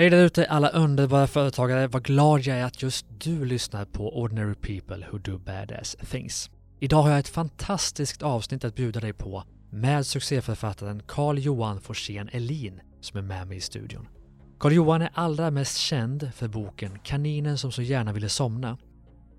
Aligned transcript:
Hej 0.00 0.10
där 0.10 0.24
ute 0.24 0.46
alla 0.46 0.68
underbara 0.68 1.26
företagare, 1.26 1.86
vad 1.86 2.04
glad 2.04 2.40
jag 2.40 2.58
är 2.58 2.64
att 2.64 2.82
just 2.82 3.06
du 3.18 3.44
lyssnar 3.44 3.84
på 3.84 4.18
Ordinary 4.18 4.54
People 4.54 5.06
Who 5.10 5.18
Do 5.18 5.38
Badass 5.38 5.96
Things. 6.10 6.50
Idag 6.78 7.02
har 7.02 7.10
jag 7.10 7.18
ett 7.18 7.28
fantastiskt 7.28 8.22
avsnitt 8.22 8.64
att 8.64 8.74
bjuda 8.74 9.00
dig 9.00 9.12
på 9.12 9.44
med 9.70 10.06
succéförfattaren 10.06 11.02
Carl 11.06 11.38
Johan 11.38 11.80
Forsén 11.80 12.28
Elin 12.32 12.80
som 13.00 13.18
är 13.18 13.22
med 13.22 13.46
mig 13.46 13.56
i 13.56 13.60
studion. 13.60 14.08
Carl 14.58 14.72
Johan 14.72 15.02
är 15.02 15.10
allra 15.14 15.50
mest 15.50 15.76
känd 15.76 16.30
för 16.34 16.48
boken 16.48 16.98
Kaninen 16.98 17.58
som 17.58 17.72
så 17.72 17.82
gärna 17.82 18.12
ville 18.12 18.28
somna 18.28 18.78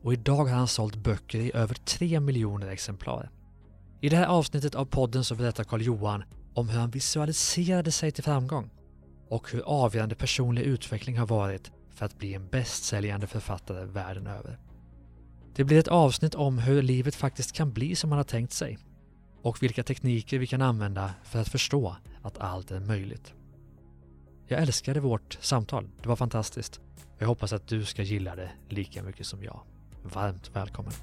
och 0.03 0.13
idag 0.13 0.45
har 0.45 0.57
han 0.57 0.67
sålt 0.67 0.95
böcker 0.95 1.39
i 1.39 1.51
över 1.53 1.75
3 1.75 2.19
miljoner 2.19 2.67
exemplar. 2.67 3.29
I 4.01 4.09
det 4.09 4.15
här 4.15 4.27
avsnittet 4.27 4.75
av 4.75 4.85
podden 4.85 5.23
så 5.23 5.35
berättar 5.35 5.63
Carl 5.63 5.81
Johan 5.81 6.23
om 6.53 6.69
hur 6.69 6.79
han 6.79 6.91
visualiserade 6.91 7.91
sig 7.91 8.11
till 8.11 8.23
framgång 8.23 8.69
och 9.31 9.51
hur 9.51 9.61
avgörande 9.61 10.15
personlig 10.15 10.61
utveckling 10.61 11.17
har 11.17 11.27
varit 11.27 11.71
för 11.93 12.05
att 12.05 12.17
bli 12.17 12.33
en 12.33 12.47
bästsäljande 12.47 13.27
författare 13.27 13.85
världen 13.85 14.27
över. 14.27 14.59
Det 15.55 15.63
blir 15.63 15.79
ett 15.79 15.87
avsnitt 15.87 16.35
om 16.35 16.57
hur 16.57 16.81
livet 16.81 17.15
faktiskt 17.15 17.51
kan 17.51 17.71
bli 17.73 17.95
som 17.95 18.09
man 18.09 18.19
har 18.19 18.23
tänkt 18.23 18.53
sig 18.53 18.77
och 19.41 19.63
vilka 19.63 19.83
tekniker 19.83 20.39
vi 20.39 20.47
kan 20.47 20.61
använda 20.61 21.13
för 21.23 21.39
att 21.39 21.49
förstå 21.49 21.95
att 22.21 22.37
allt 22.37 22.71
är 22.71 22.79
möjligt. 22.79 23.33
Jag 24.47 24.61
älskade 24.61 24.99
vårt 24.99 25.37
samtal. 25.41 25.89
Det 26.01 26.09
var 26.09 26.15
fantastiskt. 26.15 26.81
Jag 27.17 27.27
hoppas 27.27 27.53
att 27.53 27.67
du 27.67 27.85
ska 27.85 28.03
gilla 28.03 28.35
det 28.35 28.51
lika 28.69 29.03
mycket 29.03 29.27
som 29.27 29.43
jag. 29.43 29.61
Varmt 30.03 30.55
välkommen! 30.55 30.93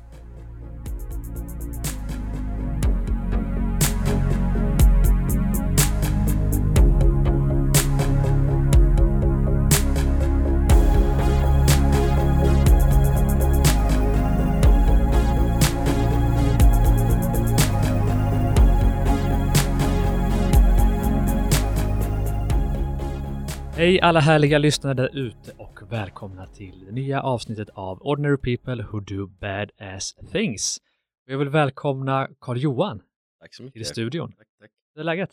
Hej 23.78 24.00
alla 24.00 24.20
härliga 24.20 24.58
lyssnare 24.58 24.94
där 24.94 25.16
ute 25.16 25.52
och 25.52 25.92
välkomna 25.92 26.46
till 26.46 26.84
det 26.84 26.92
nya 26.92 27.22
avsnittet 27.22 27.68
av 27.70 28.02
Ordinary 28.02 28.36
People 28.36 28.82
Who 28.82 29.00
Do 29.00 29.26
Badass 29.26 30.14
Things. 30.32 30.78
Jag 31.24 31.38
vill 31.38 31.48
välkomna 31.48 32.28
Carl 32.40 32.58
Johan 32.58 33.02
Tack 33.40 33.54
så 33.54 33.62
mycket. 33.62 33.74
till 33.74 33.86
studion. 33.86 34.32
Tack, 34.32 34.48
tack. 34.60 34.70
Hur 34.94 35.00
är 35.00 35.04
läget? 35.04 35.30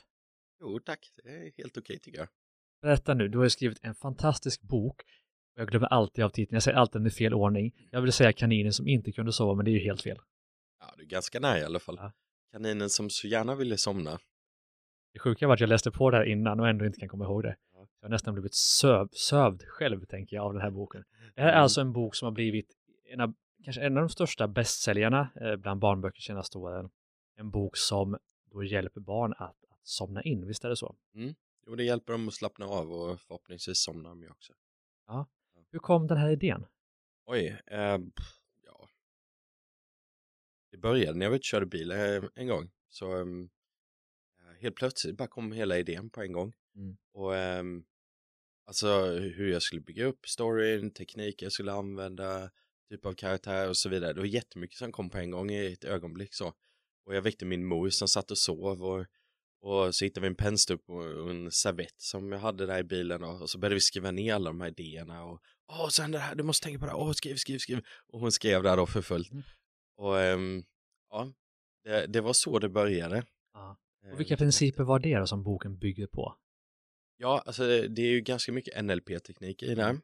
Jo, 0.62 0.80
tack. 0.80 1.12
Det 1.24 1.30
är 1.30 1.52
helt 1.58 1.78
okej 1.78 2.00
tycker 2.00 2.20
jag. 2.20 2.28
Berätta 2.82 3.14
nu, 3.14 3.28
du 3.28 3.38
har 3.38 3.46
ju 3.46 3.50
skrivit 3.50 3.80
en 3.82 3.96
fantastisk 3.96 4.62
bok. 4.62 5.02
Och 5.56 5.62
Jag 5.62 5.68
glömmer 5.68 5.88
alltid 5.88 6.24
av 6.24 6.30
titeln, 6.30 6.56
jag 6.56 6.64
säger 6.64 6.78
alltid 6.78 7.02
den 7.02 7.08
i 7.08 7.12
fel 7.12 7.34
ordning. 7.34 7.88
Jag 7.92 8.02
vill 8.02 8.12
säga 8.12 8.34
kaninen 8.34 8.74
som 8.74 8.88
inte 8.88 9.12
kunde 9.12 9.34
sova, 9.34 9.56
men 9.56 9.66
det 9.66 9.72
är 9.72 9.74
ju 9.74 9.84
helt 9.84 10.02
fel. 10.02 10.18
Ja, 10.80 10.94
du 10.98 11.04
är 11.04 11.08
ganska 11.08 11.40
nära 11.40 11.60
i 11.60 11.64
alla 11.64 11.80
fall. 11.80 11.98
Ja. 12.00 12.12
Kaninen 12.52 12.90
som 12.90 13.10
så 13.10 13.28
gärna 13.28 13.56
ville 13.56 13.78
somna. 13.78 14.20
Det 15.14 15.20
sjuka 15.20 15.48
var 15.48 15.54
att 15.54 15.60
jag 15.60 15.70
läste 15.70 15.92
på 15.92 16.12
det 16.12 16.18
här 16.18 16.26
innan 16.26 16.60
och 16.60 16.68
ändå 16.68 16.86
inte 16.86 17.00
kan 17.00 17.10
komma 17.10 17.26
ihåg 17.26 17.44
det. 17.44 17.56
Ja. 18.06 18.08
Jag 18.08 18.10
har 18.10 18.16
nästan 18.16 18.34
blivit 18.34 18.54
söv, 18.54 19.10
sövd 19.12 19.64
själv, 19.68 20.06
tänker 20.06 20.36
jag, 20.36 20.46
av 20.46 20.54
den 20.54 20.62
här 20.62 20.72
boken. 20.72 21.04
Det 21.36 21.42
här 21.42 21.48
är 21.48 21.52
Mm. 21.54 21.64
alltså 21.64 21.82
en 21.82 21.94
bok 21.94 22.16
som 22.16 22.26
har 22.26 22.32
blivit 22.32 22.76
en 23.06 23.22
av, 23.22 23.34
kanske 23.64 23.82
en 23.82 23.98
av 23.98 24.04
de 24.04 24.10
största 24.10 24.48
bästsäljarna 24.48 25.30
eh, 25.42 25.56
bland 25.56 25.80
barnböcker 25.80 26.22
senaste 26.22 26.58
åren. 26.58 26.90
En 27.36 27.52
bok 27.52 27.78
som 27.78 28.18
då 28.52 28.64
hjälper 28.64 29.02
barn 29.02 29.34
att, 29.38 29.64
att 29.70 29.80
somna 29.84 30.22
in, 30.24 30.48
visst 30.48 30.66
är 30.66 30.70
det 30.70 30.76
så? 30.76 30.96
Jo, 31.68 31.76
det 31.76 31.84
hjälper 31.84 32.14
dem 32.14 32.28
att 32.28 32.34
slappna 32.34 32.66
av 32.66 32.92
och 32.92 33.22
förhoppningsvis 33.22 33.78
somnar 33.78 34.10
de 34.10 34.22
ju 34.22 34.30
också. 34.30 34.54
Hur 35.72 35.80
kom 35.80 36.08
den 36.08 36.18
här 36.18 36.30
idén? 36.30 36.66
Oj, 37.26 37.62
eh, 37.68 37.98
ja. 38.66 38.90
Det 40.72 40.78
började 40.78 41.18
när 41.18 41.26
jag 41.26 41.30
var 41.30 41.36
ute 41.36 41.42
och 41.42 41.44
körde 41.44 41.66
bil 41.66 41.92
eh, 41.92 42.24
en 42.36 42.48
gång. 42.48 42.72
Så 42.90 43.18
ehm, 43.18 43.50
eh, 44.40 44.62
helt 44.62 44.76
plötsligt 44.76 45.18
bara 45.18 45.28
kom 45.28 45.52
hela 45.52 45.78
idén 45.78 46.10
på 46.10 46.22
en 46.22 46.32
gång. 46.32 46.54
Mm. 46.76 46.98
Och 47.14 47.36
ehm, 47.36 47.86
alltså 48.68 49.06
hur 49.12 49.52
jag 49.52 49.62
skulle 49.62 49.82
bygga 49.82 50.06
upp 50.06 50.28
storyn, 50.28 50.92
teknik 50.92 51.42
jag 51.42 51.52
skulle 51.52 51.72
använda, 51.72 52.50
typ 52.90 53.06
av 53.06 53.14
karaktär 53.14 53.70
och 53.70 53.78
så 53.78 53.90
vidare. 53.90 54.14
Det 54.14 54.20
var 54.20 54.28
jättemycket 54.28 54.78
som 54.78 54.92
kom 54.92 55.10
på 55.10 55.18
en 55.18 55.32
gång 55.32 55.52
i 55.52 55.74
ett 55.74 55.84
ögonblick 55.84 56.34
så. 56.34 56.54
Och 57.06 57.16
jag 57.16 57.22
väckte 57.22 57.46
min 57.46 57.66
mor 57.66 57.90
som 57.90 58.08
satt 58.08 58.32
och 58.32 58.38
sov 58.38 58.84
och, 58.84 59.06
och 59.62 59.96
så 59.96 60.06
hittade 60.06 60.22
vi 60.22 60.28
en 60.28 60.36
pennstubb 60.36 60.82
och 60.90 61.30
en 61.30 61.52
servett 61.52 62.02
som 62.02 62.32
jag 62.32 62.40
hade 62.40 62.66
där 62.66 62.80
i 62.80 62.84
bilen 62.84 63.24
och, 63.24 63.42
och 63.42 63.50
så 63.50 63.58
började 63.58 63.76
vi 63.76 63.82
skriva 63.82 64.12
ner 64.12 64.34
alla 64.34 64.50
de 64.50 64.62
här 64.62 64.68
idéerna 64.68 65.24
och 65.24 65.42
åh, 65.68 65.90
sen 65.90 66.12
det 66.12 66.20
här, 66.20 66.36
du 66.36 66.44
måste 66.44 66.64
tänka 66.64 66.80
på 66.80 66.86
det 66.86 66.92
här, 66.92 67.00
åh, 67.00 67.12
skriv, 67.12 67.36
skriv, 67.36 67.58
skriv. 67.58 67.82
Och 68.08 68.20
hon 68.20 68.32
skrev 68.32 68.64
där 68.64 68.78
då 68.78 68.86
för 68.86 69.02
fullt. 69.02 69.32
Mm. 69.32 69.44
Och 69.98 70.20
ehm, 70.20 70.64
ja, 71.10 71.34
det, 71.84 72.08
det 72.08 72.22
var 72.22 72.34
så 72.34 72.60
det 72.60 72.70
började. 72.70 73.26
Ja. 73.54 73.78
Och 74.12 74.20
vilka 74.20 74.38
principer 74.38 74.84
var 74.84 75.00
det 75.00 75.20
då 75.20 75.28
som 75.28 75.44
boken 75.44 75.78
bygger 75.78 76.08
på? 76.08 76.36
Ja, 77.18 77.44
alltså 77.46 77.64
det, 77.88 78.02
är 78.02 78.08
ju 78.12 78.22
ganska 78.22 78.52
mycket 78.52 78.84
NLP-teknik 78.86 79.64
i 79.64 79.76
det. 79.76 79.84
Mm. 79.84 79.96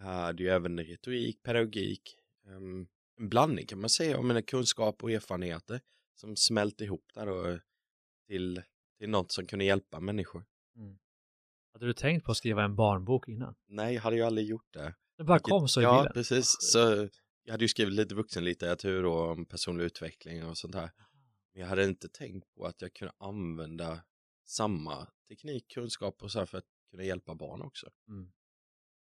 Uh, 0.00 0.06
det 0.06 0.42
är 0.42 0.44
ju 0.44 0.48
även 0.48 0.80
retorik, 0.84 1.42
pedagogik, 1.42 2.18
ehm, 2.46 2.86
en 3.18 3.28
blandning 3.28 3.66
kan 3.66 3.80
man 3.80 3.90
säga 3.90 4.18
om 4.18 4.28
mina 4.28 4.42
kunskap 4.42 5.02
och 5.02 5.10
erfarenheter 5.10 5.80
som 6.14 6.36
smälter 6.36 6.84
ihop 6.84 7.04
där 7.14 7.26
då 7.26 7.58
till, 8.28 8.62
till 8.98 9.10
något 9.10 9.32
som 9.32 9.46
kunde 9.46 9.64
hjälpa 9.64 10.00
människor. 10.00 10.44
Mm. 10.76 10.98
Hade 11.72 11.86
du 11.86 11.92
tänkt 11.92 12.24
på 12.24 12.30
att 12.30 12.36
skriva 12.36 12.64
en 12.64 12.76
barnbok 12.76 13.28
innan? 13.28 13.54
Nej, 13.68 13.94
jag 13.94 14.02
hade 14.02 14.16
ju 14.16 14.22
aldrig 14.22 14.46
gjort 14.46 14.72
det. 14.72 14.94
Det 15.18 15.24
bara 15.24 15.34
Vilket- 15.34 15.50
kom 15.50 15.68
så 15.68 15.80
i 15.80 15.84
Ja, 15.84 16.00
bilen? 16.00 16.12
precis. 16.12 16.56
Så 16.60 17.08
jag 17.44 17.52
hade 17.52 17.64
ju 17.64 17.68
skrivit 17.68 17.94
lite 17.94 18.14
vuxenlitteratur 18.14 19.04
och 19.04 19.30
om 19.30 19.46
personlig 19.46 19.84
utveckling 19.84 20.44
och 20.46 20.58
sånt 20.58 20.74
här. 20.74 20.90
Men 21.52 21.60
jag 21.60 21.68
hade 21.68 21.84
inte 21.84 22.08
tänkt 22.08 22.54
på 22.54 22.64
att 22.66 22.82
jag 22.82 22.92
kunde 22.94 23.12
använda 23.18 24.02
samma 24.52 25.08
teknik, 25.28 25.68
kunskap 25.68 26.22
och 26.22 26.32
så 26.32 26.38
här 26.38 26.46
för 26.46 26.58
att 26.58 26.66
kunna 26.90 27.04
hjälpa 27.04 27.34
barn 27.34 27.62
också. 27.62 27.90
Mm. 28.08 28.32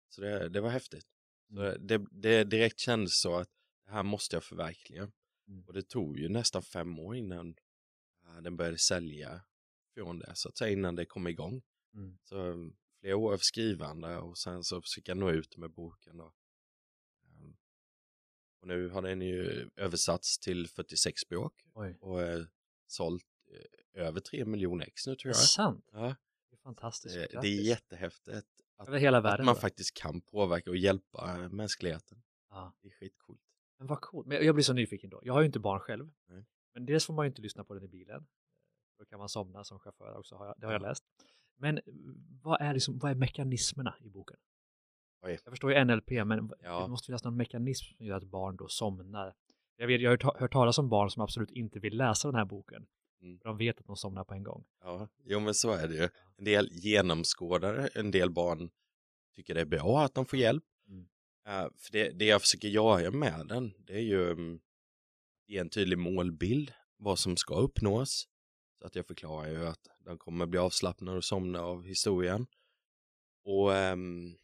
Så 0.08 0.20
det, 0.20 0.48
det 0.48 0.60
var 0.60 0.70
häftigt. 0.70 1.06
Så 1.48 1.60
Mm. 1.62 1.86
det, 1.86 2.06
det 2.10 2.44
direkt 2.44 2.78
kändes 2.80 3.20
så 3.20 3.36
att 3.36 3.50
det 3.84 3.90
här 3.90 4.02
måste 4.02 4.36
jag 4.36 4.44
förverkliga. 4.44 5.12
Mm. 5.48 5.64
Och 5.66 5.72
det 5.72 5.82
tog 5.82 6.18
ju 6.18 6.28
nästan 6.28 6.62
fem 6.62 6.98
år 6.98 7.16
innan 7.16 7.54
äh, 8.26 8.42
den 8.42 8.56
började 8.56 8.78
sälja 8.78 9.44
från 9.94 10.18
det, 10.18 10.34
så 10.34 10.48
att 10.48 10.58
säga 10.58 10.72
innan 10.72 10.96
det 10.96 11.06
kom 11.06 11.26
igång. 11.26 11.62
Mm. 11.94 12.18
Så 12.22 12.36
um, 12.36 12.76
flera 13.00 13.16
år 13.16 13.32
av 13.32 13.38
skrivande 13.38 14.18
och 14.18 14.38
sen 14.38 14.64
så 14.64 14.82
försöka 14.82 15.14
nå 15.14 15.30
ut 15.30 15.56
med 15.56 15.70
boken 15.70 16.16
då. 16.16 16.34
Um, 17.24 17.56
och 18.60 18.68
nu 18.68 18.88
har 18.88 19.02
den 19.02 19.22
ju 19.22 19.70
översatts 19.76 20.38
till 20.38 20.68
46 20.68 21.20
språk 21.20 21.64
Oj, 21.74 21.96
och 22.00 22.22
eh, 22.22 22.44
sålt 22.86 23.26
eh, 23.52 23.79
över 23.94 24.20
3 24.20 24.44
miljoner 24.44 24.86
ex 24.86 25.06
nu 25.06 25.12
det 25.12 25.18
tror 25.18 25.30
är 25.30 25.34
jag. 25.34 25.36
sant. 25.36 25.88
Ja, 25.92 26.00
Det 26.50 26.56
är 26.56 26.58
fantastiskt. 26.58 27.14
det, 27.14 27.40
det 27.40 27.48
är 27.48 27.62
jättehäftigt 27.62 28.36
att, 28.76 28.88
Över 28.88 28.98
hela 28.98 29.18
att 29.18 29.24
världen. 29.24 29.46
man 29.46 29.54
då? 29.54 29.60
faktiskt 29.60 29.94
kan 29.96 30.20
påverka 30.20 30.70
och 30.70 30.76
hjälpa 30.76 31.36
eh, 31.42 31.48
mänskligheten. 31.48 32.22
Ja. 32.50 32.72
Det 32.82 32.88
är 32.88 32.92
skitcoolt. 32.92 33.40
Men 33.78 33.86
vad 33.86 34.00
coolt. 34.00 34.26
Men 34.26 34.44
jag 34.46 34.54
blir 34.54 34.62
så 34.64 34.72
nyfiken 34.72 35.10
då. 35.10 35.20
Jag 35.24 35.32
har 35.32 35.40
ju 35.40 35.46
inte 35.46 35.58
barn 35.60 35.80
själv. 35.80 36.10
Nej. 36.28 36.44
Men 36.74 36.86
dels 36.86 37.06
får 37.06 37.14
man 37.14 37.24
ju 37.26 37.28
inte 37.28 37.42
lyssna 37.42 37.64
på 37.64 37.74
den 37.74 37.84
i 37.84 37.88
bilen. 37.88 38.26
Då 38.98 39.04
kan 39.04 39.18
man 39.18 39.28
somna 39.28 39.64
som 39.64 39.78
chaufför 39.78 40.18
också, 40.18 40.36
har 40.36 40.46
jag, 40.46 40.54
det 40.58 40.66
har 40.66 40.72
jag 40.72 40.82
läst. 40.82 41.04
Men 41.56 41.78
eh, 41.78 41.82
vad 42.42 42.60
är, 42.60 42.72
liksom, 42.74 42.98
vad 42.98 43.10
är 43.10 43.14
mekanismerna 43.14 43.94
i 44.00 44.08
boken? 44.10 44.36
Oj. 45.22 45.38
Jag 45.44 45.52
förstår 45.52 45.72
ju 45.72 45.84
NLP, 45.84 46.10
men 46.10 46.52
Ja. 46.62 46.82
det 46.82 46.88
måste 46.88 47.06
finnas 47.06 47.24
någon 47.24 47.36
mekanism 47.36 47.84
som 47.96 48.06
gör 48.06 48.16
att 48.16 48.24
barn 48.24 48.56
då 48.56 48.68
somnar. 48.68 49.34
Jag, 49.76 49.86
vet, 49.86 50.00
jag 50.00 50.22
har 50.24 50.38
hört 50.40 50.52
talas 50.52 50.78
om 50.78 50.88
barn 50.88 51.10
som 51.10 51.22
absolut 51.22 51.50
inte 51.50 51.78
vill 51.78 51.96
läsa 51.96 52.28
den 52.28 52.34
här 52.34 52.44
boken. 52.44 52.86
Mm. 53.22 53.38
De 53.38 53.58
vet 53.58 53.80
att 53.80 53.86
de 53.86 53.96
somnar 53.96 54.24
på 54.24 54.34
en 54.34 54.42
gång. 54.42 54.64
Ja, 54.80 55.08
jo 55.24 55.40
men 55.40 55.54
så 55.54 55.70
är 55.70 55.88
det 55.88 55.94
ju. 55.94 56.08
En 56.36 56.44
del 56.44 56.68
genomskådare, 56.72 57.88
en 57.94 58.10
del 58.10 58.30
barn 58.30 58.70
tycker 59.34 59.54
det 59.54 59.60
är 59.60 59.64
bra 59.64 60.04
att 60.04 60.14
de 60.14 60.26
får 60.26 60.38
hjälp. 60.38 60.64
Mm. 60.88 61.08
Eh, 61.46 61.70
för 61.76 61.92
det, 61.92 62.10
det 62.10 62.24
jag 62.24 62.40
försöker 62.40 62.68
göra 62.68 63.10
med 63.10 63.46
den, 63.46 63.72
det 63.78 63.92
är 63.92 64.02
ju 64.02 64.30
um, 64.30 64.60
ge 65.46 65.58
en 65.58 65.70
tydlig 65.70 65.98
målbild, 65.98 66.72
vad 66.96 67.18
som 67.18 67.36
ska 67.36 67.54
uppnås. 67.54 68.28
Så 68.78 68.86
att 68.86 68.96
jag 68.96 69.06
förklarar 69.06 69.48
ju 69.48 69.66
att 69.66 69.88
de 69.98 70.18
kommer 70.18 70.46
bli 70.46 70.58
avslappnade 70.58 71.16
och 71.16 71.24
somna 71.24 71.60
av 71.60 71.84
historien. 71.84 72.46
Och 73.44 73.76
ehm, 73.76 74.36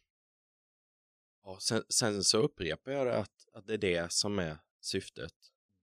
ja, 1.43 1.57
sen, 1.61 1.83
sen 1.89 2.23
så 2.23 2.37
upprepar 2.37 2.91
jag 2.91 3.07
det 3.07 3.17
att, 3.17 3.47
att 3.53 3.67
det 3.67 3.73
är 3.73 3.77
det 3.77 4.11
som 4.11 4.39
är 4.39 4.57
syftet. 4.81 5.33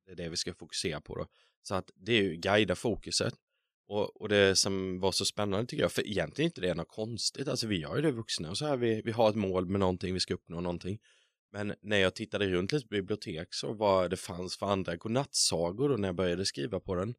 Det 0.06 0.12
är 0.12 0.16
det 0.16 0.28
vi 0.28 0.36
ska 0.36 0.54
fokusera 0.54 1.00
på 1.00 1.14
då. 1.14 1.26
Så 1.68 1.74
att 1.74 1.90
det 1.94 2.12
är 2.12 2.22
ju 2.22 2.36
guida 2.36 2.74
fokuset. 2.74 3.34
Och, 3.86 4.20
och 4.20 4.28
det 4.28 4.56
som 4.56 5.00
var 5.00 5.12
så 5.12 5.24
spännande 5.24 5.66
tycker 5.66 5.82
jag, 5.82 5.92
för 5.92 6.06
egentligen 6.06 6.48
inte 6.48 6.60
det 6.60 6.68
är 6.68 6.74
något 6.74 6.88
konstigt, 6.88 7.48
alltså 7.48 7.66
vi 7.66 7.80
gör 7.80 7.96
ju 7.96 8.02
det 8.02 8.12
vuxna 8.12 8.50
och 8.50 8.58
så 8.58 8.66
här, 8.66 8.76
vi, 8.76 9.02
vi 9.04 9.12
har 9.12 9.30
ett 9.30 9.36
mål 9.36 9.66
med 9.66 9.80
någonting, 9.80 10.14
vi 10.14 10.20
ska 10.20 10.34
uppnå 10.34 10.60
någonting. 10.60 10.98
Men 11.52 11.74
när 11.80 11.96
jag 11.96 12.14
tittade 12.14 12.46
runt 12.46 12.72
lite 12.72 12.86
på 12.86 12.92
bibliotek 12.92 13.54
så 13.54 13.72
vad 13.72 14.10
det 14.10 14.16
fanns 14.16 14.56
för 14.56 14.66
andra 14.66 14.96
godnattsagor 14.96 15.92
och 15.92 16.00
när 16.00 16.08
jag 16.08 16.16
började 16.16 16.44
skriva 16.44 16.80
på 16.80 16.94
den. 16.94 17.14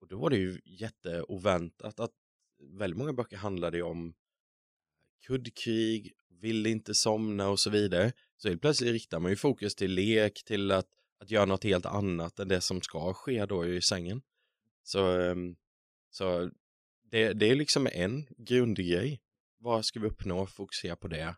Och 0.00 0.08
då 0.08 0.18
var 0.18 0.30
det 0.30 0.36
ju 0.36 0.60
jätteoväntat 0.64 2.00
att 2.00 2.12
väldigt 2.78 2.98
många 2.98 3.12
böcker 3.12 3.36
handlade 3.36 3.76
ju 3.76 3.82
om 3.82 4.14
kuddkrig, 5.26 6.12
vill 6.40 6.66
inte 6.66 6.94
somna 6.94 7.48
och 7.48 7.60
så 7.60 7.70
vidare. 7.70 8.12
Så 8.36 8.48
helt 8.48 8.60
plötsligt 8.60 8.92
riktar 8.92 9.20
man 9.20 9.30
ju 9.30 9.36
fokus 9.36 9.74
till 9.74 9.90
lek, 9.90 10.44
till 10.44 10.70
att, 10.70 10.88
att 11.20 11.30
göra 11.30 11.44
något 11.44 11.64
helt 11.64 11.86
annat 11.86 12.38
än 12.38 12.48
det 12.48 12.60
som 12.60 12.82
ska 12.82 13.14
ske 13.14 13.46
då 13.46 13.66
i 13.66 13.82
sängen. 13.82 14.22
Så, 14.82 15.20
ehm, 15.20 15.56
så 16.10 16.50
det, 17.02 17.32
det 17.32 17.50
är 17.50 17.54
liksom 17.54 17.88
en 17.92 18.26
grundgrej. 18.36 19.20
Vad 19.58 19.84
ska 19.84 20.00
vi 20.00 20.06
uppnå? 20.06 20.46
Fokusera 20.46 20.96
på 20.96 21.08
det. 21.08 21.36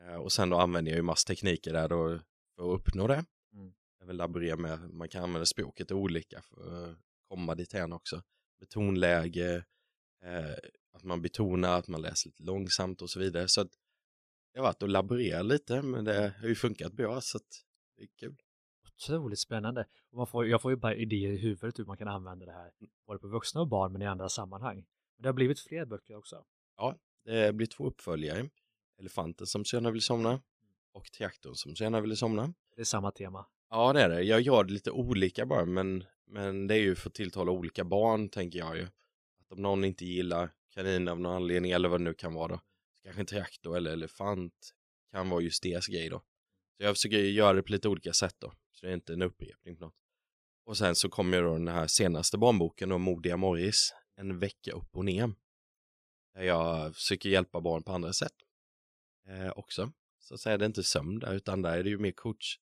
Eh, 0.00 0.14
och 0.14 0.32
sen 0.32 0.50
då 0.50 0.58
använder 0.58 0.92
jag 0.92 0.96
ju 0.96 1.02
massa 1.02 1.26
tekniker 1.26 1.72
där 1.72 1.88
då 1.88 2.20
för 2.56 2.74
att 2.74 2.80
uppnå 2.80 3.06
det. 3.06 3.24
Mm. 3.52 3.72
Jag 3.98 4.06
vill 4.06 4.16
laborera 4.16 4.56
med, 4.56 4.90
man 4.90 5.08
kan 5.08 5.22
använda 5.22 5.46
språket 5.46 5.92
olika 5.92 6.42
för 6.42 6.90
att 6.90 6.96
komma 7.28 7.54
dit 7.54 7.74
än 7.74 7.92
också. 7.92 8.22
Betonläge, 8.60 9.64
eh, 10.22 10.54
att 10.92 11.04
man 11.04 11.22
betonar, 11.22 11.78
att 11.78 11.88
man 11.88 12.02
läser 12.02 12.28
lite 12.28 12.42
långsamt 12.42 13.02
och 13.02 13.10
så 13.10 13.20
vidare. 13.20 13.48
Så 13.48 13.60
att 13.60 13.70
det 14.52 14.58
har 14.58 14.66
varit 14.66 14.82
att 14.82 14.90
laborera 14.90 15.42
lite, 15.42 15.82
men 15.82 16.04
det 16.04 16.34
har 16.40 16.48
ju 16.48 16.54
funkat 16.54 16.92
bra 16.92 17.20
så 17.20 17.36
att 17.36 17.64
det 17.96 18.02
är 18.02 18.08
kul. 18.18 18.36
Otroligt 18.96 19.38
spännande. 19.38 19.86
Och 20.10 20.16
man 20.16 20.26
får, 20.26 20.46
jag 20.46 20.62
får 20.62 20.70
ju 20.72 20.76
bara 20.76 20.94
idéer 20.94 21.32
i 21.32 21.36
huvudet 21.36 21.78
hur 21.78 21.84
man 21.84 21.96
kan 21.96 22.08
använda 22.08 22.46
det 22.46 22.52
här, 22.52 22.70
Mm. 22.80 22.90
både 23.06 23.18
på 23.18 23.28
vuxna 23.28 23.60
och 23.60 23.68
barn, 23.68 23.92
men 23.92 24.02
i 24.02 24.06
andra 24.06 24.28
sammanhang. 24.28 24.76
Men 25.16 25.22
det 25.22 25.28
har 25.28 25.32
blivit 25.34 25.60
fler 25.60 25.84
böcker 25.84 26.16
också. 26.16 26.44
Ja, 26.76 26.96
det 27.24 27.54
blir 27.54 27.66
två 27.66 27.86
uppföljare. 27.86 28.50
Elefanten 28.98 29.46
som 29.46 29.62
gärna 29.72 29.90
vill 29.90 30.02
somna 30.02 30.40
och 30.92 31.12
traktorn 31.12 31.54
som 31.54 31.72
gärna 31.74 32.00
vill 32.00 32.16
somna. 32.16 32.54
Det 32.74 32.80
är 32.80 32.84
samma 32.84 33.10
tema. 33.10 33.46
Ja, 33.70 33.92
det 33.92 34.00
är 34.02 34.08
det. 34.08 34.22
Jag 34.22 34.40
gör 34.40 34.64
det 34.64 34.72
lite 34.72 34.90
olika 34.90 35.46
bara, 35.46 35.64
men, 35.64 36.04
men 36.26 36.66
det 36.66 36.74
är 36.74 36.78
ju 36.78 36.94
för 36.94 37.08
att 37.10 37.14
tilltala 37.14 37.52
olika 37.52 37.84
barn, 37.84 38.28
tänker 38.28 38.58
jag 38.58 38.76
ju. 38.76 38.82
Att 39.40 39.52
om 39.52 39.62
någon 39.62 39.84
inte 39.84 40.04
gillar 40.04 40.50
kanin 40.74 41.08
av 41.08 41.20
någon 41.20 41.32
anledning 41.36 41.70
eller 41.70 41.88
vad 41.88 42.00
det 42.00 42.04
nu 42.04 42.14
kan 42.14 42.34
vara 42.34 42.48
då, 42.48 42.60
så 42.94 43.02
kanske 43.02 43.20
en 43.22 43.26
traktor 43.26 43.76
eller 43.76 43.92
elefant 43.92 44.74
kan 45.10 45.28
vara 45.28 45.40
just 45.40 45.62
deras 45.62 45.86
grej 45.86 46.08
då. 46.08 46.18
Så 46.76 46.82
jag 46.82 46.94
försöker 46.96 47.18
göra 47.18 47.52
det 47.52 47.62
på 47.62 47.72
lite 47.72 47.88
olika 47.88 48.12
sätt 48.12 48.34
då, 48.38 48.52
så 48.76 48.86
det 48.86 48.92
är 48.92 48.94
inte 48.94 49.12
en 49.12 49.22
upprepning 49.22 49.76
på 49.76 49.84
något. 49.84 49.94
Och 50.66 50.76
sen 50.78 50.94
så 50.94 51.08
kommer 51.08 51.42
då 51.42 51.52
den 51.52 51.68
här 51.68 51.86
senaste 51.86 52.38
barnboken 52.38 52.92
om 52.92 53.02
Modiga 53.02 53.36
Morris, 53.36 53.94
en 54.16 54.38
vecka 54.38 54.72
upp 54.72 54.96
och 54.96 55.04
ner. 55.04 55.32
Där 56.34 56.42
jag 56.42 56.94
försöker 56.94 57.28
hjälpa 57.28 57.60
barn 57.60 57.82
på 57.82 57.92
andra 57.92 58.12
sätt 58.12 58.34
eh, 59.28 59.50
också. 59.56 59.92
Så 60.18 60.34
att 60.34 60.40
säga, 60.40 60.58
det 60.58 60.64
är 60.64 60.66
inte 60.66 60.82
sömn 60.82 61.18
där, 61.18 61.34
utan 61.34 61.62
där 61.62 61.78
är 61.78 61.82
det 61.82 61.90
ju 61.90 61.98
mer 61.98 62.12
coach, 62.12 62.58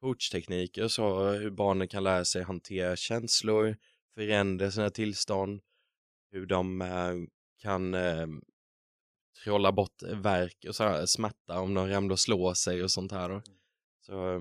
coachtekniker, 0.00 0.88
så 0.88 1.30
hur 1.30 1.50
barnen 1.50 1.88
kan 1.88 2.04
lära 2.04 2.24
sig 2.24 2.42
hantera 2.42 2.96
känslor, 2.96 3.76
förändra 4.14 4.70
sina 4.70 4.90
tillstånd, 4.90 5.60
hur 6.30 6.46
de 6.46 6.82
eh, 6.82 7.14
kan 7.58 7.94
eh, 7.94 8.26
trolla 9.44 9.72
bort 9.72 10.02
verk 10.02 10.64
och 10.68 10.74
så 10.74 10.84
här, 10.84 11.06
smärta 11.06 11.60
om 11.60 11.74
de 11.74 11.88
ramlar 11.88 12.12
och 12.12 12.20
slår 12.20 12.54
sig 12.54 12.82
och 12.82 12.90
sånt 12.90 13.12
här. 13.12 13.28
Då. 13.28 13.42
Så 14.00 14.40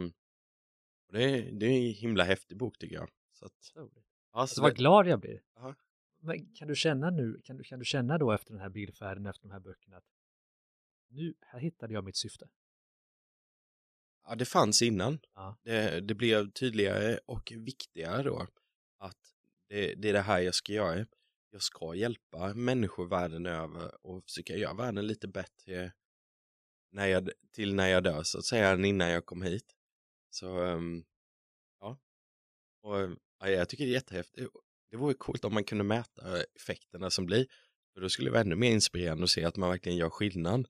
eh, 1.15 1.19
det, 1.19 1.23
är, 1.23 1.51
det 1.51 1.65
är 1.65 1.87
en 1.87 1.93
himla 1.93 2.23
häftig 2.23 2.57
bok 2.57 2.77
tycker 2.77 2.95
jag. 2.95 3.09
Så 3.31 3.45
att, 3.45 3.73
Alltså 4.31 4.55
så 4.55 4.61
vad 4.61 4.75
glad 4.75 5.07
jag 5.07 5.19
blir. 5.19 5.41
Ja. 5.55 5.75
Men 6.19 6.53
kan 6.53 6.67
du 6.67 6.75
känna 6.75 7.09
nu, 7.09 7.41
kan 7.43 7.57
du, 7.57 7.63
kan 7.63 7.79
du 7.79 7.85
känna 7.85 8.17
då 8.17 8.31
efter 8.31 8.51
den 8.53 8.61
här 8.61 8.69
bilfärden, 8.69 9.25
efter 9.25 9.47
de 9.47 9.53
här 9.53 9.59
böckerna, 9.59 9.97
att 9.97 10.05
nu, 11.09 11.33
här 11.41 11.59
hittade 11.59 11.93
jag 11.93 12.03
mitt 12.03 12.15
syfte. 12.15 12.49
ja, 14.27 14.35
det 14.35 14.45
fanns 14.45 14.81
innan. 14.81 15.19
Ja. 15.35 15.57
Det, 15.63 15.99
det 16.01 16.15
blev 16.15 16.51
tydligare 16.51 17.19
och 17.25 17.53
viktigare 17.55 18.23
då 18.23 18.47
att 18.97 19.17
det, 19.69 19.95
det 19.95 20.09
är 20.09 20.13
det 20.13 20.21
här 20.21 20.39
jag 20.39 20.55
ska 20.55 20.73
göra. 20.73 21.05
Jag 21.51 21.61
ska 21.61 21.95
hjälpa 21.95 22.53
människor 22.53 23.07
världen 23.07 23.45
över 23.45 24.05
och 24.05 24.23
försöka 24.23 24.55
göra 24.55 24.73
världen 24.73 25.07
lite 25.07 25.27
bättre 25.27 25.93
när 26.91 27.07
jag, 27.07 27.29
till 27.51 27.75
när 27.75 27.87
jag 27.87 28.03
dör 28.03 28.23
så 28.23 28.37
att 28.37 28.45
säga, 28.45 28.69
än 28.69 28.85
innan 28.85 29.09
jag 29.09 29.25
kom 29.25 29.41
hit. 29.41 29.75
Så 30.31 30.59
um, 30.59 31.03
ja, 31.79 31.97
och 32.83 32.99
ehm, 32.99 33.17
ja, 33.39 33.49
jag 33.49 33.69
tycker 33.69 33.85
det 33.85 33.91
är 33.91 33.93
jättehäftigt. 33.93 34.47
Det 34.91 34.97
vore 34.97 35.13
coolt 35.13 35.45
om 35.45 35.53
man 35.53 35.63
kunde 35.63 35.83
mäta 35.83 36.43
effekterna 36.55 37.09
som 37.09 37.25
blir. 37.25 37.47
För 37.93 38.01
då 38.01 38.09
skulle 38.09 38.27
det 38.27 38.31
vara 38.31 38.41
ännu 38.41 38.55
mer 38.55 38.71
inspirerande 38.71 39.23
att 39.23 39.29
se 39.29 39.43
att 39.43 39.57
man 39.57 39.69
verkligen 39.69 39.97
gör 39.97 40.09
skillnad. 40.09 40.67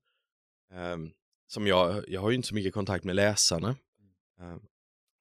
Um, 0.73 1.11
som 1.47 1.67
jag, 1.67 2.03
jag 2.07 2.21
har 2.21 2.29
ju 2.29 2.35
inte 2.35 2.47
så 2.47 2.55
mycket 2.55 2.73
kontakt 2.73 3.03
med 3.03 3.15
läsarna. 3.15 3.75
Um, 4.39 4.61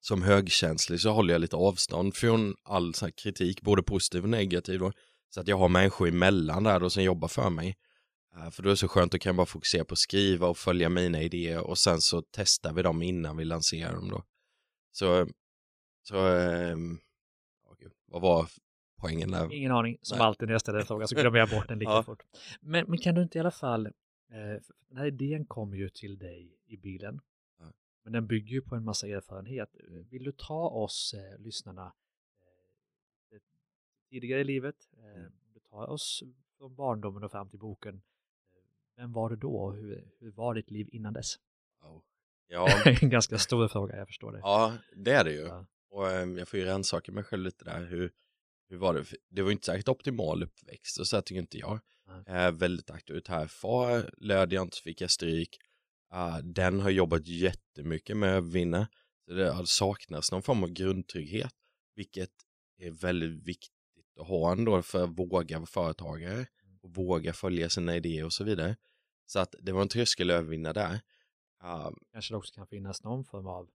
som 0.01 0.23
högkänslig 0.23 1.01
så 1.01 1.11
håller 1.11 1.35
jag 1.35 1.41
lite 1.41 1.57
avstånd 1.57 2.15
från 2.15 2.55
all 2.63 2.95
så 2.95 3.05
här 3.05 3.13
kritik, 3.13 3.63
både 3.63 3.83
positiv 3.83 4.23
och 4.23 4.29
negativ. 4.29 4.79
Då, 4.79 4.93
så 5.35 5.41
att 5.41 5.49
jag 5.49 5.59
har 5.59 5.69
människor 5.69 6.09
emellan 6.09 6.65
där 6.65 6.81
då 6.81 6.91
som 6.91 7.03
jobbar 7.03 7.29
för 7.29 7.51
mig. 7.51 7.77
Uh, 8.37 8.51
för 8.51 8.63
då 8.63 8.69
är 8.69 8.71
det 8.71 8.77
så 8.77 8.89
skönt, 8.89 9.15
att 9.15 9.21
kan 9.21 9.31
jag 9.31 9.37
bara 9.37 9.47
fokusera 9.47 9.85
på 9.85 9.93
att 9.93 9.99
skriva 9.99 10.47
och 10.47 10.59
följa 10.59 10.89
mina 10.89 11.23
idéer 11.23 11.61
och 11.61 11.79
sen 11.79 12.01
så 12.01 12.23
testar 12.31 12.73
vi 12.73 12.83
dem 12.83 13.03
innan 13.03 13.37
vi 13.37 13.45
lanserar 13.45 13.93
dem 13.93 14.09
då. 14.09 14.25
Så, 14.93 15.27
så 16.03 16.17
um, 16.17 17.01
oh, 17.65 17.75
Gud, 17.79 17.93
vad 18.07 18.23
var 18.23 18.49
poängen 18.97 19.31
där? 19.31 19.53
Ingen 19.53 19.73
aning, 19.73 19.99
som 20.03 20.19
Nej. 20.19 20.27
alltid 20.27 20.49
när 20.49 20.55
jag 20.55 20.61
ställer 20.61 20.79
en 20.79 20.87
fråga 20.87 21.07
så 21.07 21.15
glömmer 21.15 21.39
jag 21.39 21.49
bort 21.51 21.69
den 21.69 21.79
lika 21.79 21.91
Ja. 21.93 22.03
fort. 22.03 22.23
Men, 22.61 22.85
men 22.89 22.99
kan 22.99 23.15
du 23.15 23.23
inte 23.23 23.39
i 23.39 23.41
alla 23.41 23.51
fall, 23.51 23.87
eh, 23.87 23.93
den 24.89 24.97
här 24.99 25.07
idén 25.07 25.45
kom 25.45 25.75
ju 25.75 25.89
till 25.89 26.19
dig 26.19 26.57
i 26.67 26.77
bilen, 26.77 27.21
Ja. 27.59 27.73
men 28.03 28.13
den 28.13 28.27
bygger 28.27 28.51
ju 28.51 28.63
på 28.63 28.75
en 28.75 28.85
massa 28.85 29.09
erfarenhet. 29.09 29.77
Vill 30.11 30.25
du 30.25 30.33
ta 30.33 30.69
oss 30.69 31.15
eh, 31.15 31.39
lyssnarna 31.39 31.93
eh, 33.33 33.39
tidigare 34.11 34.41
i 34.41 34.45
livet, 34.45 34.77
Mm. 34.97 35.33
du 35.55 35.61
tar 35.61 35.87
oss 35.91 36.23
från 36.59 36.75
barndomen 36.75 37.25
och 37.25 37.31
fram 37.31 37.49
till 37.49 37.59
boken. 37.59 38.03
Vem 38.97 39.13
var 39.13 39.31
du 39.31 39.37
då 39.37 39.57
och 39.57 39.75
hur, 39.77 40.11
hur 40.19 40.31
var 40.31 40.55
ditt 40.55 40.71
liv 40.71 40.89
innan 40.93 41.13
dess? 41.13 41.39
Ja, 42.53 42.83
en 43.03 43.11
ganska 43.11 43.39
stor 43.39 43.69
fråga, 43.69 43.97
jag 43.97 44.07
förstår 44.07 44.33
det. 44.33 44.39
ja, 44.39 44.77
det 44.97 45.11
är 45.11 45.25
det 45.25 45.33
ju. 45.33 45.47
Ja. 45.47 45.67
Och 45.91 46.11
eh, 46.11 46.29
jag 46.29 46.49
får 46.49 46.59
ju 46.59 46.65
rannsaka 46.65 47.13
mig 47.13 47.25
själv 47.25 47.45
lite 47.45 47.65
där. 47.65 47.87
Hur, 47.87 48.11
hur 48.69 48.77
var 48.77 48.95
det? 48.95 49.05
Det 49.31 49.43
var 49.43 49.49
ju 49.49 49.53
inte 49.53 49.67
säkert 49.67 49.89
optimal 49.89 50.43
uppväxt 50.43 50.99
och 50.99 51.07
så 51.07 51.17
här 51.17 51.23
tycker 51.23 51.41
inte 51.41 51.59
jag. 51.59 51.81
Eh, 52.27 52.51
väldigt 52.51 52.91
auktoritär 52.91 53.47
far, 53.47 54.11
löd 54.17 54.53
jag 54.53 54.63
inte 54.63 54.77
fick 54.77 55.01
jag 55.01 55.11
stryk. 55.11 55.59
Uh, 56.15 56.39
den 56.39 56.81
har 56.81 56.91
jobbat 56.91 57.27
jättemycket 57.27 58.17
med 58.17 58.31
att 58.31 58.37
övervinna. 58.37 58.89
Så 59.25 59.33
det 59.33 59.67
saknats 59.67 60.33
någon 60.33 60.43
form 60.43 60.63
av 60.63 60.71
grundtrygghet, 60.71 61.53
vilket 61.95 62.31
är 62.79 62.91
väldigt 62.91 63.49
viktigt 63.49 63.73
att 64.21 64.27
ha 64.27 64.53
ändå 64.53 64.83
för 64.83 65.05
att 65.05 65.19
våga 65.19 65.59
vara 65.59 65.67
företagare 65.67 66.47
och 66.83 66.95
våga 66.95 67.33
följa 67.33 67.69
sina 67.69 67.97
idéer 67.97 68.25
och 68.25 68.33
så 68.33 68.45
vidare. 68.45 68.77
Så 69.27 69.39
att 69.39 69.55
det 69.61 69.73
var 69.73 69.83
en 69.83 69.89
tröskel 69.89 70.31
att 70.31 70.35
övervinna 70.35 70.73
där. 70.73 71.01
Uh, 71.65 71.91
Kanske 72.13 72.35
det 72.35 72.39
också 72.39 72.55
kan 72.55 72.67
finnas 72.67 73.05
någon 73.05 73.25
form 73.25 73.47
av 73.47 73.71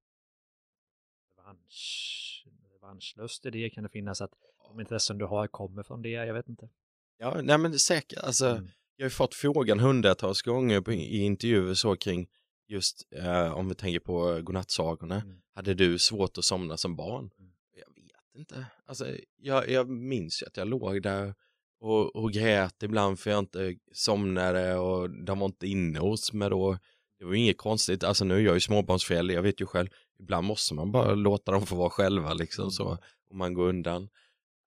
revansch, 1.37 2.47
revanschlust 2.73 3.45
i 3.45 3.49
det. 3.49 3.69
Kan 3.69 3.83
det 3.83 3.89
finnas 3.89 4.21
att 4.21 4.31
de 4.67 4.79
intressen 4.79 5.17
du 5.17 5.25
har 5.25 5.47
kommer 5.47 5.83
från 5.83 6.01
det? 6.01 6.09
Jag 6.09 6.33
vet 6.33 6.49
inte. 6.49 6.69
ja, 7.17 7.41
nej 7.43 7.57
men 7.57 7.79
säkert, 7.79 8.19
alltså 8.19 8.45
Mm. 8.47 8.69
Jag 8.97 9.05
har 9.05 9.09
ju 9.09 9.13
fått 9.13 9.35
frågan 9.35 9.79
hundratals 9.79 10.41
gånger 10.41 10.81
på, 10.81 10.93
i 10.93 11.19
intervjuer 11.19 11.73
så 11.73 11.95
kring 11.95 12.27
just 12.67 13.07
eh, 13.11 13.51
om 13.51 13.69
vi 13.69 13.75
tänker 13.75 13.99
på 13.99 14.41
godnattsagorna. 14.41 15.15
Mm. 15.21 15.41
Hade 15.53 15.73
du 15.73 15.99
svårt 15.99 16.37
att 16.37 16.45
somna 16.45 16.77
som 16.77 16.95
barn? 16.95 17.29
Mm. 17.39 17.51
Jag 17.73 17.85
vet 17.87 18.39
inte. 18.39 18.65
Alltså, 18.85 19.07
jag, 19.37 19.69
jag 19.69 19.89
minns 19.89 20.41
ju 20.43 20.47
att 20.47 20.57
jag 20.57 20.67
låg 20.67 21.01
där 21.01 21.35
och, 21.79 22.15
och 22.15 22.31
grät 22.31 22.83
ibland 22.83 23.19
för 23.19 23.31
jag 23.31 23.39
inte 23.39 23.75
somnade 23.91 24.75
och 24.75 25.09
de 25.09 25.39
var 25.39 25.45
inte 25.45 25.67
inne 25.67 25.99
hos 25.99 26.33
mig 26.33 26.49
då. 26.49 26.77
Det 27.19 27.25
var 27.25 27.33
ju 27.33 27.39
inget 27.39 27.57
konstigt. 27.57 28.03
Alltså 28.03 28.25
nu 28.25 28.35
är 28.35 28.39
jag 28.39 28.53
ju 28.53 28.59
småbarnsförälder, 28.59 29.35
jag 29.35 29.41
vet 29.41 29.61
ju 29.61 29.65
själv. 29.65 29.87
Ibland 30.19 30.47
måste 30.47 30.73
man 30.73 30.91
bara 30.91 31.13
låta 31.15 31.51
dem 31.51 31.65
få 31.65 31.75
vara 31.75 31.89
själva 31.89 32.33
liksom 32.33 32.71
så. 32.71 32.97
Och 33.29 33.35
man 33.35 33.53
går 33.53 33.67
undan. 33.69 34.09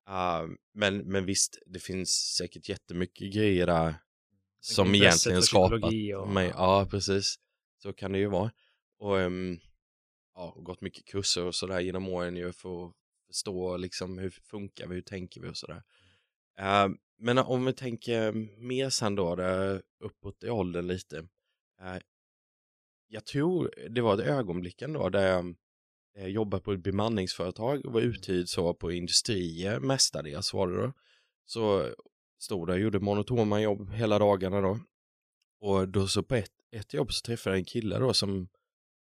Ah, 0.07 0.47
men, 0.75 0.99
men 0.99 1.25
visst, 1.27 1.59
det 1.67 1.79
finns 1.79 2.11
säkert 2.11 2.69
jättemycket 2.69 3.35
grejer 3.35 3.67
där 3.67 3.95
som 4.61 4.95
egentligen 4.95 5.43
skapat 5.43 5.93
och- 6.23 6.29
mig. 6.29 6.53
Ja, 6.57 6.87
precis. 6.91 7.35
Så 7.83 7.93
kan 7.93 8.13
det 8.13 8.19
ju 8.19 8.27
vara. 8.29 8.51
Och 8.99 9.17
um, 9.17 9.59
ja, 10.35 10.53
och 10.57 10.65
gått 10.65 10.81
mycket 10.81 11.05
kurser 11.07 11.45
och 11.45 11.55
sådär 11.55 11.81
genom 11.81 12.09
åren 12.09 12.37
ju 12.37 12.53
för 12.53 12.87
att 12.87 12.93
förstå 13.27 13.77
liksom 13.77 14.19
hur 14.19 14.31
funkar 14.31 14.87
vi, 14.87 14.95
hur 14.95 15.03
tänker 15.03 15.41
vi 15.41 15.49
och 15.49 15.57
sådär. 15.57 15.83
Eh, 16.61 16.89
men 17.19 17.39
om 17.39 17.65
vi 17.65 17.73
tänker 17.73 18.33
mer 18.61 18.91
sen 18.91 19.15
då, 19.15 19.37
där 19.37 19.83
uppåt 20.05 20.45
i 20.45 20.51
åldern 20.51 20.87
lite. 20.87 21.17
eh, 21.81 21.97
jag 23.09 23.27
tror 23.27 23.71
det 23.91 24.01
var 24.01 24.15
ett 24.15 24.27
ögonblick 24.27 24.83
ändå 24.83 25.09
där 25.09 25.29
jag 25.29 25.55
eh, 26.19 26.27
jobbade 26.27 26.63
på 26.63 26.73
ett 26.73 26.83
bemanningsföretag 26.83 27.87
och 27.87 27.93
var 27.93 28.01
uthyrd 28.01 28.49
så 28.49 28.75
på 28.75 28.93
industrier 28.93 29.81
mestadels 29.81 30.55
var 30.55 30.69
det 30.69 30.83
då. 30.83 30.93
Så 31.45 31.95
stod 32.39 32.69
där 32.69 32.75
och 32.75 32.81
gjorde 32.81 33.01
monotona 33.01 33.61
jobb 33.61 33.91
hela 33.91 34.19
dagarna 34.19 34.61
då. 34.61 34.81
Och 35.61 35.89
då 35.89 36.07
så 36.07 36.23
på 36.23 36.35
ett, 36.35 36.53
ett 36.73 36.95
jobb 36.95 37.13
så 37.13 37.27
träffade 37.27 37.57
jag 37.57 37.59
en 37.59 37.65
kille 37.65 37.99
då 37.99 38.13
som 38.13 38.49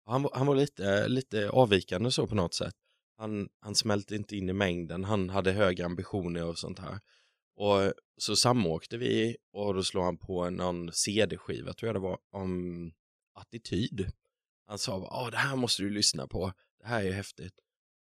han, 0.05 0.27
han 0.34 0.48
var 0.48 0.55
lite, 0.55 1.08
lite 1.08 1.50
avvikande 1.50 2.12
så 2.12 2.27
på 2.27 2.36
något 2.36 2.53
sätt. 2.53 2.75
Han, 3.17 3.50
han 3.60 3.75
smälte 3.75 4.15
inte 4.15 4.36
in 4.36 4.50
i 4.50 4.53
mängden, 4.53 5.03
han 5.03 5.29
hade 5.29 5.51
höga 5.51 5.86
ambitioner 5.86 6.46
och 6.46 6.58
sånt 6.58 6.79
här. 6.79 7.00
Och 7.55 7.93
så 8.17 8.36
samåkte 8.36 8.98
vi 8.98 9.38
och 9.53 9.74
då 9.74 9.84
slog 9.84 10.03
han 10.03 10.17
på 10.17 10.50
någon 10.50 10.91
CD-skiva 10.91 11.74
tror 11.74 11.88
jag 11.88 11.96
det 11.96 12.00
var 12.00 12.17
om 12.31 12.91
attityd. 13.34 14.12
Han 14.68 14.78
sa, 14.78 14.92
ja 14.92 15.08
ah, 15.12 15.30
det 15.30 15.38
här 15.38 15.56
måste 15.56 15.84
du 15.84 15.90
lyssna 15.90 16.28
på, 16.28 16.54
det 16.80 16.88
här 16.88 17.04
är 17.04 17.12
häftigt. 17.12 17.54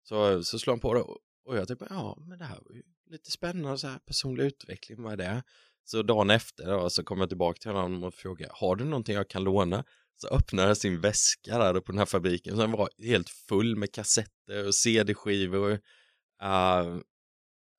Så, 0.03 0.45
så 0.45 0.59
slår 0.59 0.73
han 0.73 0.81
på 0.81 0.95
det 0.95 1.05
och 1.45 1.57
jag 1.57 1.69
typ, 1.69 1.83
ja 1.91 2.17
men 2.21 2.39
det 2.39 2.45
här 2.45 2.59
var 2.67 2.75
ju 2.75 2.83
lite 3.11 3.31
spännande 3.31 3.79
så 3.79 3.87
här 3.89 3.99
personlig 3.99 4.45
utveckling, 4.45 5.03
vad 5.03 5.13
är 5.13 5.17
det? 5.17 5.43
Så 5.85 6.03
dagen 6.03 6.31
efter 6.31 6.67
då, 6.67 6.91
så 6.91 7.05
kom 7.05 7.21
jag 7.21 7.29
tillbaka 7.29 7.59
till 7.59 7.71
honom 7.71 8.05
och 8.05 8.15
frågade, 8.15 8.53
har 8.55 8.77
du 8.77 8.85
någonting 8.85 9.15
jag 9.15 9.29
kan 9.29 9.45
låna? 9.45 9.85
Så 10.17 10.29
öppnade 10.29 10.69
han 10.69 10.77
sin 10.77 11.01
väska 11.01 11.59
där 11.59 11.81
på 11.81 11.93
den 11.93 11.99
här 11.99 12.07
fabriken, 12.07 12.57
så 12.57 12.61
den 12.61 12.73
var 12.73 12.91
helt 13.03 13.31
full 13.31 13.77
med 13.77 13.93
kassetter 13.93 14.67
och 14.67 14.75
CD-skivor. 14.75 15.71
Uh, 15.73 15.79
ah, 16.39 17.01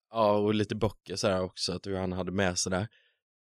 ja, 0.09 0.37
och 0.37 0.53
lite 0.53 0.75
böcker 0.75 1.15
sådär 1.15 1.41
också, 1.41 1.73
att 1.73 1.85
han 1.85 2.11
hade 2.11 2.31
med 2.31 2.57
sig 2.57 2.69
där. 2.69 2.87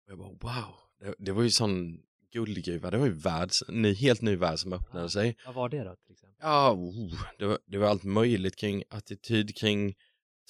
Och 0.05 0.11
jag 0.11 0.17
bara, 0.17 0.29
wow, 0.29 0.75
det, 0.99 1.15
det 1.17 1.31
var 1.31 1.43
ju 1.43 1.49
sån 1.49 1.99
guldgruva, 2.35 2.91
det 2.91 2.97
var 2.97 3.05
ju 3.05 3.13
värld, 3.13 3.49
ny, 3.67 3.93
helt 3.93 4.21
ny 4.21 4.35
värld 4.35 4.59
som 4.59 4.73
öppnade 4.73 5.09
sig. 5.09 5.35
Vad 5.45 5.55
var 5.55 5.69
det 5.69 5.83
då 5.83 5.95
till 5.95 6.11
exempel? 6.11 6.37
Ja, 6.41 6.71
oh, 6.71 7.21
det, 7.39 7.45
var, 7.45 7.59
det 7.65 7.77
var 7.77 7.87
allt 7.87 8.03
möjligt 8.03 8.55
kring 8.55 8.83
attityd, 8.89 9.57
kring 9.57 9.95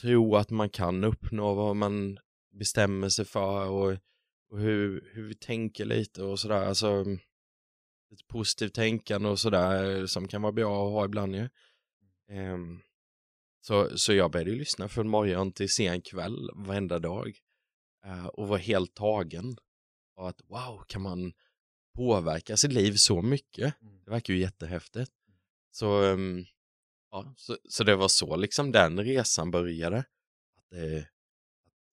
tro 0.02 0.36
att 0.36 0.50
man 0.50 0.70
kan 0.70 1.04
uppnå 1.04 1.54
vad 1.54 1.76
man 1.76 2.18
bestämmer 2.60 3.10
sig 3.10 3.26
för 3.26 3.70
och, 3.70 3.98
och 4.50 4.60
hur, 4.60 5.10
hur 5.14 5.28
vi 5.28 5.36
tänker 5.36 5.86
lite 5.86 6.24
och 6.24 6.40
sådär. 6.40 6.66
Alltså, 6.66 7.06
lite 8.12 8.24
positivt 8.28 8.74
tänkande 8.74 9.30
och 9.30 9.40
sådär 9.40 10.06
som 10.06 10.28
kan 10.28 10.42
vara 10.42 10.52
bra 10.52 10.88
att 10.88 10.94
ha 10.94 11.06
ibland 11.06 11.36
ju. 11.36 11.50
Um, 12.32 12.82
så, 13.62 13.98
så 13.98 14.14
jag 14.14 14.32
började 14.32 14.52
lyssna 14.52 14.88
från 14.88 15.08
morgon 15.08 15.52
till 15.52 15.70
sen 15.70 16.02
kväll 16.02 16.50
varenda 16.56 17.00
dag 17.00 17.34
uh, 18.06 18.26
och 18.26 18.48
var 18.48 18.58
helt 18.58 18.94
tagen. 18.94 19.58
Och 20.16 20.30
att 20.30 20.42
wow, 20.48 20.84
kan 20.88 21.02
man 21.02 21.34
påverka 21.96 22.58
sitt 22.58 22.74
liv 22.74 22.94
så 22.94 23.22
mycket? 23.22 23.82
Mm. 23.82 24.02
Det 24.06 24.12
verkar 24.12 24.34
ju 24.34 24.40
jättehäftigt. 24.40 25.12
Så 25.72 26.02
um, 26.02 26.46
Ja, 27.16 27.34
så, 27.38 27.58
så 27.70 27.84
det 27.84 27.96
var 27.96 28.08
så 28.08 28.36
liksom 28.36 28.72
den 28.72 29.04
resan 29.04 29.52
började. 29.52 29.98
Att, 30.58 30.74
eh, 30.74 31.04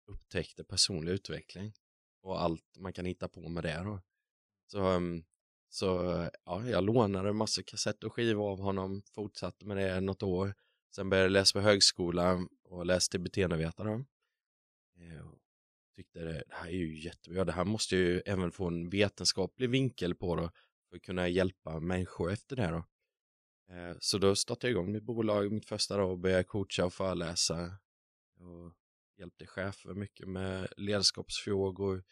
upptäckte 0.08 0.64
personlig 0.64 1.12
utveckling 1.12 1.74
och 2.22 2.42
allt 2.42 2.78
man 2.78 2.94
kan 2.94 3.06
hitta 3.06 3.28
på 3.28 3.50
med 3.50 3.64
det 3.64 3.82
då. 3.84 4.02
Så, 4.68 4.80
um, 4.80 5.26
så 5.70 5.88
ja, 6.46 6.68
jag 6.68 6.84
lånade 6.84 7.34
massor 7.34 7.64
kassetter 7.64 8.08
och 8.08 8.14
skivor 8.14 8.52
av 8.52 8.60
honom, 8.60 9.02
fortsatte 9.16 9.66
med 9.66 9.78
det 9.78 10.00
något 10.00 10.24
år. 10.24 10.56
Sen 10.96 11.10
började 11.10 11.26
jag 11.26 11.32
läsa 11.32 11.60
på 11.60 11.66
högskolan 11.66 12.50
och 12.64 12.86
läste 12.86 13.20
beteendevetare. 13.20 14.06
Tyckte 15.98 16.20
det, 16.20 16.44
det 16.48 16.56
här 16.56 16.68
är 16.68 16.72
ju 16.72 17.00
jättebra, 17.00 17.46
det 17.46 17.52
här 17.52 17.66
måste 17.66 17.96
ju 17.96 18.20
även 18.20 18.52
få 18.52 18.68
en 18.68 18.90
vetenskaplig 18.90 19.70
vinkel 19.70 20.16
på 20.16 20.36
då 20.36 20.52
för 20.90 20.96
att 20.96 21.02
kunna 21.02 21.28
hjälpa 21.28 21.80
människor 21.80 22.32
efter 22.32 22.56
det 22.56 22.68
då. 22.68 22.86
Eh, 23.74 23.96
så 24.00 24.18
då 24.18 24.36
startade 24.36 24.68
jag 24.68 24.72
igång 24.72 24.92
mitt 24.92 25.04
bolag 25.04 25.52
mitt 25.52 25.66
första 25.66 25.98
dag 25.98 26.12
och 26.12 26.20
började 26.20 26.44
coacha 26.44 26.86
och 26.86 26.94
föreläsa 26.94 27.78
och 28.36 28.74
hjälpte 29.18 29.48
chefer 29.48 29.94
mycket 29.94 30.28
med 30.28 30.68
ledarskapsfrågor, 30.78 32.04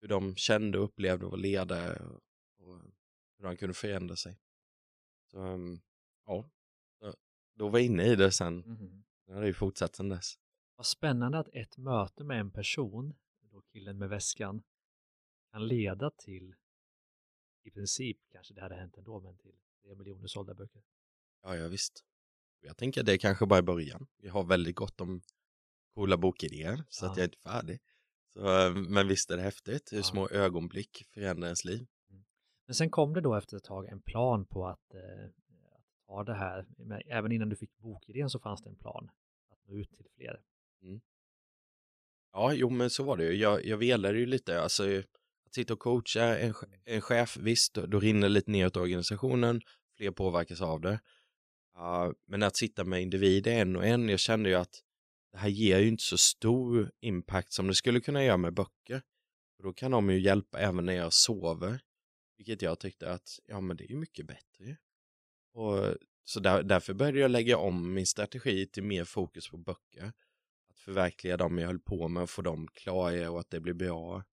hur 0.00 0.08
de 0.08 0.36
kände 0.36 0.78
och 0.78 0.84
upplevde 0.84 1.26
att 1.26 1.30
vara 1.30 1.40
ledare 1.40 2.06
och 2.58 2.78
hur 3.38 3.44
de 3.44 3.56
kunde 3.56 3.74
förändra 3.74 4.16
sig. 4.16 4.38
Så 5.30 5.40
ehm, 5.40 5.80
ja, 6.26 6.50
då 7.54 7.68
var 7.68 7.78
jag 7.78 7.86
inne 7.86 8.04
i 8.04 8.16
det 8.16 8.32
sen. 8.32 8.64
Mm. 8.64 9.04
Det 9.26 9.32
har 9.32 9.44
ju 9.44 9.54
fortsatt 9.54 9.96
sen 9.96 10.08
dess. 10.08 10.38
Vad 10.76 10.86
spännande 10.86 11.38
att 11.38 11.48
ett 11.52 11.76
möte 11.76 12.24
med 12.24 12.40
en 12.40 12.50
person, 12.50 13.14
då 13.40 13.62
killen 13.62 13.98
med 13.98 14.08
väskan, 14.08 14.62
kan 15.52 15.66
leda 15.66 16.10
till 16.10 16.54
i 17.62 17.70
princip, 17.70 18.18
kanske 18.32 18.54
det 18.54 18.60
hade 18.60 18.74
hänt 18.74 18.96
ändå, 18.96 19.20
men 19.20 19.36
till 19.36 19.54
3 19.82 19.94
miljoner 19.94 20.26
sålda 20.26 20.54
böcker. 20.54 20.82
Ja, 21.42 21.56
ja 21.56 21.68
visst. 21.68 22.04
Jag 22.60 22.76
tänker 22.76 23.00
att 23.00 23.06
det 23.06 23.12
är 23.12 23.18
kanske 23.18 23.46
bara 23.46 23.58
i 23.58 23.62
början. 23.62 24.06
Vi 24.16 24.28
har 24.28 24.44
väldigt 24.44 24.76
gott 24.76 25.00
om 25.00 25.22
coola 25.94 26.16
bokidéer 26.16 26.84
så 26.88 27.04
ja. 27.04 27.10
att 27.10 27.16
jag 27.16 27.24
är 27.24 27.28
inte 27.28 27.38
färdig. 27.38 27.80
Så, 28.32 28.40
men 28.88 29.08
visst 29.08 29.30
är 29.30 29.36
det 29.36 29.42
häftigt 29.42 29.92
hur 29.92 29.96
ja. 29.96 30.02
små 30.02 30.28
ögonblick 30.28 31.06
förändrar 31.10 31.46
ens 31.46 31.64
liv. 31.64 31.86
Mm. 32.10 32.24
Men 32.66 32.74
sen 32.74 32.90
kom 32.90 33.14
det 33.14 33.20
då 33.20 33.34
efter 33.34 33.56
ett 33.56 33.64
tag 33.64 33.88
en 33.88 34.00
plan 34.00 34.46
på 34.46 34.66
att, 34.66 34.94
eh, 34.94 35.24
att 35.76 36.06
ta 36.06 36.24
det 36.24 36.34
här. 36.34 36.66
Men 36.76 37.02
även 37.06 37.32
innan 37.32 37.48
du 37.48 37.56
fick 37.56 37.78
bokidén 37.78 38.30
så 38.30 38.38
fanns 38.38 38.62
det 38.62 38.68
en 38.68 38.76
plan 38.76 39.10
att 39.50 39.68
nå 39.68 39.74
ut 39.74 39.92
till 39.92 40.06
fler. 40.16 40.42
Mm. 40.84 41.00
Ja, 42.32 42.52
jo 42.52 42.70
men 42.70 42.90
så 42.90 43.04
var 43.04 43.16
det 43.16 43.24
ju. 43.24 43.34
Jag, 43.34 43.64
jag 43.64 43.76
velade 43.76 44.18
ju 44.18 44.26
lite, 44.26 44.60
alltså 44.60 44.98
att 45.46 45.54
sitta 45.54 45.72
och 45.72 45.78
coacha 45.78 46.38
en, 46.38 46.54
en 46.84 47.00
chef, 47.00 47.36
visst, 47.36 47.74
då, 47.74 48.00
rinner 48.00 48.28
lite 48.28 48.50
neråt 48.50 48.76
organisationen, 48.76 49.60
fler 49.96 50.10
påverkas 50.10 50.60
av 50.60 50.80
det. 50.80 51.00
Uh, 51.78 52.12
men 52.26 52.42
att 52.42 52.56
sitta 52.56 52.84
med 52.84 53.02
individer 53.02 53.52
en 53.52 53.76
och 53.76 53.86
en, 53.86 54.08
jag 54.08 54.20
kände 54.20 54.48
ju 54.48 54.54
att 54.54 54.82
det 55.32 55.38
här 55.38 55.48
ger 55.48 55.78
ju 55.78 55.88
inte 55.88 56.02
så 56.02 56.18
stor 56.18 56.90
impact 57.00 57.52
som 57.52 57.66
det 57.66 57.74
skulle 57.74 58.00
kunna 58.00 58.24
göra 58.24 58.36
med 58.36 58.54
böcker. 58.54 59.02
För 59.56 59.62
då 59.62 59.72
kan 59.72 59.90
de 59.90 60.10
ju 60.10 60.20
hjälpa 60.20 60.58
även 60.58 60.86
när 60.86 60.92
jag 60.92 61.12
sover. 61.12 61.80
Vilket 62.36 62.62
jag 62.62 62.78
tyckte 62.78 63.12
att, 63.12 63.38
ja 63.46 63.60
men 63.60 63.76
det 63.76 63.84
är 63.84 63.88
ju 63.88 63.96
mycket 63.96 64.26
bättre. 64.26 64.76
Och, 65.52 65.96
så 66.24 66.40
där, 66.40 66.62
därför 66.62 66.94
började 66.94 67.18
jag 67.18 67.30
lägga 67.30 67.56
om 67.56 67.94
min 67.94 68.06
strategi 68.06 68.66
till 68.66 68.82
mer 68.82 69.04
fokus 69.04 69.48
på 69.48 69.56
böcker. 69.56 70.12
Förverkliga 70.84 71.36
dem 71.36 71.58
jag 71.58 71.66
höll 71.66 71.78
på 71.78 72.08
med 72.08 72.22
och 72.22 72.30
få 72.30 72.42
dem 72.42 72.68
klara 72.68 73.30
och 73.30 73.40
att 73.40 73.50
det 73.50 73.60
blir 73.60 73.74
bra. 73.74 74.24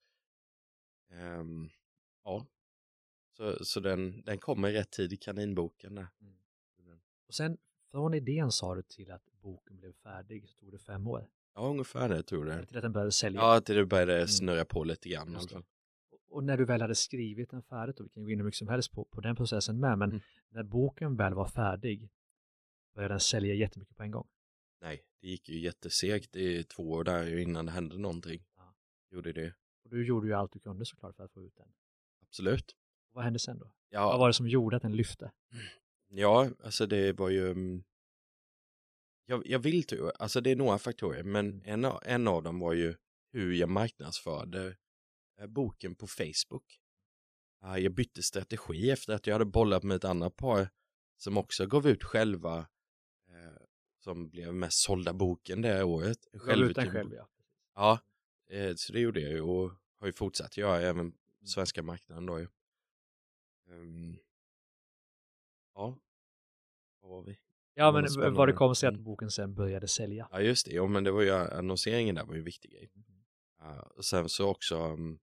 Um, 1.11 1.69
ja, 2.23 2.47
så, 3.37 3.65
så 3.65 3.79
den, 3.79 4.21
den 4.21 4.37
kommer 4.37 4.69
i 4.69 4.73
rätt 4.73 4.91
tid 4.91 5.13
i 5.13 5.17
kaninboken. 5.17 5.97
Mm. 5.97 6.09
Och 7.27 7.33
sen 7.33 7.57
från 7.91 8.13
idén 8.13 8.51
sa 8.51 8.75
du 8.75 8.81
till 8.81 9.11
att 9.11 9.23
boken 9.41 9.77
blev 9.77 9.93
färdig 9.93 10.49
så 10.49 10.55
tog 10.55 10.71
det 10.71 10.79
fem 10.79 11.07
år. 11.07 11.27
Ja, 11.55 11.61
ungefär 11.61 12.09
det 12.09 12.23
tror 12.23 12.47
jag. 12.47 12.67
Till 12.67 12.77
att 12.77 12.83
den 12.83 12.91
började 12.91 13.11
sälja. 13.11 13.41
Ja, 13.41 13.61
till 13.61 13.75
det 13.75 13.85
började 13.85 14.15
mm. 14.15 14.27
snurra 14.27 14.65
på 14.65 14.83
lite 14.83 15.09
grann. 15.09 15.35
Alltså. 15.35 15.63
Och 16.29 16.43
när 16.43 16.57
du 16.57 16.65
väl 16.65 16.81
hade 16.81 16.95
skrivit 16.95 17.49
den 17.49 17.63
färdigt, 17.63 17.99
och 17.99 18.05
vi 18.05 18.09
kan 18.09 18.23
gå 18.23 18.29
in 18.29 18.39
hur 18.39 18.45
mycket 18.45 18.57
som 18.57 18.67
helst 18.67 18.91
på, 18.91 19.05
på 19.05 19.21
den 19.21 19.35
processen 19.35 19.79
med, 19.79 19.97
men 19.97 20.09
mm. 20.09 20.21
när 20.49 20.63
boken 20.63 21.15
väl 21.15 21.33
var 21.33 21.47
färdig 21.47 22.09
började 22.95 23.13
den 23.13 23.19
sälja 23.19 23.53
jättemycket 23.53 23.97
på 23.97 24.03
en 24.03 24.11
gång. 24.11 24.27
Nej, 24.81 25.03
det 25.21 25.27
gick 25.27 25.49
ju 25.49 25.59
jättesegt 25.59 26.35
i 26.35 26.63
två 26.63 26.91
år 26.91 27.03
där 27.03 27.37
innan 27.37 27.65
det 27.65 27.71
hände 27.71 27.97
någonting. 27.97 28.43
Ja. 28.57 28.75
Gjorde 29.11 29.33
det. 29.33 29.53
Och 29.83 29.89
du 29.89 30.05
gjorde 30.05 30.27
ju 30.27 30.33
allt 30.33 30.51
du 30.51 30.59
kunde 30.59 30.85
såklart 30.85 31.15
för 31.15 31.23
att 31.23 31.31
få 31.31 31.43
ut 31.43 31.55
den. 31.55 31.73
Absolut. 32.21 32.71
Och 33.09 33.15
vad 33.15 33.23
hände 33.23 33.39
sen 33.39 33.59
då? 33.59 33.71
Ja. 33.89 34.05
Vad 34.05 34.19
var 34.19 34.27
det 34.27 34.33
som 34.33 34.47
gjorde 34.47 34.75
att 34.75 34.81
den 34.81 34.95
lyfte? 34.95 35.31
Ja, 36.09 36.49
alltså 36.63 36.85
det 36.85 37.13
var 37.13 37.29
ju... 37.29 37.51
Mm, 37.51 37.83
jag, 39.25 39.47
jag 39.47 39.59
vill 39.59 39.83
tro, 39.83 40.11
alltså 40.19 40.41
det 40.41 40.51
är 40.51 40.55
några 40.55 40.77
faktorer, 40.77 41.23
men 41.23 41.49
mm. 41.49 41.61
en, 41.65 41.85
av, 41.85 41.99
en 42.05 42.27
av 42.27 42.43
dem 42.43 42.59
var 42.59 42.73
ju 42.73 42.95
hur 43.31 43.53
jag 43.53 43.69
marknadsförde 43.69 44.77
eh, 45.39 45.47
boken 45.47 45.95
på 45.95 46.07
Facebook. 46.07 46.79
Jag 47.61 47.93
bytte 47.93 48.23
strategi 48.23 48.91
efter 48.91 49.13
att 49.13 49.27
jag 49.27 49.33
hade 49.33 49.45
bollat 49.45 49.83
med 49.83 49.95
ett 49.95 50.03
annat 50.03 50.35
par 50.35 50.69
som 51.17 51.37
också 51.37 51.65
gav 51.65 51.87
ut 51.87 52.03
själva 52.03 52.67
som 54.03 54.29
blev 54.29 54.53
mest 54.53 54.77
sålda 54.77 55.13
boken 55.13 55.61
det 55.61 55.83
året. 55.83 56.17
Ut 56.33 56.75
den 56.75 56.91
själv, 56.91 57.13
ja. 57.13 57.27
Ja, 57.75 57.99
eh, 58.49 58.75
så 58.75 58.93
det 58.93 58.99
gjorde 58.99 59.19
jag 59.19 59.31
ju 59.31 59.41
och 59.41 59.71
har 59.99 60.07
ju 60.07 60.13
fortsatt 60.13 60.57
göra 60.57 60.81
även 60.81 60.99
mm. 60.99 61.13
svenska 61.45 61.83
marknaden 61.83 62.25
då 62.25 62.39
ju. 62.39 62.47
Um, 63.69 64.17
Ja. 65.75 65.99
Vad 67.01 67.11
var 67.11 67.23
vi? 67.23 67.37
Ja, 67.73 67.91
men 67.91 68.07
vad, 68.17 68.33
vad 68.33 68.47
det 68.47 68.53
kom 68.53 68.75
sig 68.75 68.87
att 68.87 68.93
mm. 68.93 69.03
boken 69.03 69.31
sen 69.31 69.55
började 69.55 69.87
sälja. 69.87 70.27
Ja, 70.31 70.41
just 70.41 70.65
det. 70.65 70.71
Jo, 70.71 70.87
men 70.87 71.03
det 71.03 71.11
var 71.11 71.21
ju 71.21 71.31
annonseringen 71.31 72.15
där 72.15 72.25
var 72.25 72.33
ju 72.33 72.39
en 72.39 72.45
viktig 72.45 72.71
grej. 72.71 72.91
Mm. 72.95 73.73
Uh, 73.73 73.79
och 73.79 74.05
sen 74.05 74.29
så 74.29 74.49
också 74.49 74.77
um, 74.77 75.19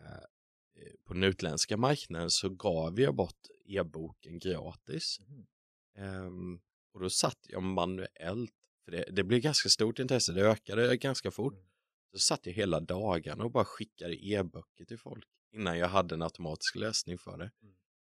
uh, 0.00 0.90
på 1.04 1.14
den 1.14 1.24
utländska 1.24 1.76
marknaden 1.76 2.30
så 2.30 2.48
gav 2.48 3.00
jag 3.00 3.14
bort 3.14 3.46
e-boken 3.64 4.38
gratis. 4.38 5.20
Mm. 5.28 6.26
Um, 6.26 6.60
och 6.92 7.00
då 7.00 7.10
satt 7.10 7.38
jag 7.48 7.62
manuellt, 7.62 8.54
för 8.84 8.92
det, 8.92 9.04
det 9.10 9.24
blev 9.24 9.40
ganska 9.40 9.68
stort 9.68 9.98
intresse, 9.98 10.32
det 10.32 10.42
ökade 10.42 10.96
ganska 10.96 11.30
fort. 11.30 11.54
Mm. 11.54 11.66
Så 12.12 12.18
satt 12.18 12.46
jag 12.46 12.52
hela 12.52 12.80
dagarna 12.80 13.44
och 13.44 13.50
bara 13.50 13.64
skickade 13.64 14.26
e-böcker 14.26 14.84
till 14.84 14.98
folk 14.98 15.24
innan 15.52 15.78
jag 15.78 15.88
hade 15.88 16.14
en 16.14 16.22
automatisk 16.22 16.76
lösning 16.76 17.18
för 17.18 17.38
det. 17.38 17.50
Mm. 17.62 17.74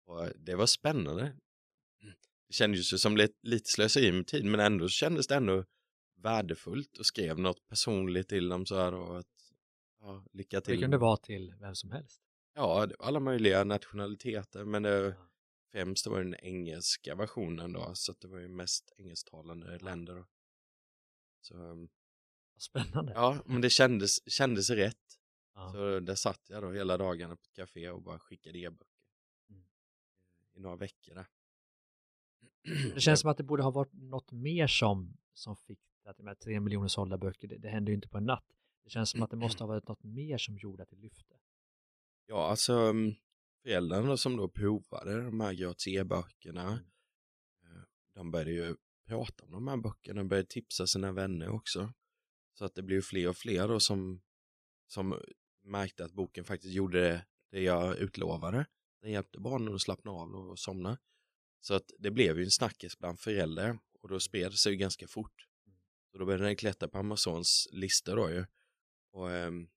Och 0.07 0.29
det 0.37 0.55
var 0.55 0.67
spännande. 0.67 1.23
Mm. 1.23 2.15
Det 2.49 2.55
kändes 2.55 2.93
ju 2.93 2.99
som 2.99 3.17
lite, 3.17 3.35
lite 3.43 3.71
slöseri 3.71 4.13
med 4.13 4.27
tid 4.27 4.45
men 4.45 4.61
ändå 4.61 4.89
kändes 4.89 5.27
det 5.27 5.35
ändå 5.35 5.65
värdefullt 6.17 6.99
och 6.99 7.07
skrev 7.07 7.39
något 7.39 7.69
personligt 7.69 8.29
till 8.29 8.49
dem 8.49 8.67
så 8.67 8.77
här 8.77 8.95
och 8.95 9.19
att 9.19 9.27
ja, 10.01 10.25
lycka 10.33 10.61
till. 10.61 10.75
Det 10.75 10.83
kunde 10.83 10.99
vara 10.99 11.17
till 11.17 11.55
vem 11.61 11.75
som 11.75 11.91
helst. 11.91 12.21
Ja, 12.55 12.89
alla 12.99 13.21
möjliga 13.21 13.65
nationaliteter 13.65 14.65
men 14.65 14.83
det, 14.83 14.99
ja. 14.99 15.28
Främst 15.73 16.07
var 16.07 16.19
den 16.19 16.35
engelska 16.35 17.15
versionen 17.15 17.73
då 17.73 17.95
så 17.95 18.13
att 18.13 18.21
det 18.21 18.29
var 18.29 18.39
ju 18.39 18.49
mest 18.49 18.93
engelsktalande 18.97 19.79
länder. 19.79 20.25
Så, 21.41 21.55
um, 21.55 21.89
Spännande. 22.59 23.13
Ja, 23.13 23.43
men 23.47 23.61
det 23.61 23.71
kändes, 23.71 24.31
kändes 24.31 24.71
rätt. 24.71 25.19
Ja. 25.55 25.73
Så 25.73 26.01
där 26.01 26.15
satt 26.15 26.43
jag 26.49 26.63
då 26.63 26.73
hela 26.73 26.97
dagarna 26.97 27.37
på 27.37 27.43
ett 27.43 27.53
café 27.53 27.91
och 27.91 28.03
bara 28.03 28.19
skickade 28.19 28.59
e-böcker. 28.59 28.87
Mm. 29.51 29.63
I 30.55 30.61
några 30.61 30.77
veckor 30.77 31.15
där. 31.15 31.27
Det 32.95 33.01
känns 33.01 33.21
som 33.21 33.31
att 33.31 33.37
det 33.37 33.43
borde 33.43 33.63
ha 33.63 33.71
varit 33.71 33.93
något 33.93 34.33
mer 34.33 34.67
som, 34.67 35.17
som 35.33 35.57
fick 35.57 35.81
att 36.05 36.17
de 36.17 36.27
här 36.27 36.35
tre 36.35 36.61
miljoner 36.61 36.89
sålda 36.89 37.19
böcker, 37.19 37.49
det, 37.49 37.59
det 37.59 37.69
hände 37.69 37.91
ju 37.91 37.95
inte 37.95 38.09
på 38.09 38.19
en 38.19 38.25
natt. 38.25 38.45
Det 38.85 38.91
känns 38.91 39.11
som 39.11 39.23
att 39.23 39.31
det 39.31 39.37
måste 39.37 39.63
ha 39.63 39.69
varit 39.69 39.89
något 39.89 40.03
mer 40.03 40.39
som 40.39 40.59
gjorde 40.59 40.83
att 40.83 40.89
det 40.89 40.97
lyfte. 40.97 41.35
Ja, 42.27 42.51
alltså 42.51 42.73
mm, 42.73 43.15
föräldrarna 43.69 44.17
som 44.17 44.37
då 44.37 44.49
provade 44.49 45.23
de 45.25 45.41
här 45.41 45.53
gratis 45.53 45.87
e-böckerna, 45.87 46.63
Mm. 46.63 47.77
eh, 47.77 47.83
de 48.15 48.31
började 48.31 48.53
ju 48.53 48.77
prata 49.07 49.45
om 49.45 49.51
de 49.51 49.69
här 49.69 49.77
böckerna, 49.77 50.21
de 50.21 50.29
började 50.29 50.49
tipsa 50.49 50.87
sina 50.87 51.13
vänner 51.13 51.49
också. 51.49 51.93
Så 52.55 52.65
att 52.65 52.75
det 52.75 52.83
blev 52.83 53.03
fler 53.03 53.29
och 53.29 53.37
fler 53.37 53.69
då 53.69 53.81
som, 53.81 54.23
som 54.87 55.21
märkte 55.65 56.05
att 56.05 56.13
boken 56.13 56.45
faktiskt 56.45 56.75
gjorde 56.75 57.25
det, 57.51 57.61
jag 57.61 57.99
utlovade. 57.99 58.67
Den 59.03 59.11
hjälpte 59.11 59.41
barnen 59.41 59.75
att 59.75 59.81
slappna 59.81 60.11
av 60.11 60.35
och 60.35 60.59
somna. 60.59 60.99
Så 61.61 61.75
att 61.75 61.91
det 61.99 62.11
blev 62.11 62.39
ju 62.39 62.45
en 62.45 62.51
snackis 62.51 62.99
bland 62.99 63.21
föräldrar 63.21 63.79
och 64.01 64.09
då 64.09 64.21
spred 64.21 64.51
det 64.51 64.57
sig 64.57 64.73
ju 64.73 64.79
ganska 64.79 65.09
fort. 65.09 65.47
Så 66.13 66.19
då 66.19 66.27
började 66.27 66.45
den 66.45 66.57
klättra 66.57 66.89
på 66.89 66.99
Amazons 66.99 67.69
listor 67.73 68.17
då 68.17 68.31
ju. 68.31 68.47
Och, 69.13 69.31
ehm, 69.31 69.69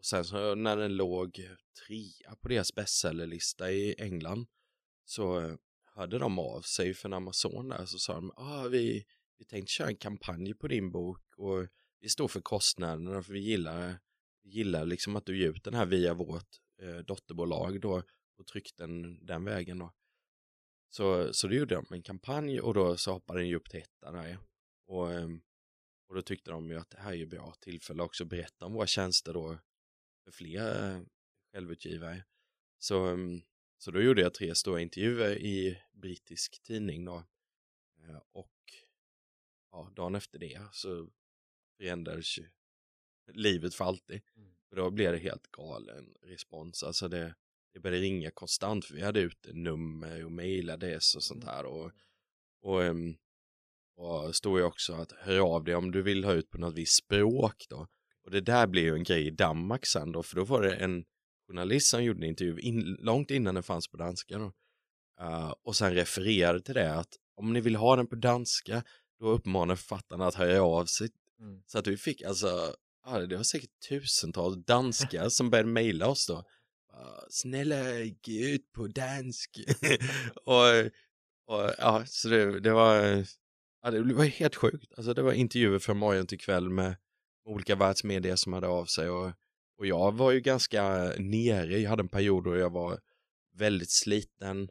och 0.00 0.06
sen 0.06 0.24
så 0.24 0.54
när 0.54 0.76
den 0.76 0.96
låg 0.96 1.48
trea 1.86 2.36
på 2.36 2.48
deras 2.48 2.74
bestsellerlista 2.74 3.72
i 3.72 3.94
England 3.98 4.46
så 5.04 5.40
eh, 5.40 5.54
hörde 5.84 6.18
de 6.18 6.38
av 6.38 6.60
sig 6.60 6.94
från 6.94 7.12
Amazon 7.12 7.68
där 7.68 7.86
så 7.86 7.98
sa 7.98 8.14
de 8.14 8.32
ah, 8.36 8.68
vi, 8.68 9.04
vi 9.38 9.44
tänkte 9.44 9.72
köra 9.72 9.88
en 9.88 9.96
kampanj 9.96 10.54
på 10.54 10.68
din 10.68 10.92
bok 10.92 11.22
och 11.36 11.66
vi 12.00 12.08
står 12.08 12.28
för 12.28 12.40
kostnaderna 12.40 13.22
för 13.22 13.32
vi 13.32 13.40
gillar, 13.40 13.98
vi 14.42 14.50
gillar 14.50 14.84
liksom 14.84 15.16
att 15.16 15.26
du 15.26 15.38
ger 15.38 15.48
ut 15.48 15.64
den 15.64 15.74
här 15.74 15.86
via 15.86 16.14
vårt 16.14 16.48
eh, 16.82 16.96
dotterbolag 16.96 17.80
då 17.80 18.02
och 18.38 18.46
tryckte 18.46 18.82
den 18.82 19.26
den 19.26 19.44
vägen 19.44 19.78
då. 19.78 19.92
Så, 20.90 21.32
så 21.32 21.48
då 21.48 21.54
gjorde 21.54 21.74
de 21.74 21.86
en 21.90 22.02
kampanj 22.02 22.60
och 22.60 22.74
då 22.74 22.96
så 22.96 23.12
hoppade 23.12 23.40
den 23.40 23.48
ju 23.48 23.56
upp 23.56 23.70
till 23.70 23.80
ettan 23.80 24.14
där. 24.14 24.38
Och, 24.86 25.12
ehm, 25.12 25.40
och 26.08 26.14
då 26.14 26.22
tyckte 26.22 26.50
de 26.50 26.70
ju 26.70 26.76
att 26.76 26.90
det 26.90 27.00
här 27.00 27.10
är 27.10 27.16
ju 27.16 27.26
bra 27.26 27.54
tillfälle 27.60 28.02
också 28.02 28.24
att 28.24 28.30
berätta 28.30 28.66
om 28.66 28.72
våra 28.72 28.86
tjänster 28.86 29.32
då 29.32 29.58
för 30.30 30.36
fler 30.36 30.96
eh, 30.96 31.02
självutgivare. 31.52 32.24
Så, 32.78 33.06
ehm, 33.06 33.42
så 33.78 33.90
då 33.90 34.02
gjorde 34.02 34.22
jag 34.22 34.34
tre 34.34 34.54
stora 34.54 34.80
intervjuer 34.80 35.38
i 35.38 35.82
brittisk 35.92 36.62
tidning 36.62 37.04
då. 37.04 37.24
Eh, 37.98 38.20
Och 38.32 38.56
ja, 39.70 39.92
dagen 39.96 40.14
efter 40.14 40.38
det 40.38 40.60
så 40.72 41.10
förändrades 41.76 42.38
ju 42.38 42.46
livet 43.32 43.74
för 43.74 43.84
alltid. 43.84 44.20
Mm. 44.36 44.54
För 44.68 44.76
då 44.76 44.90
blev 44.90 45.12
det 45.12 45.18
helt 45.18 45.50
galen 45.50 46.14
respons. 46.22 46.82
Alltså 46.82 47.08
det, 47.08 47.34
det 47.72 47.80
började 47.80 48.02
ringa 48.02 48.30
konstant 48.30 48.84
för 48.84 48.94
vi 48.94 49.02
hade 49.02 49.20
ute 49.20 49.52
nummer 49.52 50.24
och 50.24 50.32
mailadress 50.32 51.14
och 51.14 51.22
sånt 51.22 51.44
här. 51.44 51.64
Och, 51.64 51.92
och, 52.62 52.84
ehm, 52.84 53.16
och 53.96 54.36
stod 54.36 54.58
ju 54.58 54.64
också 54.64 54.92
att 54.92 55.12
hör 55.12 55.38
av 55.38 55.64
dig 55.64 55.74
om 55.74 55.90
du 55.90 56.02
vill 56.02 56.24
ha 56.24 56.32
ut 56.32 56.50
på 56.50 56.58
något 56.58 56.74
visst 56.74 56.96
språk 56.96 57.66
då. 57.68 57.88
Och 58.30 58.34
det 58.34 58.40
där 58.40 58.66
blev 58.66 58.84
ju 58.84 58.94
en 58.94 59.02
grej 59.02 59.26
i 59.26 59.30
Danmark 59.30 59.86
sen 59.86 60.12
då, 60.12 60.22
för 60.22 60.36
då 60.36 60.44
var 60.44 60.62
det 60.62 60.74
en 60.74 61.04
journalist 61.46 61.86
som 61.90 62.04
gjorde 62.04 62.18
en 62.18 62.28
intervju 62.28 62.60
in, 62.60 62.96
långt 63.00 63.30
innan 63.30 63.54
den 63.54 63.62
fanns 63.62 63.88
på 63.88 63.96
danska 63.96 64.38
då. 64.38 64.52
Eh, 65.20 65.54
och 65.62 65.76
sen 65.76 65.94
refererade 65.94 66.60
till 66.60 66.74
det 66.74 66.94
att 66.94 67.08
om 67.36 67.52
ni 67.52 67.60
vill 67.60 67.76
ha 67.76 67.96
den 67.96 68.06
på 68.06 68.16
danska 68.16 68.82
då 69.20 69.28
uppmanar 69.28 69.76
författarna 69.76 70.26
att 70.26 70.34
höra 70.34 70.62
av 70.62 70.86
sig. 70.86 71.08
Mm. 71.40 71.62
Så 71.66 71.78
att 71.78 71.86
vi 71.86 71.96
fick 71.96 72.22
alltså, 72.22 72.74
ja, 73.06 73.18
det 73.18 73.36
var 73.36 73.42
säkert 73.42 73.80
tusentals 73.88 74.64
danskar 74.64 75.28
som 75.28 75.50
började 75.50 75.68
mejla 75.68 76.06
oss 76.08 76.26
då. 76.26 76.36
Uh, 76.36 77.24
snälla, 77.30 77.98
ge 78.22 78.54
ut 78.54 78.72
på 78.72 78.86
dansk. 78.86 79.60
och, 80.44 80.64
och 81.46 81.70
ja, 81.78 82.02
så 82.06 82.28
det, 82.28 82.60
det 82.60 82.72
var, 82.72 83.24
ja, 83.82 83.90
det 83.90 84.14
var 84.14 84.24
helt 84.24 84.56
sjukt. 84.56 84.92
Alltså 84.96 85.14
det 85.14 85.22
var 85.22 85.32
intervjuer 85.32 85.78
från 85.78 85.96
morgon 85.96 86.26
till 86.26 86.40
kväll 86.40 86.68
med 86.68 86.96
olika 87.44 87.76
världsmedier 87.76 88.36
som 88.36 88.52
hade 88.52 88.66
av 88.66 88.84
sig 88.84 89.10
och, 89.10 89.32
och 89.78 89.86
jag 89.86 90.12
var 90.12 90.30
ju 90.30 90.40
ganska 90.40 91.12
nere. 91.18 91.78
Jag 91.78 91.90
hade 91.90 92.02
en 92.02 92.08
period 92.08 92.44
då 92.44 92.56
jag 92.56 92.72
var 92.72 93.00
väldigt 93.54 93.90
sliten, 93.90 94.68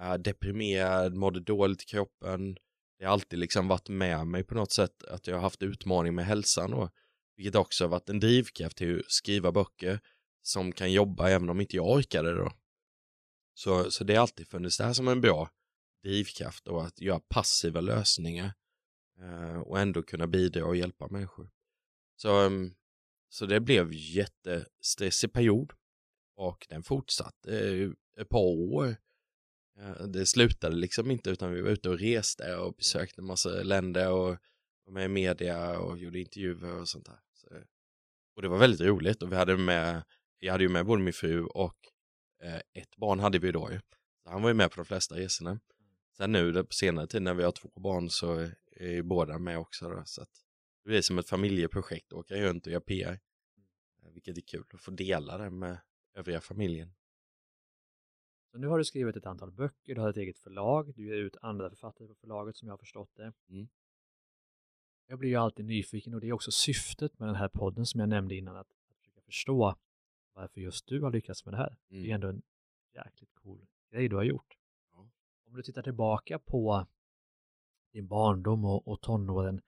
äh, 0.00 0.14
deprimerad, 0.14 1.14
mådde 1.14 1.40
dåligt 1.40 1.82
i 1.82 1.86
kroppen. 1.86 2.56
Det 2.98 3.04
har 3.04 3.12
alltid 3.12 3.38
liksom 3.38 3.68
varit 3.68 3.88
med 3.88 4.26
mig 4.26 4.44
på 4.44 4.54
något 4.54 4.72
sätt 4.72 5.04
att 5.04 5.26
jag 5.26 5.34
har 5.34 5.42
haft 5.42 5.62
utmaning 5.62 6.14
med 6.14 6.26
hälsan 6.26 6.70
då. 6.70 6.90
Vilket 7.36 7.54
också 7.54 7.84
har 7.84 7.88
varit 7.88 8.08
en 8.08 8.20
drivkraft 8.20 8.76
till 8.76 8.98
att 8.98 9.10
skriva 9.10 9.52
böcker 9.52 10.00
som 10.42 10.72
kan 10.72 10.92
jobba 10.92 11.28
även 11.28 11.50
om 11.50 11.60
inte 11.60 11.76
jag 11.76 11.86
orkade 11.86 12.32
då. 12.34 12.52
Så, 13.54 13.90
så 13.90 14.04
det 14.04 14.14
har 14.14 14.22
alltid 14.22 14.48
funnits 14.48 14.78
där 14.78 14.92
som 14.92 15.08
en 15.08 15.20
bra 15.20 15.50
drivkraft 16.02 16.68
och 16.68 16.84
att 16.84 17.00
göra 17.00 17.20
passiva 17.20 17.80
lösningar 17.80 18.52
eh, 19.20 19.60
och 19.60 19.80
ändå 19.80 20.02
kunna 20.02 20.26
bidra 20.26 20.66
och 20.66 20.76
hjälpa 20.76 21.08
människor. 21.08 21.50
Så, 22.22 22.46
um, 22.46 22.74
så 23.28 23.46
det 23.46 23.60
blev 23.60 23.92
jättestressig 23.92 25.32
period 25.32 25.72
och 26.36 26.66
den 26.68 26.82
fortsatte 26.82 27.58
eh, 27.58 27.90
ett 28.20 28.28
par 28.28 28.72
år. 28.72 28.96
Det 30.08 30.26
slutade 30.26 30.76
liksom 30.76 31.10
inte 31.10 31.30
utan 31.30 31.52
vi 31.52 31.60
var 31.60 31.70
ute 31.70 31.88
och 31.88 31.98
reste 31.98 32.56
och 32.56 32.74
besökte 32.74 33.20
en 33.20 33.26
massa 33.26 33.48
länder 33.48 34.12
och 34.12 34.36
var 34.84 34.92
med 34.92 35.04
i 35.04 35.08
media 35.08 35.78
och 35.78 35.98
gjorde 35.98 36.18
intervjuer 36.18 36.80
och 36.80 36.88
sånt 36.88 37.06
där. 37.06 37.20
Så, 37.32 37.48
och 38.36 38.42
det 38.42 38.48
var 38.48 38.58
väldigt 38.58 38.80
roligt 38.80 39.22
och 39.22 39.32
vi 39.32 39.36
hade 39.36 39.56
med, 39.56 40.02
jag 40.38 40.52
hade 40.52 40.64
ju 40.64 40.70
med 40.70 40.86
både 40.86 41.02
min 41.02 41.12
fru 41.12 41.44
och 41.44 41.78
eh, 42.42 42.56
ett 42.56 42.96
barn 42.96 43.20
hade 43.20 43.38
vi 43.38 43.52
då 43.52 43.72
ju. 43.72 43.80
Så 44.22 44.30
han 44.30 44.42
var 44.42 44.50
ju 44.50 44.54
med 44.54 44.70
på 44.70 44.76
de 44.76 44.84
flesta 44.84 45.16
resorna. 45.16 45.60
Sen 46.16 46.32
nu 46.32 46.64
på 46.64 46.72
senare 46.72 47.06
tid 47.06 47.22
när 47.22 47.34
vi 47.34 47.42
har 47.42 47.52
två 47.52 47.70
barn 47.80 48.10
så 48.10 48.34
är 48.76 48.90
ju 48.90 49.02
båda 49.02 49.38
med 49.38 49.58
också 49.58 49.88
då, 49.88 50.02
så 50.04 50.22
att 50.22 50.41
det 50.82 50.88
blir 50.88 51.02
som 51.02 51.18
ett 51.18 51.28
familjeprojekt, 51.28 52.12
åka 52.12 52.34
runt 52.34 52.66
och 52.66 52.72
göra 52.72 52.80
PR. 52.80 53.20
Eh, 54.02 54.10
Vilket 54.12 54.36
är 54.38 54.42
kul 54.42 54.64
att 54.72 54.80
få 54.80 54.90
dela 54.90 55.38
det 55.38 55.50
med 55.50 55.80
övriga 56.14 56.40
familjen. 56.40 56.94
Så 58.52 58.58
nu 58.58 58.66
har 58.66 58.78
du 58.78 58.84
skrivit 58.84 59.16
ett 59.16 59.26
antal 59.26 59.52
böcker, 59.52 59.94
du 59.94 60.00
har 60.00 60.10
ett 60.10 60.16
eget 60.16 60.38
förlag, 60.38 60.94
du 60.94 61.06
ger 61.06 61.14
ut 61.16 61.36
andra 61.42 61.70
författare 61.70 62.08
på 62.08 62.14
förlaget 62.14 62.56
som 62.56 62.68
jag 62.68 62.72
har 62.72 62.78
förstått 62.78 63.10
det. 63.14 63.32
Mm. 63.48 63.68
Jag 65.06 65.18
blir 65.18 65.28
ju 65.30 65.36
alltid 65.36 65.64
nyfiken 65.64 66.14
och 66.14 66.20
det 66.20 66.28
är 66.28 66.32
också 66.32 66.50
syftet 66.50 67.18
med 67.18 67.28
den 67.28 67.34
här 67.36 67.48
podden 67.48 67.86
som 67.86 68.00
jag 68.00 68.08
nämnde 68.08 68.34
innan, 68.34 68.56
att, 68.56 68.70
att 68.70 68.96
försöka 68.98 69.20
förstå 69.20 69.74
varför 70.32 70.60
just 70.60 70.86
du 70.86 71.00
har 71.00 71.10
lyckats 71.10 71.44
med 71.44 71.54
det 71.54 71.58
här. 71.58 71.76
Det 71.88 71.96
är 71.96 72.00
Mm. 72.00 72.14
ändå 72.14 72.28
en 72.28 72.42
jäkligt 72.94 73.34
cool 73.34 73.66
grej 73.90 74.08
du 74.08 74.16
har 74.16 74.22
gjort. 74.24 74.58
Ja. 74.92 75.10
Om 75.46 75.56
du 75.56 75.62
tittar 75.62 75.82
tillbaka 75.82 76.38
på 76.38 76.86
din 77.92 78.06
barndom 78.08 78.64
och, 78.64 78.88
och 78.88 79.00
tonåren, 79.00 79.60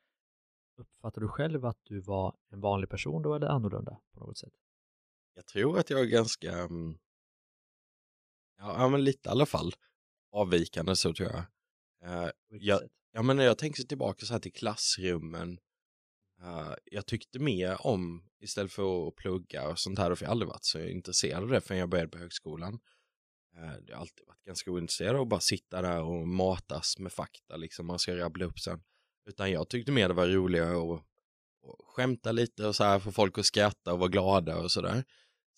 uppfattar 0.77 1.21
du 1.21 1.29
själv 1.29 1.65
att 1.65 1.79
du 1.83 2.01
var 2.01 2.37
en 2.51 2.61
vanlig 2.61 2.91
person 2.91 3.23
då 3.23 3.35
eller 3.35 3.47
annorlunda 3.47 4.01
på 4.13 4.21
något 4.21 4.39
sätt? 4.39 4.53
Jag 5.35 5.47
tror 5.47 5.79
att 5.79 5.91
jag 5.91 6.01
är 6.01 6.05
ganska, 6.05 6.53
mm, 6.53 6.99
ja 8.59 8.89
men 8.89 9.05
lite 9.05 9.29
i 9.29 9.33
alla 9.33 9.47
fall, 9.47 9.73
avvikande 10.33 10.97
så 10.97 11.13
tror 11.15 11.29
jag. 11.29 11.39
Eh, 12.11 12.27
På 12.27 12.33
vilket 12.51 12.69
Ja. 12.69 12.79
sätt? 12.79 12.91
Ja, 13.13 13.23
men 13.23 13.37
när 13.37 13.45
jag 13.45 13.59
tänker 13.59 13.83
tillbaka 13.83 14.27
så 14.27 14.33
här 14.33 14.41
till 14.41 14.53
klassrummen. 14.53 15.59
eh, 16.41 16.75
jag 16.85 17.07
tyckte 17.07 17.39
mer 17.39 17.87
om, 17.87 18.29
istället 18.41 18.73
för 18.73 19.09
att 19.09 19.15
plugga 19.17 19.69
och 19.69 19.79
sånt 19.79 19.99
här, 19.99 20.15
för 20.15 20.25
jag 20.25 20.29
har 20.29 20.33
aldrig 20.33 20.49
varit 20.49 20.65
så 20.65 20.81
intresserad 20.81 21.43
av 21.43 21.49
det 21.49 21.61
förrän 21.61 21.79
jag 21.81 21.89
började 21.89 22.11
på 22.11 22.19
högskolan. 22.19 22.81
Uh, 23.57 23.73
det 23.87 23.93
har 23.93 24.01
alltid 24.01 24.27
varit 24.27 24.43
ganska 24.43 24.71
ointresserad 24.71 25.17
av 25.17 25.23
att 25.23 25.29
bara 25.29 25.41
sitta 25.41 25.83
där 25.83 26.03
och 26.03 26.29
matas 26.29 26.99
med 26.99 27.13
fakta, 27.13 27.57
liksom 27.57 27.87
man 27.87 27.99
ska 27.99 28.17
rabbla 28.17 28.45
upp 28.45 28.59
sen. 28.59 28.83
Utan 29.27 29.51
jag 29.51 29.69
tyckte 29.69 29.93
mer 29.93 30.09
det 30.09 30.15
var 30.15 30.27
roligare 30.27 30.95
att, 30.95 31.01
att 31.01 31.87
skämta 31.87 32.33
lite 32.33 32.67
och 32.67 32.77
så 32.77 32.85
här, 32.85 32.99
få 32.99 33.13
folk 33.13 33.39
att 33.39 33.47
skratta 33.47 33.93
och 33.93 33.99
vara 33.99 34.09
glada 34.09 34.57
och 34.59 34.71
sådär. 34.71 35.05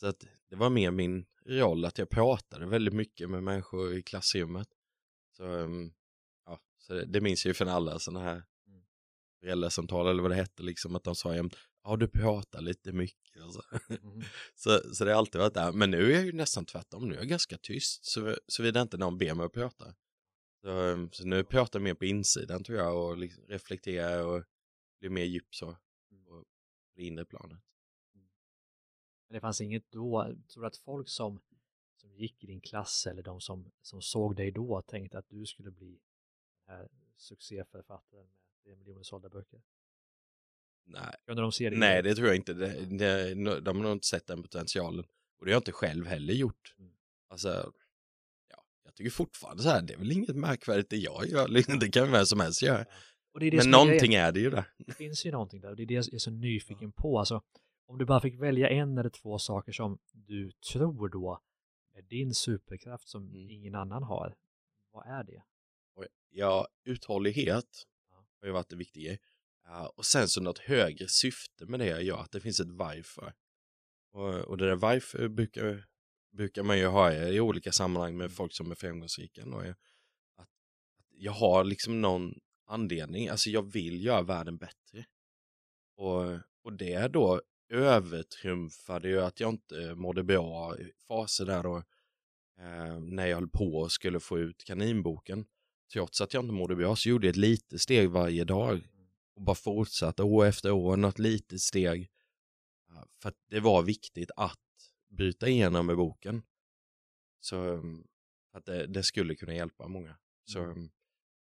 Så 0.01 0.07
att 0.07 0.25
det 0.51 0.57
var 0.57 0.71
mer 0.71 0.91
min 0.91 1.27
roll 1.47 1.85
att 1.85 1.99
jag 1.99 2.09
pratade 2.11 2.67
väldigt 2.67 2.95
mycket 2.95 3.31
med 3.31 3.43
människor 3.43 3.95
i 3.95 4.03
klassrummet. 4.03 4.69
Så 5.37 5.45
um, 5.45 5.93
ja, 6.47 6.61
så 6.79 6.95
det, 6.95 7.05
det 7.05 7.21
minns 7.21 7.45
jag 7.45 7.51
ju 7.51 7.55
från 7.55 7.69
alla 7.69 7.99
sådana 7.99 8.25
här 8.25 8.43
Mm. 8.69 8.83
föräldrasamtal 9.41 10.07
eller 10.07 10.23
vad 10.23 10.31
det 10.31 10.35
hette, 10.35 10.63
liksom 10.63 10.97
att 10.97 11.05
de 11.05 11.15
sa 11.15 11.35
jämt, 11.37 11.57
ja 11.85 11.97
du 11.97 12.09
pratar 12.09 12.61
lite 12.61 12.93
mycket 12.93 13.43
och 13.45 13.53
så. 13.55 13.63
Mhm. 13.89 14.23
så. 14.55 14.95
Så 14.95 15.05
det 15.05 15.11
har 15.11 15.19
alltid 15.19 15.41
varit 15.41 15.55
där, 15.55 15.73
men 15.73 15.91
nu 15.91 16.13
är 16.13 16.17
jag 16.17 16.25
ju 16.25 16.33
nästan 16.33 16.67
tvärtom, 16.67 17.09
nu 17.09 17.15
är 17.15 17.19
jag 17.19 17.29
ganska 17.29 17.59
tyst, 17.59 18.05
så, 18.05 18.37
såvida 18.49 18.83
inte 18.83 18.97
någon 18.97 19.19
ber 19.19 19.35
mig 19.35 19.47
att 19.47 19.53
prata. 19.53 19.95
Så, 20.67 20.73
um, 20.73 21.11
så 21.13 21.27
nu 21.27 21.45
pratar 21.45 21.79
jag 21.79 21.85
mer 21.85 21.95
på 21.95 22.05
insidan 22.05 22.65
tror 22.65 22.79
jag 22.79 23.05
och 23.05 23.19
liksom 23.19 23.45
reflekterar 23.47 24.27
och 24.27 24.45
blir 25.01 25.11
mer 25.11 25.25
djup 25.25 25.55
så 25.55 25.77
på 26.27 26.45
det 26.95 27.03
inre 27.03 27.25
planet. 27.25 27.59
Men 29.29 29.35
det 29.35 29.41
fanns 29.41 29.61
inget 29.61 29.91
då, 29.91 30.35
tror 30.49 30.63
du 30.63 30.67
att 30.67 30.77
folk 30.77 31.09
som, 31.09 31.41
som 31.97 32.15
gick 32.15 32.45
i 32.45 32.47
din 32.47 32.61
klass 32.61 33.07
eller 33.07 33.23
de 33.23 33.41
som, 33.41 33.73
som 33.83 34.03
såg 34.03 34.37
dig 34.37 34.51
då 34.51 34.83
tänkte 34.83 35.19
att 35.19 35.29
du 35.29 35.47
skulle 35.47 35.71
bli 35.71 36.01
den 36.67 36.77
här 36.77 36.89
succéförfattaren 37.17 38.27
med 38.27 38.63
tre 38.65 38.77
miljoner 38.77 39.03
sålda 39.03 39.29
böcker? 39.29 39.63
Nej. 40.85 41.15
Kunde 41.27 41.43
de 41.43 41.53
se 41.53 41.71
det? 41.71 41.77
Nej, 41.77 42.03
det 42.03 42.15
tror 42.15 42.27
jag 42.27 42.37
inte. 42.37 42.55
Det, 42.55 42.85
det, 42.85 43.35
de 43.61 43.77
har 43.77 43.83
nog 43.83 43.93
inte 43.93 44.07
sett 44.07 44.27
den 44.27 44.43
potentialen. 44.43 45.05
Och 45.39 45.47
det 45.47 45.51
har 45.51 45.55
jag 45.55 45.61
inte 45.61 45.73
själv 45.73 46.07
heller 46.07 46.35
gjort. 46.35 46.75
Mm. 46.79 46.93
Alltså, 47.29 47.73
tycker 48.97 49.11
fortfarande 49.11 49.63
så 49.63 49.69
här, 49.69 49.83
det 49.83 49.93
är 49.93 49.99
väl 49.99 50.13
inget 50.13 50.37
märkvärdigt 50.37 50.91
det 50.91 50.97
jag 50.97 51.27
gör. 51.27 51.49
Det 51.81 51.89
kan 51.89 52.13
vem 52.13 52.27
som 52.27 52.41
helst 52.41 52.63
göra. 52.63 52.85
Det 53.41 53.51
det 53.51 53.57
Men 53.57 53.65
som 53.65 53.75
är 53.75 53.79
någonting 53.79 54.15
är 54.15 54.33
det 54.33 54.41
ju 54.41 54.51
där. 54.51 54.65
Det 54.79 54.93
finns 54.93 55.27
ju 55.27 55.31
någonting 55.31 55.61
där 55.61 55.71
och 55.71 55.77
det 55.77 55.83
är 55.83 55.87
det 55.87 55.95
jag 55.95 56.15
är 56.15 56.19
så 56.19 56.31
nyfiken 56.31 56.93
på. 56.93 57.19
Alltså, 57.19 57.43
om 57.87 57.99
du 57.99 58.05
bara 58.05 58.21
fick 58.21 58.41
välja 58.41 58.69
en 58.69 58.99
eller 58.99 59.11
två 59.11 59.39
saker 59.39 59.73
som 59.73 59.99
du 60.13 60.53
tror 60.73 61.09
då 61.09 61.41
är 61.95 62.03
din 62.03 62.35
superkraft 62.35 63.09
som 63.09 63.23
Mm. 63.23 63.51
ingen 63.51 63.75
annan 63.75 64.03
har. 64.03 64.35
Vad 64.93 65.07
är 65.07 65.25
det? 65.25 65.43
Ja, 66.31 66.69
uthållighet 66.85 67.87
har 68.41 68.47
ju 68.47 68.53
varit 68.53 68.69
det 68.69 68.77
viktiga. 68.77 69.19
Och 69.95 70.05
sen 70.05 70.29
så 70.29 70.41
något 70.41 70.59
högre 70.59 71.09
syfte 71.09 71.67
med 71.67 71.81
det 71.81 71.87
jag 71.87 72.03
gör, 72.03 72.19
att 72.19 72.33
det 72.33 72.41
finns 72.41 72.61
ett 72.61 72.71
varför. 72.71 73.33
Och, 74.13 74.35
och 74.35 74.57
det 74.59 74.67
där 74.67 74.77
varför 74.77 75.29
brukar, 75.29 75.87
brukar 76.37 76.63
man 76.63 76.79
ju 76.79 76.87
ha 76.87 77.13
i 77.13 77.41
olika 77.41 77.73
sammanhang 77.73 78.17
med 78.17 78.33
folk 78.33 78.53
som 78.53 78.71
är 78.71 78.75
framgångsrika. 78.75 79.43
Att, 79.43 79.77
att 80.37 80.49
jag 81.11 81.33
har 81.33 81.65
liksom 81.65 82.01
någon 82.01 82.35
anledning, 82.67 83.29
alltså 83.29 83.51
jag 83.51 83.73
vill 83.73 84.05
göra 84.05 84.23
världen 84.23 84.57
bättre. 84.57 85.07
Och, 85.97 86.23
och 86.63 86.73
det 86.73 87.09
då 87.09 87.43
övertrumfade 87.69 89.09
ju 89.09 89.21
att 89.21 89.41
jag 89.41 89.51
inte 89.51 89.95
mådde 89.95 90.23
bra 90.23 90.79
i 90.79 90.93
faser 91.09 91.45
där 91.45 91.63
då 91.63 91.77
eh, 92.59 93.01
när 93.01 93.27
jag 93.27 93.37
höll 93.37 93.49
på 93.49 93.77
och 93.77 93.93
skulle 93.93 94.21
få 94.21 94.39
ut 94.39 94.65
kaninboken. 94.65 95.47
Trots 95.93 96.21
att 96.21 96.35
jag 96.35 96.45
inte 96.45 96.55
mådde 96.55 96.77
bra 96.77 96.97
så 96.97 97.09
gjorde 97.09 97.27
jag 97.27 97.33
ett 97.33 97.37
litet 97.37 97.81
steg 97.81 98.11
varje 98.11 98.45
dag 98.45 98.89
och 99.37 99.43
bara 99.43 99.57
fortsatte 99.57 100.23
år 100.23 100.47
efter 100.47 100.73
år, 100.73 100.97
något 100.97 101.19
litet 101.19 101.61
steg. 101.61 102.11
För 103.23 103.29
att 103.29 103.37
det 103.51 103.61
var 103.61 103.83
viktigt 103.83 104.31
att 104.37 104.59
bryta 105.09 105.49
igenom 105.49 105.87
med 105.87 105.97
boken. 105.97 106.43
Så 107.41 107.57
um, 107.57 108.07
att 108.53 108.65
det, 108.65 108.87
det 108.87 109.03
skulle 109.03 109.35
kunna 109.35 109.55
hjälpa 109.55 109.89
många. 109.89 110.17
Så, 110.45 110.61
um, 110.61 110.91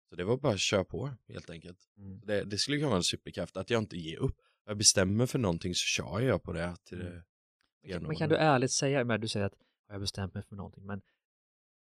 så 0.09 0.17
det 0.17 0.25
var 0.25 0.37
bara 0.37 0.53
att 0.53 0.61
köra 0.61 0.85
på 0.85 1.11
helt 1.29 1.51
enkelt. 1.51 1.79
Mm. 1.97 2.21
Det, 2.25 2.45
det 2.45 2.59
skulle 2.59 2.77
kunna 2.77 2.89
vara 2.89 2.97
en 2.97 3.03
superkraft, 3.05 3.57
att 3.57 3.71
jag 3.71 3.83
inte 3.83 3.97
ger 3.97 4.19
upp. 4.19 4.37
Jag 4.65 4.77
bestämmer 4.77 5.27
för 5.27 5.39
någonting 5.39 5.75
så 5.75 5.85
kör 6.03 6.21
jag 6.21 6.43
på 6.43 6.53
det. 6.53 6.77
Till 6.85 6.99
det 6.99 7.07
Mm. 7.07 7.23
Men 7.83 7.91
kan, 7.93 8.01
genom 8.03 8.09
men 8.09 8.17
kan 8.17 8.29
du 8.29 8.37
ärligt 8.37 8.73
säga, 8.73 9.05
men 9.05 9.21
du 9.21 9.29
säger 9.29 9.47
att 9.47 9.55
jag 9.87 9.95
har 9.95 10.01
bestämt 10.01 10.35
mig 10.35 10.43
för 10.43 10.57
någonting, 10.57 10.87
men 10.87 11.03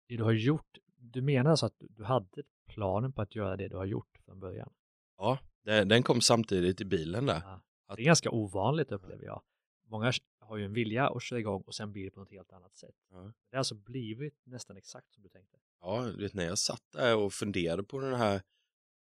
det 0.08 0.18
du 0.18 0.24
har 0.24 0.32
gjort, 0.32 0.78
du 0.96 1.22
menar 1.22 1.52
alltså 1.52 1.66
att 1.66 1.76
du, 1.80 2.04
hade 2.04 2.44
planen 2.68 3.14
på 3.14 3.22
att 3.22 3.36
göra 3.36 3.58
det 3.58 3.68
du 3.68 3.76
har 3.76 3.86
gjort 3.86 4.18
från 4.26 4.40
början? 4.40 4.74
Ja, 5.18 5.40
det, 5.64 5.84
den 5.84 6.04
kom 6.04 6.22
samtidigt 6.22 6.82
i 6.82 6.86
bilen 6.86 7.26
där. 7.26 7.42
Ja. 7.46 7.62
Att- 7.86 7.98
Det 7.98 8.04
är 8.04 8.06
ganska 8.06 8.30
ovanligt 8.32 8.92
upplever 8.92 9.24
jag. 9.26 9.42
Många 9.86 10.12
har 10.48 10.58
ju 10.58 10.66
en 10.66 10.74
vilja 10.74 11.10
att 11.10 11.24
köra 11.24 11.40
igång 11.40 11.62
och 11.62 11.76
sen 11.76 11.92
blir 11.92 12.04
det 12.04 12.12
på 12.12 12.20
något 12.20 12.32
helt 12.32 12.54
annat 12.54 12.76
sätt. 12.76 12.96
Ja. 13.12 13.18
Det 13.24 13.56
har 13.56 13.58
alltså 13.58 13.76
blivit 13.76 14.42
nästan 14.44 14.78
exakt 14.78 15.14
som 15.14 15.24
du 15.24 15.30
tänkte. 15.30 15.58
Ja, 15.82 16.12
du 16.16 16.24
vet 16.24 16.34
när 16.34 16.46
jag 16.46 16.58
satt 16.58 16.84
där 16.92 17.16
och 17.16 17.34
funderade 17.34 17.84
på 17.84 18.00
den 18.00 18.14
här 18.14 18.42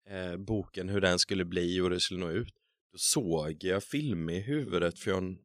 eh, 0.09 0.37
boken, 0.37 0.89
hur 0.89 1.01
den 1.01 1.19
skulle 1.19 1.45
bli 1.45 1.79
och 1.79 1.83
hur 1.83 1.89
det 1.89 1.99
skulle 1.99 2.19
nå 2.19 2.31
ut, 2.31 2.53
då 2.91 2.97
såg 2.97 3.63
jag 3.63 3.83
filmer 3.83 4.33
i 4.33 4.39
huvudet 4.39 4.99
från 4.99 5.37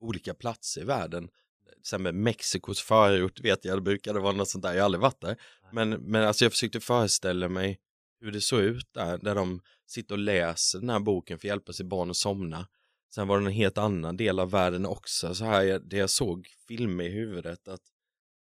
olika 0.00 0.34
platser 0.34 0.80
i 0.80 0.84
världen. 0.84 1.28
Till 1.72 1.80
exempel 1.80 2.14
Mexikos 2.14 2.80
förort 2.80 3.40
vet 3.40 3.64
jag, 3.64 3.76
det 3.76 3.82
brukade 3.82 4.20
vara 4.20 4.32
något 4.32 4.48
sånt 4.48 4.62
där, 4.62 4.72
jag 4.72 4.80
har 4.80 4.84
aldrig 4.84 5.00
varit 5.02 5.20
där. 5.20 5.36
Men, 5.72 5.90
men 5.90 6.24
alltså 6.24 6.44
jag 6.44 6.52
försökte 6.52 6.80
föreställa 6.80 7.48
mig 7.48 7.80
hur 8.20 8.32
det 8.32 8.40
såg 8.40 8.60
ut 8.60 8.92
där, 8.92 9.18
där 9.18 9.34
de 9.34 9.60
sitter 9.86 10.14
och 10.14 10.18
läser 10.18 10.78
den 10.78 10.90
här 10.90 11.00
boken 11.00 11.38
för 11.38 11.48
att 11.48 11.50
hjälpa 11.50 11.72
sitt 11.72 11.86
barn 11.86 12.10
att 12.10 12.16
somna. 12.16 12.68
Sen 13.14 13.28
var 13.28 13.40
det 13.40 13.46
en 13.46 13.52
helt 13.52 13.78
annan 13.78 14.16
del 14.16 14.38
av 14.38 14.50
världen 14.50 14.86
också, 14.86 15.34
så 15.34 15.44
här, 15.44 15.78
det 15.78 15.96
jag 15.96 16.10
såg 16.10 16.48
filmer 16.68 17.04
i 17.04 17.08
huvudet 17.08 17.68
att, 17.68 17.82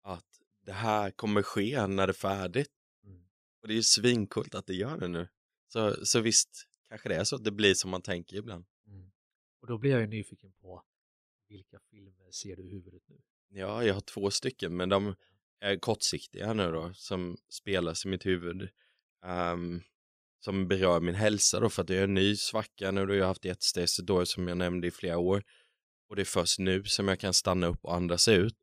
att 0.04 0.26
det 0.66 0.72
här 0.72 1.12
kommer 1.12 1.42
ske 1.42 1.88
när 1.88 2.08
det 2.08 2.12
är 2.12 2.14
färdigt. 2.14 2.72
Mm. 3.04 3.22
Och 3.62 3.68
det 3.68 3.74
är 3.74 3.76
ju 3.76 3.84
svinkult 3.84 4.56
att 4.56 4.66
det 4.66 4.74
gör 4.74 4.98
det 4.98 5.08
nu. 5.08 5.28
Så, 5.68 6.06
så 6.06 6.20
visst, 6.20 6.68
kanske 6.90 7.10
det 7.10 7.16
är 7.16 7.24
så 7.24 7.36
att 7.36 7.44
det 7.44 7.52
blir 7.52 7.74
som 7.74 7.92
man 7.92 8.02
tänker 8.02 8.38
ibland. 8.38 8.66
Mm. 8.88 9.12
Och 9.62 9.68
då 9.68 9.78
blir 9.78 9.92
jag 9.92 10.02
ju 10.02 10.08
nyfiken 10.08 10.52
på 10.52 10.84
vilka 11.48 11.80
filmer 11.80 12.32
ser 12.32 12.56
du 12.56 12.64
i 12.64 12.72
huvudet 12.72 13.04
nu? 13.08 13.22
Ja, 13.50 13.84
jag 13.84 13.94
har 13.94 14.02
två 14.02 14.32
stycken, 14.32 14.76
men 14.76 14.90
de 14.90 15.16
är 15.60 15.78
kortsiktiga 15.78 16.54
nu 16.54 16.72
då, 16.72 16.94
som 16.94 17.38
spelas 17.50 18.06
i 18.06 18.08
mitt 18.08 18.26
huvud. 18.26 18.70
Ehm, 19.24 19.82
som 20.44 20.68
berör 20.68 21.00
min 21.00 21.16
hälsa 21.16 21.60
då, 21.60 21.70
för 21.70 21.82
att 21.82 21.88
det 21.88 21.98
är 21.98 22.04
en 22.04 22.14
ny 22.14 22.36
svacka 22.36 22.92
nu 22.92 23.06
då. 23.06 23.16
Jag 23.16 23.24
har 23.24 23.28
haft 23.28 23.46
jättestress 23.46 23.98
då, 23.98 24.26
som 24.26 24.48
jag 24.48 24.58
nämnde 24.58 24.88
i 24.88 24.92
flera 24.92 25.18
år. 25.18 25.44
Och 26.10 26.16
det 26.16 26.22
är 26.22 26.26
först 26.26 26.60
nu 26.60 26.84
som 26.84 27.08
jag 27.08 27.20
kan 27.20 27.34
stanna 27.34 27.68
upp 27.68 27.80
och 27.86 27.96
andas 27.96 28.28
ut. 28.28 28.56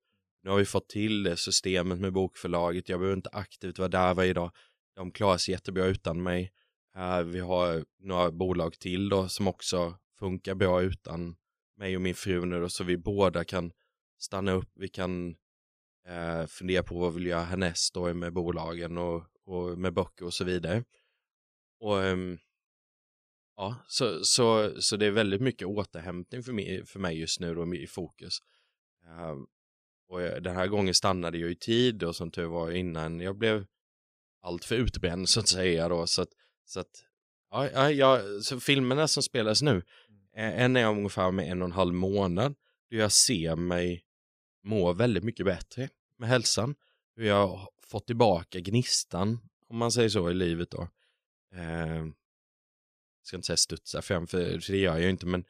Nu 0.42 0.50
har 0.50 0.58
vi 0.58 0.64
fått 0.64 0.88
till 0.88 1.22
det 1.22 1.36
systemet 1.36 1.98
med 1.98 2.12
bokförlaget. 2.12 2.88
Jag 2.88 3.00
behöver 3.00 3.16
inte 3.16 3.30
aktivt 3.32 3.78
vara 3.78 3.88
där 3.88 4.14
varje 4.14 4.32
dag. 4.32 4.50
De 4.96 5.10
klarar 5.12 5.38
sig 5.38 5.52
jättebra 5.52 5.84
utan 5.84 6.22
mig. 6.22 6.52
Eh, 6.96 7.22
vi 7.22 7.40
har 7.40 7.84
några 7.98 8.30
bolag 8.30 8.78
till 8.78 9.08
då 9.08 9.28
som 9.28 9.48
också 9.48 9.94
funkar 10.18 10.54
bra 10.54 10.82
utan 10.82 11.36
mig 11.76 11.96
och 11.96 12.02
min 12.02 12.14
fru 12.14 12.44
nu 12.44 12.60
då, 12.60 12.68
så 12.68 12.84
vi 12.84 12.96
båda 12.96 13.44
kan 13.44 13.72
stanna 14.18 14.52
upp, 14.52 14.70
vi 14.74 14.88
kan 14.88 15.36
eh, 16.08 16.46
fundera 16.46 16.82
på 16.82 16.98
vad 16.98 17.12
vi 17.12 17.18
vill 17.18 17.26
göra 17.26 17.42
härnäst 17.42 17.94
då 17.94 18.14
med 18.14 18.32
bolagen 18.32 18.98
och, 18.98 19.22
och 19.46 19.78
med 19.78 19.94
böcker 19.94 20.24
och 20.24 20.34
så 20.34 20.44
vidare. 20.44 20.84
Och 21.80 22.04
ehm, 22.04 22.38
ja, 23.56 23.76
så, 23.88 24.24
så, 24.24 24.72
så 24.80 24.96
det 24.96 25.06
är 25.06 25.10
väldigt 25.10 25.40
mycket 25.40 25.68
återhämtning 25.68 26.42
för 26.42 26.52
mig, 26.52 26.86
för 26.86 26.98
mig 27.00 27.18
just 27.20 27.40
nu 27.40 27.54
då 27.54 27.74
i 27.74 27.86
fokus. 27.86 28.38
Ehm, 29.06 29.46
och 30.08 30.22
jag- 30.22 30.42
den 30.42 30.56
här 30.56 30.66
gången 30.66 30.94
stannade 30.94 31.38
jag 31.38 31.50
i 31.50 31.56
tid 31.56 32.02
och 32.02 32.16
som 32.16 32.30
tur 32.30 32.46
var 32.46 32.70
innan 32.70 33.20
jag 33.20 33.38
blev 33.38 33.66
allt 34.42 34.64
för 34.64 34.74
utbränd 34.74 35.28
så 35.28 35.40
att 35.40 35.48
säga 35.48 35.88
då. 35.88 36.06
Så 36.06 36.22
att, 36.22 36.28
så 36.64 36.80
att 36.80 37.04
ja, 37.50 37.70
ja, 37.70 37.90
ja, 37.90 38.22
så 38.42 38.60
filmerna 38.60 39.08
som 39.08 39.22
spelas 39.22 39.62
nu, 39.62 39.76
eh, 40.36 40.60
en 40.62 40.76
är 40.76 40.88
om 40.88 40.96
ungefär 40.98 41.30
med 41.30 41.50
en 41.50 41.62
och 41.62 41.66
en 41.68 41.72
halv 41.72 41.94
månad, 41.94 42.54
då 42.90 42.96
jag 42.96 43.12
ser 43.12 43.56
mig 43.56 44.04
må 44.64 44.92
väldigt 44.92 45.24
mycket 45.24 45.46
bättre 45.46 45.88
med 46.16 46.28
hälsan. 46.28 46.74
Hur 47.16 47.24
jag 47.26 47.46
har 47.48 47.70
fått 47.82 48.06
tillbaka 48.06 48.60
gnistan, 48.60 49.38
om 49.68 49.76
man 49.78 49.92
säger 49.92 50.08
så, 50.08 50.30
i 50.30 50.34
livet 50.34 50.70
då. 50.70 50.88
Eh, 51.54 52.06
jag 53.18 53.26
ska 53.26 53.36
inte 53.36 53.46
säga 53.46 53.56
studsa 53.56 54.02
fram, 54.02 54.26
för, 54.26 54.60
för 54.60 54.72
det 54.72 54.78
gör 54.78 54.92
jag 54.92 55.02
ju 55.02 55.10
inte, 55.10 55.26
men, 55.26 55.44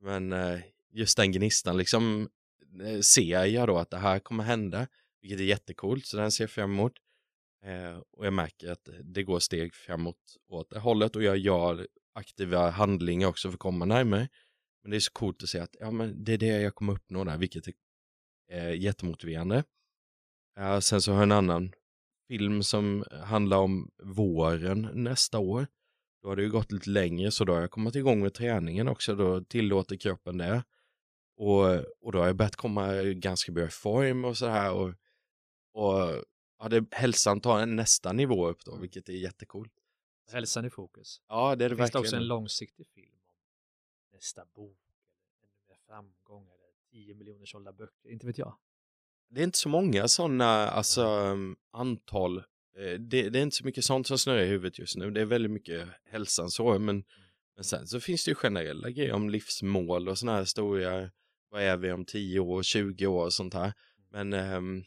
men 0.00 0.32
eh, 0.32 0.60
just 0.90 1.16
den 1.16 1.32
gnistan 1.32 1.76
liksom 1.76 2.28
eh, 2.82 3.00
ser 3.00 3.44
jag 3.44 3.68
då 3.68 3.78
att 3.78 3.90
det 3.90 3.98
här 3.98 4.18
kommer 4.18 4.44
hända, 4.44 4.86
vilket 5.20 5.40
är 5.40 5.44
jättekult, 5.44 6.06
så 6.06 6.16
den 6.16 6.32
ser 6.32 6.44
jag 6.44 6.50
fram 6.50 6.72
emot. 6.72 6.92
Eh, 7.64 7.98
och 8.12 8.26
jag 8.26 8.32
märker 8.32 8.70
att 8.70 8.88
det 9.02 9.22
går 9.22 9.38
steg 9.38 9.74
framåt 9.74 10.36
åt 10.48 10.70
det 10.70 10.78
hållet 10.78 11.16
och 11.16 11.22
jag 11.22 11.36
gör 11.36 11.88
aktiva 12.14 12.70
handlingar 12.70 13.28
också 13.28 13.48
för 13.48 13.54
att 13.54 13.60
komma 13.60 13.84
närmare. 13.84 14.28
Men 14.82 14.90
det 14.90 14.96
är 14.96 15.00
så 15.00 15.12
coolt 15.12 15.42
att 15.42 15.48
se 15.48 15.58
att 15.58 15.76
ja, 15.80 15.90
men 15.90 16.24
det 16.24 16.32
är 16.32 16.38
det 16.38 16.46
jag 16.46 16.74
kommer 16.74 16.92
uppnå 16.92 17.24
där, 17.24 17.38
vilket 17.38 17.68
är 17.68 17.74
eh, 18.48 18.80
jättemotiverande. 18.80 19.64
Eh, 20.58 20.78
sen 20.78 21.02
så 21.02 21.12
har 21.12 21.18
jag 21.18 21.22
en 21.22 21.32
annan 21.32 21.72
film 22.28 22.62
som 22.62 23.04
handlar 23.24 23.58
om 23.58 23.90
våren 24.02 24.88
nästa 24.94 25.38
år. 25.38 25.66
Då 26.22 26.28
har 26.28 26.36
det 26.36 26.42
ju 26.42 26.50
gått 26.50 26.72
lite 26.72 26.90
längre 26.90 27.30
så 27.30 27.44
då 27.44 27.52
har 27.52 27.60
jag 27.60 27.70
kommit 27.70 27.94
igång 27.94 28.20
med 28.22 28.34
träningen 28.34 28.88
också, 28.88 29.14
då 29.14 29.40
tillåter 29.44 29.96
kroppen 29.96 30.38
det. 30.38 30.64
Och, 31.36 31.64
och 32.00 32.12
då 32.12 32.18
har 32.18 32.26
jag 32.26 32.36
börjat 32.36 32.56
komma 32.56 33.02
ganska 33.02 33.52
bra 33.52 33.64
i 33.64 33.70
form 33.70 34.24
och 34.24 34.36
så 34.38 34.46
här 34.46 34.72
och, 34.72 34.88
och 35.72 36.24
ja, 36.58 36.68
det, 36.70 36.84
hälsan 36.90 37.40
tar 37.40 37.60
en 37.60 37.76
nästa 37.76 38.12
nivå 38.12 38.48
upp 38.48 38.64
då, 38.64 38.76
vilket 38.76 39.08
är 39.08 39.12
jättekult. 39.12 39.72
Hälsan 40.32 40.64
i 40.64 40.70
fokus. 40.70 41.20
Ja, 41.28 41.56
det 41.56 41.64
är 41.64 41.68
det 41.68 41.74
Det 41.74 41.76
finns 41.76 41.90
det 41.90 41.98
verkligen. 41.98 42.00
också 42.04 42.16
en 42.16 42.26
långsiktig 42.26 42.86
film 42.86 43.18
om 43.28 43.34
nästa 44.12 44.44
bok 44.54 44.78
eller 44.88 45.48
ännu 45.48 45.60
mer 45.68 45.76
framgång 45.86 46.42
eller 46.48 46.70
10 46.90 47.14
miljoner 47.14 47.46
sålda 47.46 47.72
böcker, 47.72 48.10
inte 48.10 48.26
vet 48.26 48.38
jag. 48.38 48.56
Det 49.28 49.40
är 49.40 49.44
inte 49.44 49.58
så 49.58 49.68
många 49.68 50.08
sådana, 50.08 50.68
alltså 50.68 51.02
um, 51.06 51.56
antal. 51.72 52.38
Eh, 52.78 53.00
Det, 53.00 53.30
det 53.30 53.38
är 53.38 53.42
inte 53.42 53.56
så 53.56 53.64
mycket 53.64 53.84
sånt 53.84 54.06
som 54.06 54.18
snurrar 54.18 54.42
i 54.42 54.46
huvudet 54.46 54.78
just 54.78 54.96
nu. 54.96 55.10
Det 55.10 55.20
är 55.20 55.24
väldigt 55.24 55.52
mycket 55.52 55.88
hälsan 56.10 56.50
så, 56.50 56.78
men, 56.78 57.04
men 57.56 57.64
sen 57.64 57.86
så 57.86 58.00
finns 58.00 58.24
det 58.24 58.30
ju 58.30 58.34
generella 58.34 58.90
grejer 58.90 59.12
om 59.12 59.30
livsmål 59.30 60.08
och 60.08 60.18
sådana 60.18 60.38
här 60.38 60.44
stora, 60.44 61.10
vad 61.50 61.62
är 61.62 61.76
vi 61.76 61.92
om 61.92 62.04
10 62.04 62.40
år, 62.40 62.62
20 62.62 63.06
år 63.06 63.24
och 63.24 63.32
sånt 63.32 63.54
här. 63.54 63.72
Men 64.10 64.32
ehm, 64.32 64.84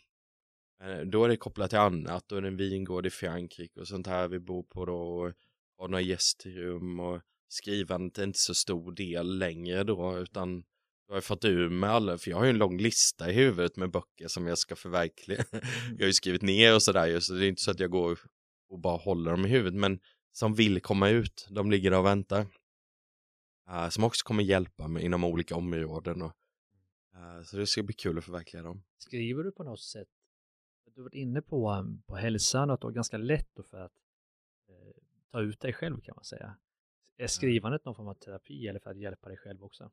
eh, 0.84 1.00
då 1.00 1.24
är 1.24 1.30
det 1.30 1.38
kopplat 1.38 1.70
till 1.70 1.80
annat, 1.80 2.24
då 2.28 2.36
är 2.36 2.42
det 2.42 2.48
en 2.48 2.58
vingård 2.58 3.06
i 3.06 3.10
Frankrike 3.10 3.80
och 3.80 3.88
sånt 3.88 4.08
här 4.08 4.28
vi 4.28 4.40
bor 4.40 4.64
på 4.64 4.86
då 4.86 4.98
och 4.98 5.34
har 5.78 5.88
några 5.88 6.02
gästrum 6.02 7.00
och 7.00 7.22
skrivandet 7.48 8.18
är 8.18 8.24
inte 8.24 8.40
så 8.40 8.54
stor 8.54 8.92
del 8.92 9.38
längre 9.38 9.84
då, 9.84 10.18
utan 10.18 10.64
jag 11.10 11.16
har 11.16 11.22
fått 11.22 11.46
ur 11.46 11.70
med 11.70 11.90
alla, 11.90 12.18
för 12.18 12.32
jag 12.32 12.38
har 12.38 12.44
ju 12.44 12.50
en 12.50 12.58
lång 12.58 12.78
lista 12.78 13.30
i 13.30 13.34
huvudet 13.34 13.78
med 13.78 13.92
böcker 13.92 14.28
som 14.28 14.48
jag 14.48 14.58
ska 14.58 14.76
förverkliga. 14.76 15.44
jag 15.92 16.00
har 16.00 16.08
ju 16.08 16.14
skrivit 16.14 16.42
ner 16.42 16.76
och 16.76 16.84
sådär 16.84 17.20
så 17.20 17.34
det 17.34 17.46
är 17.46 17.50
inte 17.50 17.62
så 17.62 17.72
att 17.72 17.80
jag 17.80 17.92
går 17.92 18.20
och 18.70 18.80
bara 18.80 18.98
håller 18.98 19.32
dem 19.32 19.46
i 19.46 19.50
huvudet, 19.50 19.80
men 19.80 20.00
som 20.32 20.54
vill 20.54 20.82
komma 20.82 21.10
ut, 21.10 21.48
de 21.50 21.72
ligger 21.72 21.92
där 21.92 22.00
och 22.00 22.06
väntar. 22.06 22.48
Uh, 23.70 23.90
som 23.90 24.04
också 24.04 24.24
kommer 24.24 24.44
hjälpa 24.44 24.88
mig 24.88 25.06
inom 25.06 25.24
olika 25.24 25.56
områden. 25.56 26.22
Och, 26.22 26.32
uh, 27.16 27.44
så 27.44 27.58
det 27.58 27.68
ska 27.68 27.84
bli 27.84 27.94
kul 27.94 28.18
att 28.18 28.24
förverkliga 28.24 28.64
dem. 28.64 28.84
Skriver 28.98 29.44
du 29.44 29.52
på 29.52 29.64
något 29.64 29.82
sätt? 29.82 30.08
Du 30.86 31.02
har 31.02 31.04
varit 31.04 31.14
inne 31.14 31.42
på, 31.42 31.72
um, 31.72 32.02
på 32.08 32.16
hälsan 32.16 32.70
och 32.70 32.74
att 32.74 32.82
det 32.82 32.88
är 32.88 32.92
ganska 32.92 33.18
lätt 33.18 33.60
för 33.70 33.78
att 33.78 33.94
uh, 34.70 34.92
ta 35.32 35.42
ut 35.42 35.60
dig 35.60 35.74
själv 35.74 36.02
kan 36.02 36.16
man 36.16 36.26
säga. 36.26 36.58
Är 37.18 37.28
skrivandet 37.28 37.86
någon 37.86 37.96
form 37.96 38.08
av 38.08 38.14
terapi 38.14 38.68
eller 38.68 38.80
för 38.80 38.90
att 38.90 39.00
hjälpa 39.00 39.30
dig 39.30 39.38
själv 39.38 39.64
också? 39.64 39.92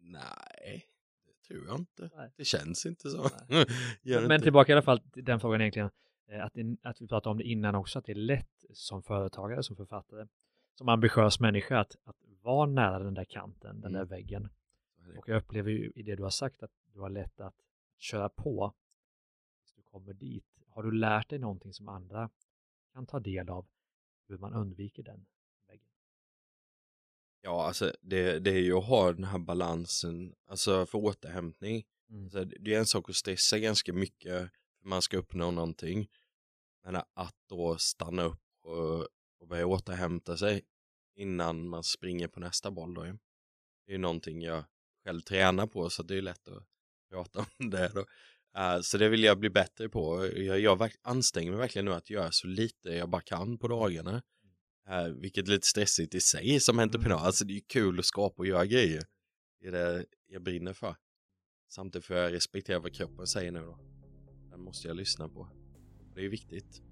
Nej, 0.00 0.86
det 1.26 1.48
tror 1.48 1.66
jag 1.66 1.78
inte. 1.78 2.10
Nej. 2.16 2.32
Det 2.36 2.44
känns 2.44 2.86
inte 2.86 3.10
så. 3.10 3.28
men 4.02 4.32
inte. 4.32 4.38
tillbaka 4.38 4.72
i 4.72 4.74
alla 4.74 4.82
fall 4.82 5.00
till 5.00 5.24
den 5.24 5.40
frågan 5.40 5.60
egentligen. 5.60 5.90
Att, 6.42 6.54
det, 6.54 6.76
att 6.82 7.02
vi 7.02 7.08
pratade 7.08 7.30
om 7.30 7.38
det 7.38 7.44
innan 7.44 7.74
också, 7.74 7.98
att 7.98 8.04
det 8.04 8.12
är 8.12 8.16
lätt 8.16 8.64
som 8.72 9.02
företagare, 9.02 9.62
som 9.62 9.76
författare, 9.76 10.26
som 10.74 10.88
ambitiös 10.88 11.40
människa 11.40 11.80
att, 11.80 11.96
att 12.04 12.16
vara 12.42 12.66
nära 12.66 12.98
den 12.98 13.14
där 13.14 13.24
kanten, 13.24 13.80
den 13.80 13.90
mm. 13.90 13.98
där 13.98 14.04
väggen. 14.04 14.48
Och 15.18 15.28
jag 15.28 15.36
upplever 15.36 15.70
ju 15.70 15.92
i 15.94 16.02
det 16.02 16.16
du 16.16 16.22
har 16.22 16.30
sagt 16.30 16.62
att 16.62 16.70
du 16.92 17.00
har 17.00 17.10
lätt 17.10 17.40
att 17.40 17.54
köra 17.98 18.28
på 18.28 18.74
tills 19.58 19.72
du 19.72 19.82
kommer 19.82 20.12
dit. 20.12 20.46
Har 20.68 20.82
du 20.82 20.92
lärt 20.92 21.28
dig 21.28 21.38
någonting 21.38 21.72
som 21.72 21.88
andra 21.88 22.30
kan 22.92 23.06
ta 23.06 23.20
del 23.20 23.48
av 23.48 23.66
hur 24.28 24.38
man 24.38 24.54
undviker 24.54 25.02
den? 25.02 25.26
Ja, 27.42 27.66
alltså 27.66 27.92
det, 28.00 28.38
det 28.38 28.50
är 28.50 28.60
ju 28.60 28.78
att 28.78 28.84
ha 28.84 29.12
den 29.12 29.24
här 29.24 29.38
balansen, 29.38 30.34
alltså 30.46 30.86
för 30.86 30.98
återhämtning. 30.98 31.84
Mm. 32.10 32.24
Alltså, 32.24 32.44
det 32.44 32.74
är 32.74 32.78
en 32.78 32.86
sak 32.86 33.10
att 33.10 33.16
stressa 33.16 33.58
ganska 33.58 33.92
mycket 33.92 34.50
för 34.80 34.88
man 34.88 35.02
ska 35.02 35.16
uppnå 35.16 35.50
någonting. 35.50 36.08
Men 36.84 36.96
att 36.96 37.36
då 37.48 37.76
stanna 37.78 38.22
upp 38.22 38.42
och, 38.62 39.08
och 39.40 39.48
börja 39.48 39.66
återhämta 39.66 40.36
sig 40.36 40.62
innan 41.16 41.68
man 41.68 41.84
springer 41.84 42.28
på 42.28 42.40
nästa 42.40 42.70
boll 42.70 42.94
då. 42.94 43.02
Det 43.86 43.94
är 43.94 43.98
någonting 43.98 44.42
jag 44.42 44.64
själv 45.04 45.20
tränar 45.20 45.66
på 45.66 45.90
så 45.90 46.02
det 46.02 46.16
är 46.16 46.22
lätt 46.22 46.48
att 46.48 46.64
prata 47.10 47.46
om 47.58 47.70
det 47.70 47.90
då. 47.94 48.00
Uh, 48.58 48.80
så 48.82 48.98
det 48.98 49.08
vill 49.08 49.24
jag 49.24 49.38
bli 49.38 49.50
bättre 49.50 49.88
på. 49.88 50.30
Jag, 50.36 50.60
jag 50.60 50.92
anstränger 51.02 51.50
mig 51.50 51.60
verkligen 51.60 51.84
nu 51.84 51.94
att 51.94 52.10
göra 52.10 52.32
så 52.32 52.46
lite 52.46 52.88
jag 52.88 53.08
bara 53.08 53.22
kan 53.22 53.58
på 53.58 53.68
dagarna. 53.68 54.22
Uh, 54.90 55.08
vilket 55.20 55.48
är 55.48 55.52
lite 55.52 55.66
stressigt 55.66 56.14
i 56.14 56.20
sig 56.20 56.60
som 56.60 56.78
entreprenör. 56.78 57.16
Mm. 57.16 57.26
Alltså 57.26 57.44
det 57.44 57.52
är 57.52 57.54
ju 57.54 57.60
kul 57.60 57.98
att 57.98 58.04
skapa 58.04 58.42
och 58.42 58.46
göra 58.46 58.66
grejer. 58.66 59.02
Det 59.60 59.68
är 59.68 59.72
det 59.72 60.04
jag 60.26 60.42
brinner 60.42 60.72
för. 60.72 60.96
Samtidigt 61.68 62.06
får 62.06 62.16
jag 62.16 62.32
respektera 62.32 62.78
vad 62.78 62.94
kroppen 62.94 63.26
säger 63.26 63.52
nu 63.52 63.60
då. 63.60 63.78
Den 64.50 64.60
måste 64.60 64.88
jag 64.88 64.96
lyssna 64.96 65.28
på. 65.28 65.48
Det 66.14 66.24
är 66.24 66.28
viktigt. 66.28 66.82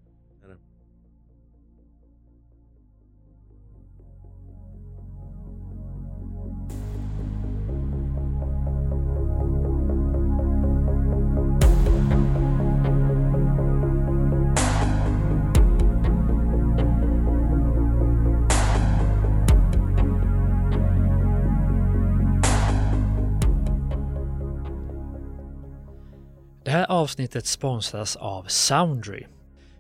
Det 26.69 26.73
här 26.73 26.91
avsnittet 26.91 27.47
sponsras 27.47 28.17
av 28.17 28.45
Soundry. 28.45 29.25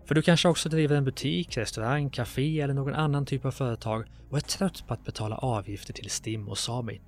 För 0.07 0.14
du 0.14 0.22
kanske 0.22 0.48
också 0.48 0.68
driver 0.68 0.96
en 0.96 1.05
butik, 1.05 1.57
restaurang, 1.57 2.11
café 2.11 2.61
eller 2.61 2.74
någon 2.74 2.94
annan 2.94 3.27
typ 3.27 3.44
av 3.44 3.51
företag 3.51 4.05
och 4.31 4.37
är 4.37 4.40
trött 4.40 4.85
på 4.87 4.94
att 4.94 5.05
betala 5.05 5.37
avgifter 5.37 5.92
till 5.92 6.11
STIM 6.11 6.48
och 6.48 6.59
Sami. 6.59 7.01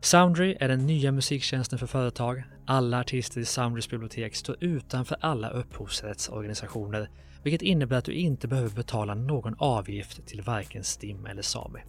Soundry 0.00 0.56
är 0.60 0.68
den 0.68 0.86
nya 0.86 1.12
musiktjänsten 1.12 1.78
för 1.78 1.86
företag. 1.86 2.42
Alla 2.66 3.00
artister 3.00 3.40
i 3.40 3.44
Soundrys 3.44 3.90
bibliotek 3.90 4.34
står 4.34 4.56
utanför 4.60 5.16
alla 5.20 5.50
upphovsrättsorganisationer, 5.50 7.10
vilket 7.42 7.62
innebär 7.62 7.96
att 7.96 8.04
du 8.04 8.12
inte 8.12 8.48
behöver 8.48 8.70
betala 8.70 9.14
någon 9.14 9.54
avgift 9.58 10.26
till 10.26 10.42
varken 10.42 10.84
STIM 10.84 11.26
eller 11.26 11.42
Sami. 11.42 11.80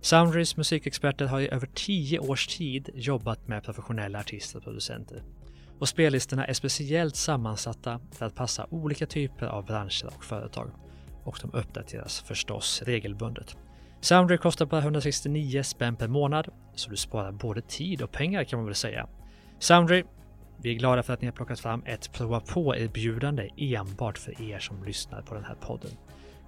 Soundrys 0.00 0.56
musikexperter 0.56 1.26
har 1.26 1.40
i 1.40 1.48
över 1.48 1.68
10 1.74 2.18
års 2.18 2.46
tid 2.46 2.90
jobbat 2.94 3.48
med 3.48 3.64
professionella 3.64 4.18
artister 4.18 4.58
och 4.58 4.64
producenter 4.64 5.22
och 5.78 5.88
spellistorna 5.88 6.46
är 6.46 6.52
speciellt 6.52 7.16
sammansatta 7.16 8.00
för 8.12 8.26
att 8.26 8.34
passa 8.34 8.66
olika 8.70 9.06
typer 9.06 9.46
av 9.46 9.64
branscher 9.64 10.06
och 10.06 10.24
företag. 10.24 10.70
Och 11.24 11.38
de 11.42 11.58
uppdateras 11.58 12.20
förstås 12.20 12.82
regelbundet. 12.82 13.56
Soundry 14.00 14.38
kostar 14.38 14.66
bara 14.66 14.80
169 14.80 15.62
spänn 15.62 15.96
per 15.96 16.08
månad, 16.08 16.48
så 16.74 16.90
du 16.90 16.96
sparar 16.96 17.32
både 17.32 17.60
tid 17.60 18.02
och 18.02 18.12
pengar 18.12 18.44
kan 18.44 18.58
man 18.58 18.66
väl 18.66 18.74
säga. 18.74 19.08
Soundry, 19.58 20.04
vi 20.62 20.70
är 20.70 20.74
glada 20.74 21.02
för 21.02 21.12
att 21.12 21.20
ni 21.20 21.26
har 21.26 21.32
plockat 21.32 21.60
fram 21.60 21.82
ett 21.86 22.12
prova 22.12 22.40
på-erbjudande 22.40 23.48
enbart 23.56 24.18
för 24.18 24.42
er 24.42 24.58
som 24.58 24.84
lyssnar 24.84 25.22
på 25.22 25.34
den 25.34 25.44
här 25.44 25.54
podden. 25.54 25.90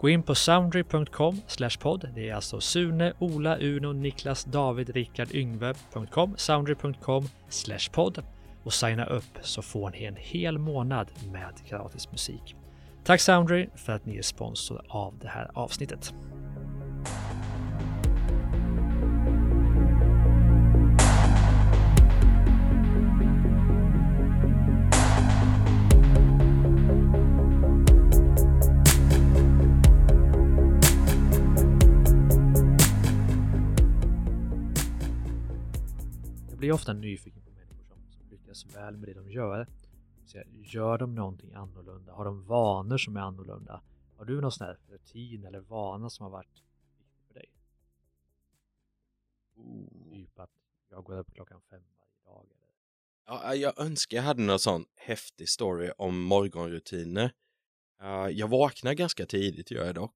Gå 0.00 0.08
in 0.08 0.22
på 0.22 0.34
soundry.com 0.34 1.40
podd. 1.80 2.08
Det 2.14 2.28
är 2.28 2.34
alltså 2.34 2.60
Sune, 2.60 3.12
Ola, 3.18 3.56
Uno, 3.56 3.92
Niklas, 3.92 4.44
David, 4.44 4.90
Rickard, 4.90 5.34
Yngve.com, 5.34 6.34
soundry.com 6.36 7.28
podd 7.92 8.22
och 8.68 8.74
signa 8.74 9.04
upp 9.04 9.38
så 9.40 9.62
får 9.62 9.90
ni 9.90 10.04
en 10.04 10.16
hel 10.16 10.58
månad 10.58 11.10
med 11.32 11.54
gratis 11.68 12.10
musik. 12.12 12.56
Tack 13.04 13.20
Soundry 13.20 13.68
för 13.74 13.92
att 13.92 14.06
ni 14.06 14.16
är 14.16 14.22
sponsor 14.22 14.82
av 14.88 15.18
det 15.18 15.28
här 15.28 15.50
avsnittet. 15.54 16.14
Jag 36.50 36.58
blir 36.58 36.72
ofta 36.72 36.92
nyfiken 36.92 37.47
lyckas 38.64 38.76
väl 38.76 38.96
med 38.96 39.08
det 39.08 39.14
de 39.14 39.30
gör. 39.30 39.66
Så 40.24 40.42
gör 40.52 40.98
de 40.98 41.14
någonting 41.14 41.54
annorlunda? 41.54 42.12
Har 42.12 42.24
de 42.24 42.46
vanor 42.46 42.98
som 42.98 43.16
är 43.16 43.20
annorlunda? 43.20 43.82
Har 44.16 44.24
du 44.24 44.40
någon 44.40 44.52
sån 44.52 44.66
här 44.66 44.78
rutin 44.88 45.44
eller 45.44 45.60
vana 45.60 46.10
som 46.10 46.24
har 46.24 46.30
varit 46.30 46.62
viktig 46.96 47.06
för 47.26 47.34
dig? 47.34 47.46
Oh. 49.54 50.12
Typ 50.12 50.38
att 50.38 50.50
jag 50.90 51.04
går 51.04 51.18
upp 51.18 51.34
klockan 51.34 51.60
fem 51.70 51.82
varje 51.98 52.24
dag 52.24 52.44
eller? 52.44 52.56
Ja, 53.26 53.54
jag 53.54 53.80
önskar 53.80 54.16
jag 54.16 54.24
hade 54.24 54.42
någon 54.42 54.58
sån 54.58 54.84
häftig 54.96 55.48
story 55.48 55.90
om 55.98 56.22
morgonrutiner. 56.22 57.32
jag 58.30 58.48
vaknar 58.48 58.94
ganska 58.94 59.26
tidigt 59.26 59.70
gör 59.70 59.86
jag 59.86 59.94
dock. 59.94 60.14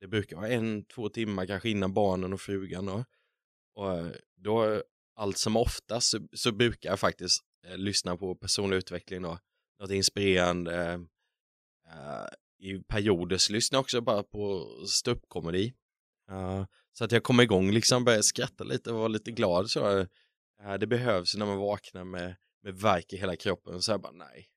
Det 0.00 0.06
brukar 0.06 0.36
vara 0.36 0.48
en, 0.48 0.84
två 0.84 1.08
timmar 1.08 1.46
kanske 1.46 1.70
innan 1.70 1.94
barnen 1.94 2.32
och 2.32 2.40
frugan 2.40 2.86
då. 2.86 3.04
Och 3.74 3.98
eh, 3.98 4.12
då 4.36 4.82
allt 5.14 5.38
som 5.38 5.56
oftast 5.56 6.10
så, 6.10 6.28
så 6.32 6.52
brukar 6.52 6.90
jag 6.90 7.00
faktiskt 7.00 7.44
eh, 7.66 7.76
lyssna 7.76 8.16
på 8.16 8.34
personlig 8.34 8.76
utveckling 8.76 9.24
och 9.24 9.38
något 9.80 9.90
inspirerande. 9.90 11.06
Eh, 11.88 12.26
I 12.58 12.82
perioder 12.82 13.52
lyssnar 13.52 13.76
jag 13.76 13.80
också 13.80 14.00
bara 14.00 14.22
på 14.22 14.66
ståuppkomedi. 14.86 15.74
Uh, 16.30 16.64
så 16.92 17.04
att 17.04 17.12
jag 17.12 17.22
kommer 17.22 17.42
igång 17.42 17.70
liksom, 17.70 18.04
börjar 18.04 18.22
skratta 18.22 18.64
lite 18.64 18.92
och 18.92 18.98
vara 18.98 19.08
lite 19.08 19.30
glad 19.30 19.70
så. 19.70 19.98
Uh, 19.98 20.06
det 20.80 20.86
behövs 20.86 21.36
när 21.36 21.46
man 21.46 21.58
vaknar 21.58 22.04
med, 22.04 22.36
med 22.62 22.74
värk 22.74 23.12
i 23.12 23.16
hela 23.16 23.36
kroppen. 23.36 23.82
Så 23.82 23.90
jag 23.92 24.00
bara 24.00 24.12
nej, 24.12 24.48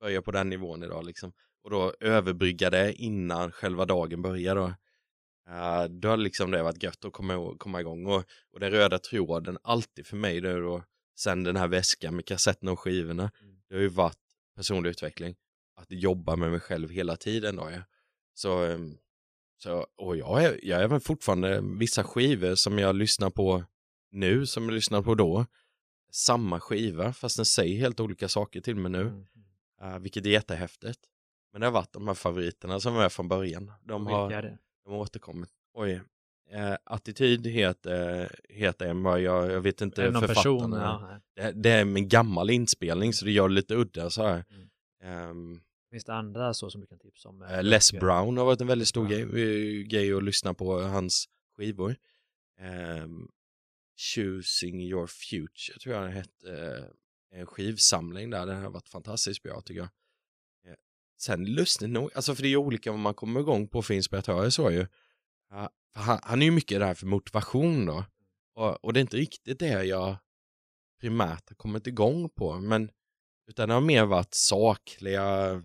börja 0.00 0.22
på 0.22 0.30
den 0.30 0.48
nivån 0.48 0.82
idag 0.82 1.06
liksom. 1.06 1.32
Och 1.64 1.70
då 1.70 1.94
överbrygga 2.00 2.70
det 2.70 2.92
innan 2.92 3.52
själva 3.52 3.84
dagen 3.84 4.22
börjar 4.22 4.54
då. 4.54 4.66
Uh, 5.48 5.84
då 5.84 6.08
har 6.08 6.16
liksom 6.16 6.50
det 6.50 6.62
varit 6.62 6.82
gött 6.82 7.04
att 7.04 7.12
komma, 7.12 7.56
komma 7.58 7.80
igång 7.80 8.06
och, 8.06 8.24
och 8.52 8.60
den 8.60 8.70
röda 8.70 8.98
tråden 8.98 9.58
alltid 9.62 10.06
för 10.06 10.16
mig 10.16 10.40
då, 10.40 10.60
då 10.60 10.84
sen 11.18 11.44
den 11.44 11.56
här 11.56 11.68
väskan 11.68 12.16
med 12.16 12.26
kassetterna 12.26 12.72
och 12.72 12.80
skivorna. 12.80 13.30
Mm. 13.40 13.56
Det 13.68 13.74
har 13.74 13.82
ju 13.82 13.88
varit 13.88 14.18
personlig 14.56 14.90
utveckling. 14.90 15.36
Att 15.76 15.90
jobba 15.90 16.36
med 16.36 16.50
mig 16.50 16.60
själv 16.60 16.90
hela 16.90 17.16
tiden 17.16 17.56
då. 17.56 17.70
Ja. 17.70 17.82
Så, 18.34 18.64
ehm, 18.64 18.98
så, 19.62 19.86
och 19.96 20.16
jag 20.16 20.44
är, 20.44 20.60
jag 20.62 20.80
är 20.80 20.84
även 20.84 21.00
fortfarande 21.00 21.60
vissa 21.78 22.04
skivor 22.04 22.54
som 22.54 22.78
jag 22.78 22.96
lyssnar 22.96 23.30
på 23.30 23.64
nu 24.10 24.46
som 24.46 24.64
jag 24.64 24.72
lyssnar 24.72 25.02
på 25.02 25.14
då. 25.14 25.46
Samma 26.12 26.60
skiva 26.60 27.12
fast 27.12 27.36
den 27.36 27.46
säger 27.46 27.78
helt 27.78 28.00
olika 28.00 28.28
saker 28.28 28.60
till 28.60 28.76
mig 28.76 28.92
nu. 28.92 29.00
Mm. 29.00 29.26
Uh, 29.82 29.98
vilket 29.98 30.26
är 30.26 30.30
jättehäftigt. 30.30 31.00
Men 31.52 31.60
det 31.60 31.66
har 31.66 31.72
varit 31.72 31.92
de 31.92 32.06
här 32.08 32.14
favoriterna 32.14 32.80
som 32.80 32.94
var 32.94 33.08
från 33.08 33.28
början. 33.28 33.72
De 33.82 34.06
har, 34.06 34.30
de 34.84 34.92
har 34.92 34.98
återkommit. 34.98 35.50
Oj, 35.74 36.00
Eh, 36.50 36.76
attityd 36.84 37.46
heter, 37.46 38.30
heter 38.48 38.86
en, 38.86 39.04
jag, 39.04 39.50
jag 39.50 39.60
vet 39.60 39.80
inte 39.80 40.02
är 40.02 40.12
författaren. 40.12 40.72
ja. 40.72 41.20
det, 41.36 41.52
det, 41.52 41.70
är 41.70 41.80
en 41.80 42.08
gammal 42.08 42.50
inspelning 42.50 43.12
så 43.12 43.24
det 43.24 43.30
gör 43.30 43.48
det 43.48 43.54
lite 43.54 43.74
udda 43.74 44.10
så 44.10 44.26
här. 44.26 44.44
Mm. 44.50 45.30
Um, 45.30 45.60
Finns 45.90 46.04
det 46.04 46.14
andra 46.14 46.54
så 46.54 46.70
som 46.70 46.80
du 46.80 46.86
kan 46.86 46.98
tipsa 46.98 47.28
om? 47.28 47.42
Uh, 47.42 47.62
Les 47.62 47.92
Brown 47.92 48.36
har 48.36 48.44
varit 48.44 48.60
en 48.60 48.66
väldigt 48.66 48.88
stor 48.88 49.08
grej, 49.08 49.84
grej 49.84 50.14
att 50.14 50.24
lyssna 50.24 50.54
på 50.54 50.80
hans 50.80 51.28
skivor. 51.56 51.96
ehm, 52.60 53.28
Choosing 53.98 54.82
Your 54.82 55.06
Future 55.06 55.78
tror 55.78 55.94
jag 55.94 56.04
den 56.04 56.12
hette. 56.12 56.78
Eh, 57.30 57.40
en 57.40 57.46
skivsamling 57.46 58.30
där, 58.30 58.46
den 58.46 58.62
har 58.62 58.70
varit 58.70 58.88
fantastiskt 58.88 59.42
bra 59.42 59.60
tycker 59.60 59.80
jag. 59.80 59.88
Eh, 60.72 60.76
sen 61.20 61.44
lustigt 61.44 61.90
nog, 61.90 62.10
alltså 62.14 62.34
för 62.34 62.42
det 62.42 62.48
är 62.48 62.50
ju 62.50 62.56
olika 62.56 62.90
vad 62.90 63.00
man 63.00 63.14
kommer 63.14 63.40
igång 63.40 63.68
på 63.68 63.82
för 63.82 63.94
inspiratörer 63.94 64.50
så 64.50 64.70
ju. 64.70 64.86
För 65.94 66.02
han, 66.02 66.18
han 66.22 66.42
är 66.42 66.46
ju 66.46 66.52
mycket 66.52 66.80
där 66.80 66.94
för 66.94 67.06
motivation 67.06 67.86
då. 67.86 68.04
Och, 68.54 68.84
och 68.84 68.92
det 68.92 68.98
är 68.98 69.02
inte 69.02 69.16
riktigt 69.16 69.58
det 69.58 69.84
jag 69.84 70.16
primärt 71.00 71.48
har 71.48 71.54
kommit 71.56 71.86
igång 71.86 72.28
på, 72.28 72.58
men 72.58 72.90
utan 73.48 73.68
det 73.68 73.74
har 73.74 73.80
mer 73.80 74.04
varit 74.04 74.34
sakliga 74.34 75.62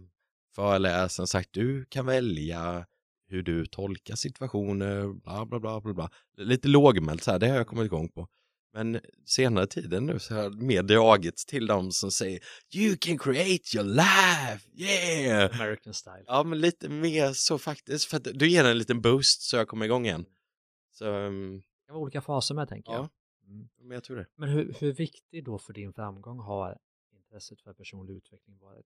föreläsningar, 0.55 1.25
sagt 1.25 1.49
du 1.53 1.85
kan 1.85 2.05
välja 2.05 2.85
hur 3.27 3.43
du 3.43 3.65
tolkar 3.65 4.15
situationer, 4.15 5.07
bla 5.07 5.45
bla 5.45 5.59
bla 5.59 5.81
bla 5.81 5.93
bla. 5.93 6.09
Lite 6.37 6.67
lågmält 6.67 7.23
så 7.23 7.31
här, 7.31 7.39
det 7.39 7.47
har 7.47 7.57
jag 7.57 7.67
kommit 7.67 7.85
igång 7.85 8.09
på. 8.09 8.27
Men 8.75 8.99
senare 9.25 9.67
tiden 9.67 10.05
nu 10.05 10.19
så 10.19 10.33
har 10.35 10.43
jag 10.43 10.61
mer 10.61 10.83
dragits 10.83 11.45
till 11.45 11.67
dem 11.67 11.91
som 11.91 12.11
säger 12.11 12.39
You 12.75 12.97
can 12.97 13.17
create 13.17 13.77
your 13.77 13.83
life, 13.83 14.69
yeah! 14.75 15.61
American 15.61 15.93
style. 15.93 16.23
Ja, 16.27 16.43
men 16.43 16.61
lite 16.61 16.89
mer 16.89 17.33
så 17.33 17.57
faktiskt, 17.57 18.05
för 18.05 18.17
att 18.17 18.23
du 18.23 18.49
ger 18.49 18.65
en 18.65 18.77
liten 18.77 19.01
boost 19.01 19.41
så 19.41 19.55
jag 19.55 19.67
kommer 19.67 19.85
igång 19.85 20.05
igen. 20.05 20.25
Så, 20.91 21.05
um, 21.05 21.57
Det 21.57 21.85
kan 21.85 21.93
vara 21.93 22.03
olika 22.03 22.21
faser 22.21 22.55
med 22.55 22.69
tänker 22.69 22.91
ja, 22.91 22.97
jag. 22.97 23.09
Mm. 23.53 23.69
men 23.77 23.91
jag 23.91 24.03
tror 24.03 24.17
det. 24.17 24.27
Men 24.35 24.49
hur, 24.49 24.75
hur 24.79 24.93
viktig 24.93 25.45
då 25.45 25.59
för 25.59 25.73
din 25.73 25.93
framgång 25.93 26.39
har 26.39 26.77
intresset 27.11 27.61
för 27.61 27.73
personlig 27.73 28.13
utveckling 28.13 28.59
varit? 28.59 28.85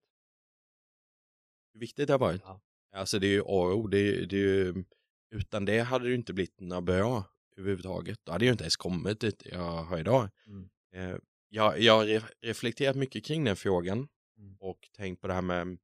Hur 1.72 1.80
viktigt 1.80 2.06
det 2.06 2.12
har 2.12 2.18
varit. 2.18 2.42
Ja. 2.44 2.60
Alltså 2.92 3.18
det 3.18 3.26
är 3.26 3.32
ju 3.32 3.40
A 3.40 3.44
och 3.44 3.76
O, 3.76 3.86
det 3.86 3.98
är, 3.98 4.26
det 4.26 4.36
är 4.36 4.40
ju, 4.40 4.84
utan 5.30 5.64
det 5.64 5.80
hade 5.80 6.08
det 6.08 6.14
inte 6.14 6.32
blivit 6.32 6.60
några 6.60 6.82
bra 6.82 7.24
överhuvudtaget. 7.58 8.18
Då 8.24 8.32
hade 8.32 8.44
jag 8.44 8.54
inte 8.54 8.64
ens 8.64 8.76
kommit 8.76 9.20
dit 9.20 9.42
jag 9.44 9.82
har 9.84 9.98
idag. 9.98 10.28
Mm. 10.46 10.68
Eh, 10.94 11.16
jag, 11.48 11.80
jag 11.80 11.96
har 11.96 12.04
re- 12.06 12.32
reflekterat 12.42 12.96
mycket 12.96 13.24
kring 13.24 13.44
den 13.44 13.56
frågan 13.56 14.08
Mm. 14.38 14.56
och 14.60 14.78
tänkt 14.96 15.20
på 15.20 15.26
det 15.26 15.34
här 15.34 15.42
med 15.42 15.78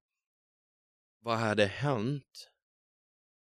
vad 1.21 1.39
hade 1.39 1.67
hänt 1.67 2.51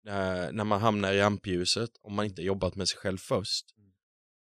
när, 0.04 0.52
när 0.52 0.64
man 0.64 0.80
hamnar 0.80 1.12
i 1.12 1.20
rampljuset 1.20 1.90
om 2.00 2.14
man 2.14 2.24
inte 2.26 2.42
jobbat 2.42 2.76
med 2.76 2.88
sig 2.88 2.98
själv 2.98 3.16
först. 3.18 3.66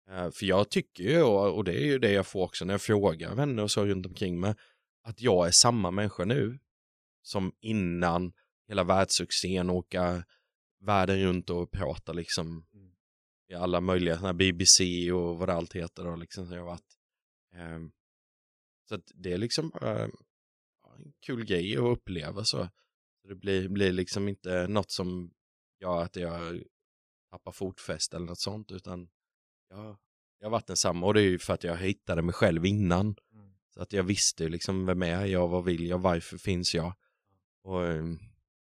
Eh, 0.10 0.32
för 0.32 0.46
jag 0.46 0.70
tycker 0.70 1.04
ju, 1.04 1.22
och, 1.24 1.56
och 1.56 1.64
det 1.64 1.74
är 1.74 1.86
ju 1.86 2.00
det 2.00 2.12
jag 2.12 2.28
får 2.28 2.44
också 2.44 2.66
när 2.66 2.74
jag 2.74 2.82
frågar 2.82 3.36
vänner 3.36 3.64
och 3.64 3.72
så 3.72 3.86
runt 3.86 4.06
omkring 4.06 4.40
mig, 4.40 4.56
att 5.04 5.22
jag 5.22 5.48
är 5.48 5.52
samma 5.52 5.92
människa 5.92 6.26
nu 6.26 6.60
som 7.22 7.52
innan 7.60 8.34
hela 8.68 8.84
världssuccén, 8.84 9.70
åka 9.70 10.24
världen 10.80 11.20
runt 11.24 11.50
och 11.50 11.72
prata 11.72 12.14
liksom 12.14 12.66
Mm. 12.74 12.87
I 13.50 13.54
alla 13.54 13.82
möjliga 13.82 14.18
såna 14.18 14.34
BBC 14.34 15.12
och 15.12 15.38
vad 15.38 15.50
det 15.50 15.54
allt 15.54 15.76
heter 15.76 16.04
då 16.04 16.16
liksom 16.16 16.48
som 16.48 16.56
jag 16.56 16.66
varit. 16.66 16.98
Ehm, 17.54 17.92
så 18.90 18.96
att 18.96 19.12
det 19.14 19.34
är 19.34 19.38
liksom 19.38 19.70
bara 19.70 20.04
en 20.04 21.14
kul 21.26 21.46
grej 21.46 21.78
att 21.78 21.84
uppleva 21.84 22.44
så. 22.44 22.70
så 23.22 23.28
det 23.28 23.36
blir, 23.36 23.68
blir 23.70 23.92
liksom 23.92 24.28
inte 24.28 24.68
något 24.68 24.92
som 24.92 25.34
gör 25.80 26.02
att 26.02 26.16
jag 26.16 26.64
tappar 27.32 27.52
fotfäste 27.52 28.16
eller 28.16 28.26
något 28.26 28.40
sånt 28.40 28.72
utan 28.72 29.10
jag, 29.70 29.98
jag 30.40 30.46
har 30.46 30.52
varit 30.52 30.68
densamma 30.68 31.06
och 31.06 31.14
det 31.14 31.22
är 31.22 31.30
ju 31.30 31.40
för 31.40 31.54
att 31.54 31.64
jag 31.64 31.78
hittade 31.78 32.22
mig 32.22 32.34
själv 32.34 32.66
innan. 32.66 33.16
Mm. 33.34 33.54
Så 33.74 33.82
att 33.82 33.94
jag 33.94 34.04
visste 34.04 34.50
liksom 34.50 34.86
vem 34.86 35.02
är 35.02 35.26
jag, 35.26 35.48
vad 35.48 35.66
vill 35.66 35.88
jag, 35.88 36.00
varför 36.00 36.38
finns 36.38 36.76
jag? 36.76 36.94
Och 37.64 37.86
ehm, 37.86 38.20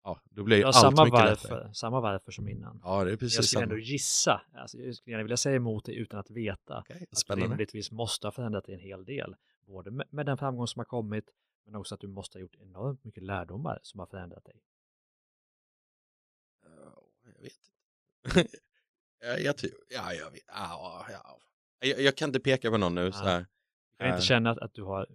ja, 0.09 0.21
då 0.35 0.43
blir 0.43 0.57
Du 0.57 0.63
allt 0.65 0.75
samma 0.75 1.05
mycket 1.05 1.19
lättare. 1.25 1.53
varför, 1.59 1.73
samma 1.73 1.99
varför 1.99 2.31
som 2.31 2.49
innan. 2.49 2.81
Ja, 2.83 3.03
det 3.03 3.09
är 3.09 3.11
jag 3.11 3.19
precis 3.19 3.33
skulle 3.33 3.47
samma. 3.47 3.63
ändå 3.63 3.77
gissa, 3.77 4.41
alltså, 4.53 4.77
jag 4.77 4.95
skulle 4.95 5.11
gärna 5.11 5.23
vilja 5.23 5.37
säga 5.37 5.55
emot 5.55 5.85
det 5.85 5.93
utan 5.93 6.19
att 6.19 6.29
veta. 6.31 6.79
Okej, 6.79 6.95
Att 7.03 7.09
du 7.09 7.15
spännande. 7.15 7.45
rimligtvis 7.53 7.91
måste 7.91 8.27
ha 8.27 8.31
förändrat 8.31 8.65
dig 8.65 8.75
en 8.75 8.81
hel 8.81 9.05
del. 9.05 9.35
Både 9.65 9.91
med, 9.91 10.07
med 10.09 10.25
den 10.25 10.37
framgång 10.37 10.67
som 10.67 10.79
har 10.79 10.85
kommit, 10.85 11.29
men 11.65 11.75
också 11.75 11.95
att 11.95 12.01
du 12.01 12.07
måste 12.07 12.37
ha 12.37 12.41
gjort 12.41 12.55
enormt 12.55 13.03
mycket 13.03 13.23
lärdomar 13.23 13.79
som 13.83 13.99
har 13.99 14.07
förändrat 14.07 14.45
dig. 14.45 14.55
Ja, 16.63 17.01
Jag 17.35 17.41
vet 17.41 17.53
inte. 18.33 18.49
ja, 19.21 19.37
jag 19.37 19.57
tror, 19.57 19.71
ja, 19.89 20.13
jag 20.13 20.31
vet, 20.31 20.41
ja, 20.47 21.05
ja. 21.11 21.39
Jag, 21.79 22.01
jag 22.01 22.17
kan 22.17 22.29
inte 22.29 22.39
peka 22.39 22.71
på 22.71 22.77
någon 22.77 22.95
nu 22.95 23.11
så 23.11 23.23
här. 23.23 23.39
Kan 23.39 23.47
du 23.97 24.05
Eh, 24.05 24.09
inte 24.13 24.25
känna 24.25 24.49
att, 24.51 24.57
att 24.57 24.73
du 24.73 24.83
har 24.83 25.07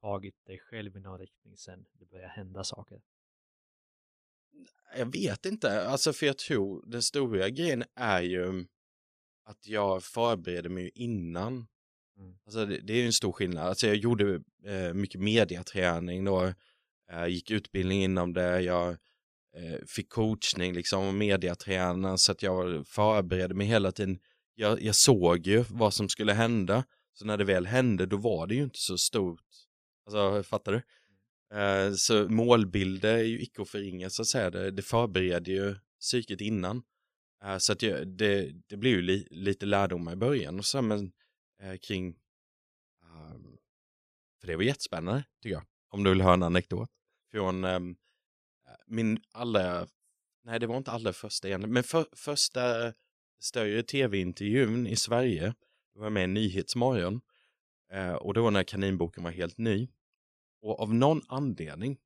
tagit 0.00 0.44
dig 0.46 0.58
själv 0.58 0.96
i 0.96 1.00
någon 1.00 1.18
riktning 1.18 1.56
sen 1.56 1.86
det 1.92 2.04
börjar 2.10 2.28
hända 2.28 2.64
saker? 2.64 3.00
Jag 4.96 5.12
vet 5.12 5.46
inte, 5.46 5.88
alltså 5.88 6.12
för 6.12 6.26
jag 6.26 6.38
tror 6.38 6.84
den 6.86 7.02
stora 7.02 7.48
grejen 7.48 7.84
är 7.96 8.22
ju 8.22 8.66
att 9.44 9.66
jag 9.66 10.02
förbereder 10.04 10.70
mig 10.70 10.90
innan. 10.94 11.66
Mm. 12.18 12.34
Alltså 12.44 12.66
det, 12.66 12.80
det 12.80 12.92
är 12.92 12.96
ju 12.96 13.06
en 13.06 13.12
stor 13.12 13.32
skillnad. 13.32 13.66
Alltså 13.66 13.86
jag 13.86 13.96
gjorde 13.96 14.42
eh, 14.64 14.94
mycket 14.94 15.20
mediaträning 15.20 16.24
då, 16.24 16.52
eh, 17.12 17.26
gick 17.26 17.50
utbildning 17.50 18.02
inom 18.02 18.32
det, 18.32 18.60
jag 18.60 18.90
eh, 19.56 19.86
fick 19.86 20.08
coachning 20.08 20.72
liksom 20.72 21.06
och 21.06 21.14
mediatränare 21.14 22.18
så 22.18 22.32
att 22.32 22.42
jag 22.42 22.86
förberedde 22.86 23.54
mig 23.54 23.66
hela 23.66 23.92
tiden. 23.92 24.18
Jag, 24.54 24.82
jag 24.82 24.94
såg 24.94 25.46
ju 25.46 25.64
vad 25.70 25.94
som 25.94 26.08
skulle 26.08 26.32
hända, 26.32 26.84
så 27.12 27.24
när 27.24 27.36
det 27.36 27.44
väl 27.44 27.66
hände 27.66 28.06
då 28.06 28.16
var 28.16 28.46
det 28.46 28.54
ju 28.54 28.62
inte 28.62 28.78
så 28.78 28.98
stort. 28.98 29.40
Alltså 30.06 30.42
fattar 30.42 30.72
du? 30.72 30.82
Eh, 31.54 31.92
så 31.92 32.28
målbilder 32.28 33.14
är 33.14 33.22
ju 33.22 33.40
icke 33.40 33.62
att 33.62 33.68
förringa 33.68 34.10
så 34.10 34.22
att 34.22 34.28
säga, 34.28 34.50
det, 34.50 34.70
det 34.70 34.82
förbereder 34.82 35.52
ju 35.52 35.76
psyket 36.00 36.40
innan. 36.40 36.82
Eh, 37.44 37.58
så 37.58 37.72
att 37.72 37.82
jag, 37.82 38.08
det, 38.08 38.52
det 38.66 38.76
blir 38.76 38.90
ju 38.90 39.02
li, 39.02 39.28
lite 39.30 39.66
lärdomar 39.66 40.12
i 40.12 40.16
början 40.16 40.58
och 40.58 40.64
så 40.64 40.82
men 40.82 41.12
eh, 41.62 41.76
kring 41.76 42.08
ehm, 43.04 43.56
för 44.40 44.46
det 44.46 44.56
var 44.56 44.62
jättespännande 44.62 45.24
tycker 45.42 45.54
jag. 45.54 45.64
Om 45.88 46.04
du 46.04 46.10
vill 46.10 46.20
höra 46.20 46.34
en 46.34 46.42
anekdot. 46.42 46.90
Från 47.30 47.64
ehm, 47.64 47.96
min 48.86 49.18
allra, 49.32 49.86
nej 50.44 50.60
det 50.60 50.66
var 50.66 50.76
inte 50.76 50.90
allra 50.90 51.12
första 51.12 51.48
egentligen, 51.48 51.72
men 51.72 51.82
för, 51.82 52.06
första 52.12 52.92
större 53.40 53.82
tv-intervjun 53.82 54.86
i 54.86 54.96
Sverige. 54.96 55.54
Jag 55.94 56.00
var 56.00 56.10
med 56.10 56.24
i 56.24 56.26
Nyhetsmorgon. 56.26 57.20
Och 58.20 58.34
det 58.34 58.40
var 58.40 58.50
när 58.50 58.62
kaninboken 58.62 59.24
var 59.24 59.30
helt 59.30 59.58
ny. 59.58 59.88
Och 60.62 60.80
av 60.80 60.94
någon 60.94 61.22
anledning 61.28 61.98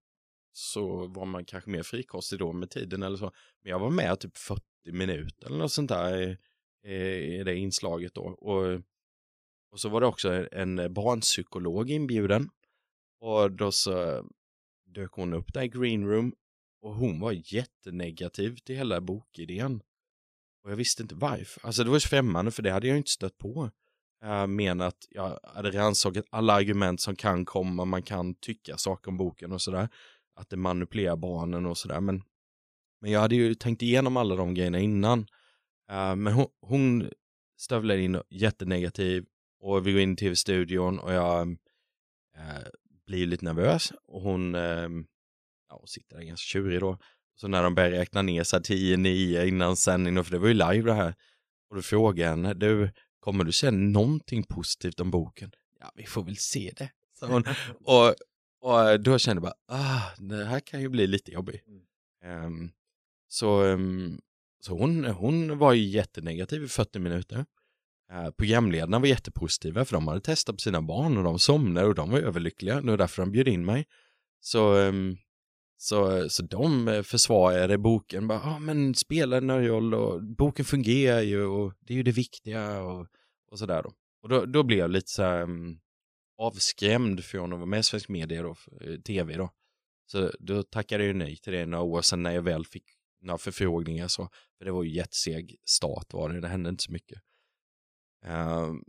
så 0.53 1.07
var 1.07 1.25
man 1.25 1.45
kanske 1.45 1.71
mer 1.71 1.83
frikostig 1.83 2.39
då 2.39 2.53
med 2.53 2.71
tiden 2.71 3.03
eller 3.03 3.17
så. 3.17 3.33
Men 3.63 3.71
jag 3.71 3.79
var 3.79 3.91
med 3.91 4.21
typ 4.21 4.37
40 4.37 4.63
minuter 4.93 5.47
eller 5.47 5.59
något 5.59 5.73
sånt 5.73 5.89
där 5.89 6.39
i, 6.85 7.43
det 7.45 7.57
inslaget 7.57 8.15
då. 8.15 8.23
Och, 8.23 8.81
och 9.71 9.81
så 9.81 9.89
var 9.89 10.01
det 10.01 10.07
också 10.07 10.49
en 10.53 10.95
barnpsykolog 10.95 11.91
inbjuden. 11.91 12.51
Och 13.21 13.53
då 13.53 13.73
så 13.73 14.25
dök 14.87 15.13
hon 15.13 15.35
upp 15.35 15.55
där 15.55 15.63
i 15.63 15.69
green 15.69 16.07
room 16.07 16.35
och 16.83 16.95
hon 16.95 17.21
var 17.21 17.55
jättenegativ 17.55 18.57
till 18.57 18.77
hela 18.77 19.01
bokidén. 19.01 19.83
Och 20.63 20.71
jag 20.71 20.77
visste 20.77 21.03
inte 21.03 21.15
varför. 21.15 21.67
Alltså 21.67 21.85
det 21.85 21.91
var 21.91 21.97
ju 21.97 22.01
främmande 22.01 22.51
för 22.51 22.63
det 22.63 22.71
hade 22.71 22.89
jag 22.89 22.97
inte 22.97 23.11
stött 23.11 23.39
på. 23.39 23.71
Eh, 24.25 24.31
jag 24.31 24.51
menar 24.51 24.87
att 24.87 25.07
jag 25.11 25.39
hade 25.43 25.71
rannsakat 25.71 26.25
alla 26.31 26.53
argument 26.53 27.01
som 27.01 27.17
kan 27.17 27.45
komma, 27.45 27.85
man 27.85 28.03
kan 28.03 28.35
tycka 28.35 28.77
saker 28.77 29.09
om 29.09 29.17
boken 29.17 29.53
och 29.53 29.63
sådär. 29.63 29.89
Att 30.37 30.51
det 30.51 30.57
manipulerar 30.57 31.17
barnen 31.17 31.67
och 31.67 31.79
sådär. 31.79 32.01
Men, 32.01 32.23
men 33.01 33.11
jag 33.11 33.21
hade 33.21 33.35
ju 33.35 33.55
tänkt 33.55 33.83
igenom 33.83 34.17
alla 34.17 34.37
de 34.37 34.55
grejerna 34.55 34.79
innan. 34.79 35.27
Eh, 35.91 36.17
men 36.17 36.33
hon, 36.33 36.47
hon 36.61 37.11
stövlade 37.59 38.03
in 38.03 38.21
jättenegativ 38.31 39.27
och 39.61 39.87
vi 39.87 39.93
går 39.93 40.01
in 40.01 40.13
i 40.13 40.17
tv-studion 40.17 40.99
och 40.99 41.13
jag 41.13 41.49
eh, 42.37 42.67
blir 43.07 43.27
lite 43.27 43.45
nervös 43.45 43.93
och 44.07 44.21
hon, 44.23 44.55
eh, 44.55 44.89
ja, 45.69 45.77
hon 45.79 45.87
sitter 45.87 46.17
där 46.17 46.25
ganska 46.25 46.45
tjurig 46.45 46.81
då. 46.81 46.99
Så 47.37 47.49
när 47.49 47.63
de 47.63 47.75
börjar 47.75 47.91
räkna 47.91 48.23
ner 48.23 48.45
så 48.45 48.57
här 48.57 48.63
10-9 48.63 49.47
innan 49.47 49.77
sändning, 49.77 50.25
för 50.25 50.31
det 50.31 50.39
var 50.39 50.49
ju 50.49 50.55
live 50.55 50.83
det 50.83 50.95
här. 50.95 51.15
Och 51.71 51.77
då 51.77 51.83
frågar 51.83 52.25
jag 52.25 52.31
henne, 52.31 52.55
du, 52.55 52.91
kommer 53.25 53.45
du 53.45 53.53
säga 53.53 53.71
någonting 53.71 54.43
positivt 54.43 55.01
om 55.01 55.11
boken? 55.11 55.51
Ja, 55.81 55.93
vi 55.95 56.07
får 56.07 56.25
väl 56.25 56.37
se 56.37 56.73
det. 56.77 56.91
Så 57.19 57.27
hon, 57.27 57.45
och, 57.85 58.15
och 58.61 59.01
då 59.01 59.19
kände 59.19 59.37
jag 59.37 59.43
bara, 59.43 59.79
ah, 59.79 60.03
det 60.19 60.45
här 60.45 60.61
kan 60.61 60.81
ju 60.81 60.89
bli 60.89 61.07
lite 61.07 61.33
jobbigt. 61.33 61.65
Mm. 61.67 61.83
Ehm, 62.25 62.71
så 63.29 63.63
ehm, 63.63 64.21
så 64.61 64.79
hon, 64.79 65.05
hon 65.05 65.59
var 65.59 65.73
ju 65.73 65.85
jättenegativ 65.85 66.65
i 66.65 66.69
40 66.69 66.99
minuter. 66.99 67.45
Uh, 68.13 68.31
programledarna 68.31 68.99
var 68.99 69.07
jättepositiva 69.07 69.85
för 69.85 69.93
de 69.93 70.09
hade 70.09 70.21
testat 70.21 70.57
på 70.57 70.61
sina 70.61 70.83
barn 70.83 71.17
och 71.17 71.25
de 71.25 71.39
somnade 71.39 71.87
och 71.87 71.95
de 71.95 72.11
var 72.11 72.19
överlyckliga. 72.19 72.81
Det 72.81 72.91
var 72.91 72.97
därför 72.97 73.23
de 73.23 73.33
bjöd 73.33 73.49
in 73.49 73.65
mig. 73.65 73.87
Så, 74.41 74.77
ehm, 74.77 75.17
så, 75.77 76.29
så 76.29 76.43
de 76.43 76.89
eh, 76.89 77.03
försvarade 77.03 77.79
boken. 77.79 78.29
Bara, 78.29 78.41
ah, 78.41 78.59
men 78.59 78.95
spelar 78.95 79.41
någon 79.41 79.67
roll 79.67 79.95
och 79.95 80.23
boken 80.23 80.65
fungerar 80.65 81.21
ju 81.21 81.45
och 81.45 81.75
det 81.81 81.93
är 81.93 81.97
ju 81.97 82.03
det 82.03 82.13
viktiga 82.13 82.83
och, 82.83 83.07
och 83.51 83.59
sådär 83.59 83.83
då. 83.83 83.93
Och 84.23 84.29
då, 84.29 84.45
då 84.45 84.63
blev 84.63 84.79
jag 84.79 84.91
lite 84.91 85.11
så 85.11 85.23
här, 85.23 85.43
um, 85.43 85.81
avskrämd 86.39 87.25
från 87.25 87.53
att 87.53 87.59
vara 87.59 87.67
med 87.67 87.81
i 87.81 87.83
svensk 87.83 88.09
media 88.09 88.43
då, 88.43 88.57
eh, 88.81 89.01
tv 89.01 89.37
då. 89.37 89.51
Så 90.07 90.31
då 90.39 90.63
tackade 90.63 91.05
jag 91.05 91.09
ju 91.09 91.19
nej 91.19 91.37
till 91.37 91.53
det 91.53 91.67
några 91.67 91.85
år 91.85 92.03
sedan 92.03 92.23
när 92.23 92.33
jag 92.33 92.43
väl 92.43 92.67
fick 92.67 92.85
några 93.21 93.39
förfrågningar 93.39 94.09
så. 94.09 94.29
För 94.59 94.65
det 94.65 94.73
var 94.73 94.83
ju 94.83 94.91
jätteseg 94.91 95.57
start 95.65 96.13
var 96.13 96.29
det, 96.29 96.41
det 96.41 96.49
hände 96.49 96.71
inte 96.71 96.83
så 96.83 96.93
mycket. 96.93 97.19
Um, 98.27 98.85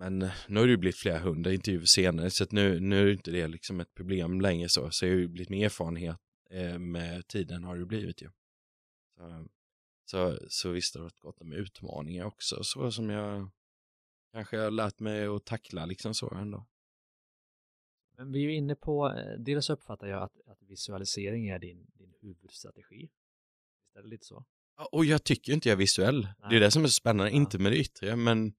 men 0.00 0.18
nu 0.48 0.60
har 0.60 0.66
det 0.66 0.70
ju 0.70 0.76
blivit 0.76 0.96
flera 0.96 1.18
hundra 1.18 1.52
intervjuer 1.52 1.84
senare 1.84 2.30
så 2.30 2.44
att 2.44 2.52
nu, 2.52 2.80
nu 2.80 3.08
är 3.08 3.12
inte 3.12 3.30
det 3.30 3.48
liksom 3.48 3.80
ett 3.80 3.94
problem 3.94 4.40
längre 4.40 4.68
så. 4.68 4.90
Så 4.90 5.06
jag 5.06 5.12
har 5.12 5.18
ju 5.18 5.28
blivit 5.28 5.48
mer 5.48 5.64
erfarenhet 5.64 6.18
eh, 6.50 6.78
med 6.78 7.28
tiden 7.28 7.64
har 7.64 7.76
det 7.76 7.86
blivit 7.86 8.22
ju. 8.22 8.30
Så, 9.16 9.46
så, 10.04 10.38
så 10.48 10.70
visst 10.70 10.94
har 10.94 11.00
det 11.00 11.04
varit 11.04 11.20
gott 11.20 11.42
med 11.42 11.58
utmaningar 11.58 12.24
också 12.24 12.64
så 12.64 12.90
som 12.90 13.10
jag 13.10 13.50
kanske 14.32 14.58
har 14.58 14.70
lärt 14.70 15.00
mig 15.00 15.26
att 15.26 15.44
tackla 15.44 15.86
liksom 15.86 16.14
så 16.14 16.34
ändå. 16.34 16.66
Men 18.16 18.32
vi 18.32 18.38
är 18.38 18.42
ju 18.42 18.54
inne 18.54 18.74
på, 18.74 19.08
eh, 19.08 19.38
dels 19.38 19.70
uppfattar 19.70 20.06
jag 20.06 20.22
att, 20.22 20.40
att 20.46 20.62
visualisering 20.62 21.48
är 21.48 21.58
din, 21.58 21.86
din 21.94 22.14
huvudstrategi. 22.20 23.10
Visst 23.82 23.96
är 23.96 24.02
det 24.02 24.08
lite 24.08 24.26
så? 24.26 24.44
Och 24.92 25.04
jag 25.04 25.24
tycker 25.24 25.52
inte 25.52 25.68
jag 25.68 25.76
är 25.76 25.78
visuell. 25.78 26.22
Nej. 26.22 26.50
Det 26.50 26.56
är 26.56 26.60
det 26.60 26.70
som 26.70 26.84
är 26.84 26.88
så 26.88 26.92
spännande, 26.92 27.30
ja. 27.30 27.36
inte 27.36 27.58
med 27.58 27.72
det 27.72 27.78
yttre, 27.78 28.16
men 28.16 28.52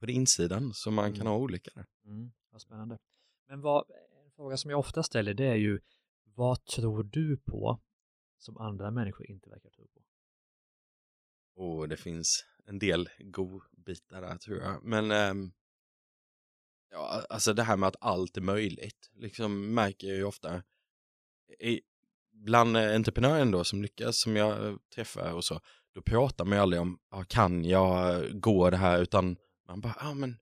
på 0.00 0.10
insidan, 0.10 0.74
så 0.74 0.90
man 0.90 1.04
mm. 1.04 1.18
kan 1.18 1.26
ha 1.26 1.36
olika. 1.36 1.70
Mm, 2.04 2.32
vad 2.50 2.60
spännande. 2.60 2.98
Men 3.48 3.60
vad, 3.60 3.84
en 4.24 4.30
fråga 4.30 4.56
som 4.56 4.70
jag 4.70 4.80
ofta 4.80 5.02
ställer, 5.02 5.34
det 5.34 5.46
är 5.46 5.54
ju, 5.54 5.80
vad 6.24 6.64
tror 6.64 7.02
du 7.02 7.36
på 7.36 7.80
som 8.38 8.56
andra 8.58 8.90
människor 8.90 9.30
inte 9.30 9.50
verkar 9.50 9.70
tro 9.70 9.88
på? 9.88 10.00
Och 11.62 11.88
det 11.88 11.96
finns 11.96 12.44
en 12.64 12.78
del 12.78 13.08
godbitar 13.18 14.20
där 14.20 14.36
tror 14.36 14.58
jag. 14.58 14.84
Men 14.84 15.10
ähm, 15.10 15.52
ja, 16.90 17.22
alltså 17.28 17.52
det 17.52 17.62
här 17.62 17.76
med 17.76 17.86
att 17.86 17.96
allt 18.00 18.36
är 18.36 18.40
möjligt, 18.40 19.10
liksom 19.14 19.74
märker 19.74 20.06
jag 20.06 20.16
ju 20.16 20.24
ofta 20.24 20.62
i, 21.58 21.80
bland 22.32 22.76
entreprenörer 22.76 23.52
då 23.52 23.64
som 23.64 23.82
lyckas, 23.82 24.20
som 24.20 24.36
jag 24.36 24.78
träffar 24.94 25.32
och 25.32 25.44
så, 25.44 25.60
då 25.94 26.02
pratar 26.02 26.44
man 26.44 26.58
ju 26.58 26.62
aldrig 26.62 26.82
om, 26.82 26.98
ah, 27.08 27.24
kan 27.24 27.64
jag 27.64 28.24
gå 28.40 28.70
det 28.70 28.76
här, 28.76 29.02
utan 29.02 29.36
man 29.68 29.80
bara, 29.80 29.96
ja 30.00 30.08
ah, 30.08 30.14
men 30.14 30.38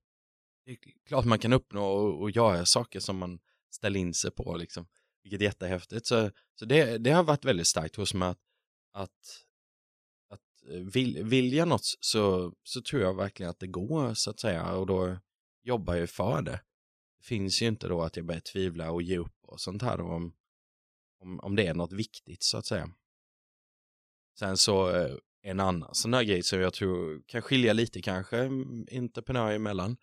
det 0.65 0.71
är 0.71 0.77
klart 1.05 1.25
man 1.25 1.39
kan 1.39 1.53
uppnå 1.53 1.85
och, 1.85 2.21
och 2.21 2.31
göra 2.31 2.65
saker 2.65 2.99
som 2.99 3.17
man 3.17 3.39
ställer 3.69 3.99
in 3.99 4.13
sig 4.13 4.31
på 4.31 4.57
liksom. 4.57 4.87
Vilket 5.23 5.41
är 5.41 5.45
jättehäftigt. 5.45 6.05
Så, 6.05 6.31
så 6.55 6.65
det, 6.65 6.97
det 6.97 7.11
har 7.11 7.23
varit 7.23 7.45
väldigt 7.45 7.67
starkt 7.67 7.95
hos 7.95 8.13
mig 8.13 8.29
att, 8.29 8.39
att, 8.93 9.45
att 10.29 10.71
eh, 10.71 10.79
vill, 10.79 11.23
vilja 11.23 11.65
något 11.65 11.85
så, 11.99 12.53
så 12.63 12.81
tror 12.81 13.01
jag 13.01 13.15
verkligen 13.15 13.49
att 13.49 13.59
det 13.59 13.67
går 13.67 14.13
så 14.13 14.29
att 14.29 14.39
säga 14.39 14.75
och 14.75 14.87
då 14.87 15.17
jobbar 15.63 15.95
jag 15.95 16.09
för 16.09 16.41
det. 16.41 16.61
Det 17.19 17.25
finns 17.25 17.61
ju 17.61 17.67
inte 17.67 17.87
då 17.87 18.01
att 18.01 18.17
jag 18.17 18.25
börjar 18.25 18.41
tvivla 18.41 18.91
och 18.91 19.01
ge 19.01 19.17
upp 19.17 19.37
och 19.41 19.61
sånt 19.61 19.81
här 19.81 19.97
då 19.97 20.03
om, 20.03 20.33
om, 21.19 21.39
om 21.39 21.55
det 21.55 21.67
är 21.67 21.73
något 21.73 21.93
viktigt 21.93 22.43
så 22.43 22.57
att 22.57 22.65
säga. 22.65 22.89
Sen 24.39 24.57
så 24.57 24.95
eh, 24.95 25.15
en 25.41 25.59
annan 25.59 25.95
sån 25.95 26.11
där 26.11 26.23
grej 26.23 26.43
som 26.43 26.59
jag 26.59 26.73
tror 26.73 27.21
kan 27.27 27.41
skilja 27.41 27.73
lite 27.73 28.01
kanske 28.01 28.49
entreprenörer 28.91 29.55
emellan. 29.55 29.97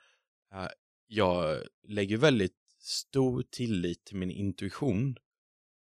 Äh, 0.52 0.68
jag 1.06 1.62
lägger 1.82 2.16
väldigt 2.16 2.56
stor 2.78 3.42
tillit 3.50 4.04
till 4.04 4.16
min 4.16 4.30
intuition. 4.30 5.16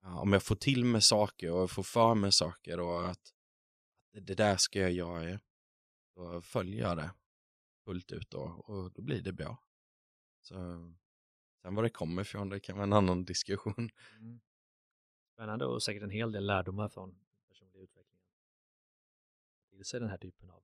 Äh, 0.04 0.18
om 0.18 0.34
jag 0.34 0.44
får 0.44 0.56
till 0.56 0.86
mig 0.86 1.02
saker 1.02 1.52
och 1.52 1.72
får 1.72 1.84
för 1.84 2.16
mig 2.16 2.32
saker 2.32 2.80
och 2.80 3.10
att 3.10 3.32
det 4.14 4.36
där 4.36 4.58
ska 4.58 4.80
jag 4.80 4.92
göra, 4.92 5.40
då 6.16 6.42
följer 6.42 6.82
jag 6.82 6.98
det 6.98 7.12
fullt 7.86 8.12
ut 8.12 8.30
då 8.30 8.42
och 8.42 8.92
då 8.92 9.02
blir 9.02 9.22
det 9.22 9.34
bra. 9.34 9.58
Så, 10.42 10.56
sen 11.62 11.76
var 11.76 11.84
det 11.84 11.90
kommer 11.90 12.22
ifrån, 12.22 12.50
det 12.50 12.60
kan 12.60 12.76
vara 12.76 12.84
en 12.84 12.94
annan 12.94 13.26
diskussion. 13.26 13.90
Mm. 14.20 14.40
Spännande 15.34 15.66
och 15.66 15.84
säkert 15.84 16.04
en 16.04 16.10
hel 16.10 16.32
del 16.32 16.46
lärdomar 16.46 16.90
från. 16.90 17.25
Till 19.76 19.86
sig 19.86 20.00
den 20.00 20.10
här 20.10 20.18
typen 20.18 20.50
av 20.50 20.64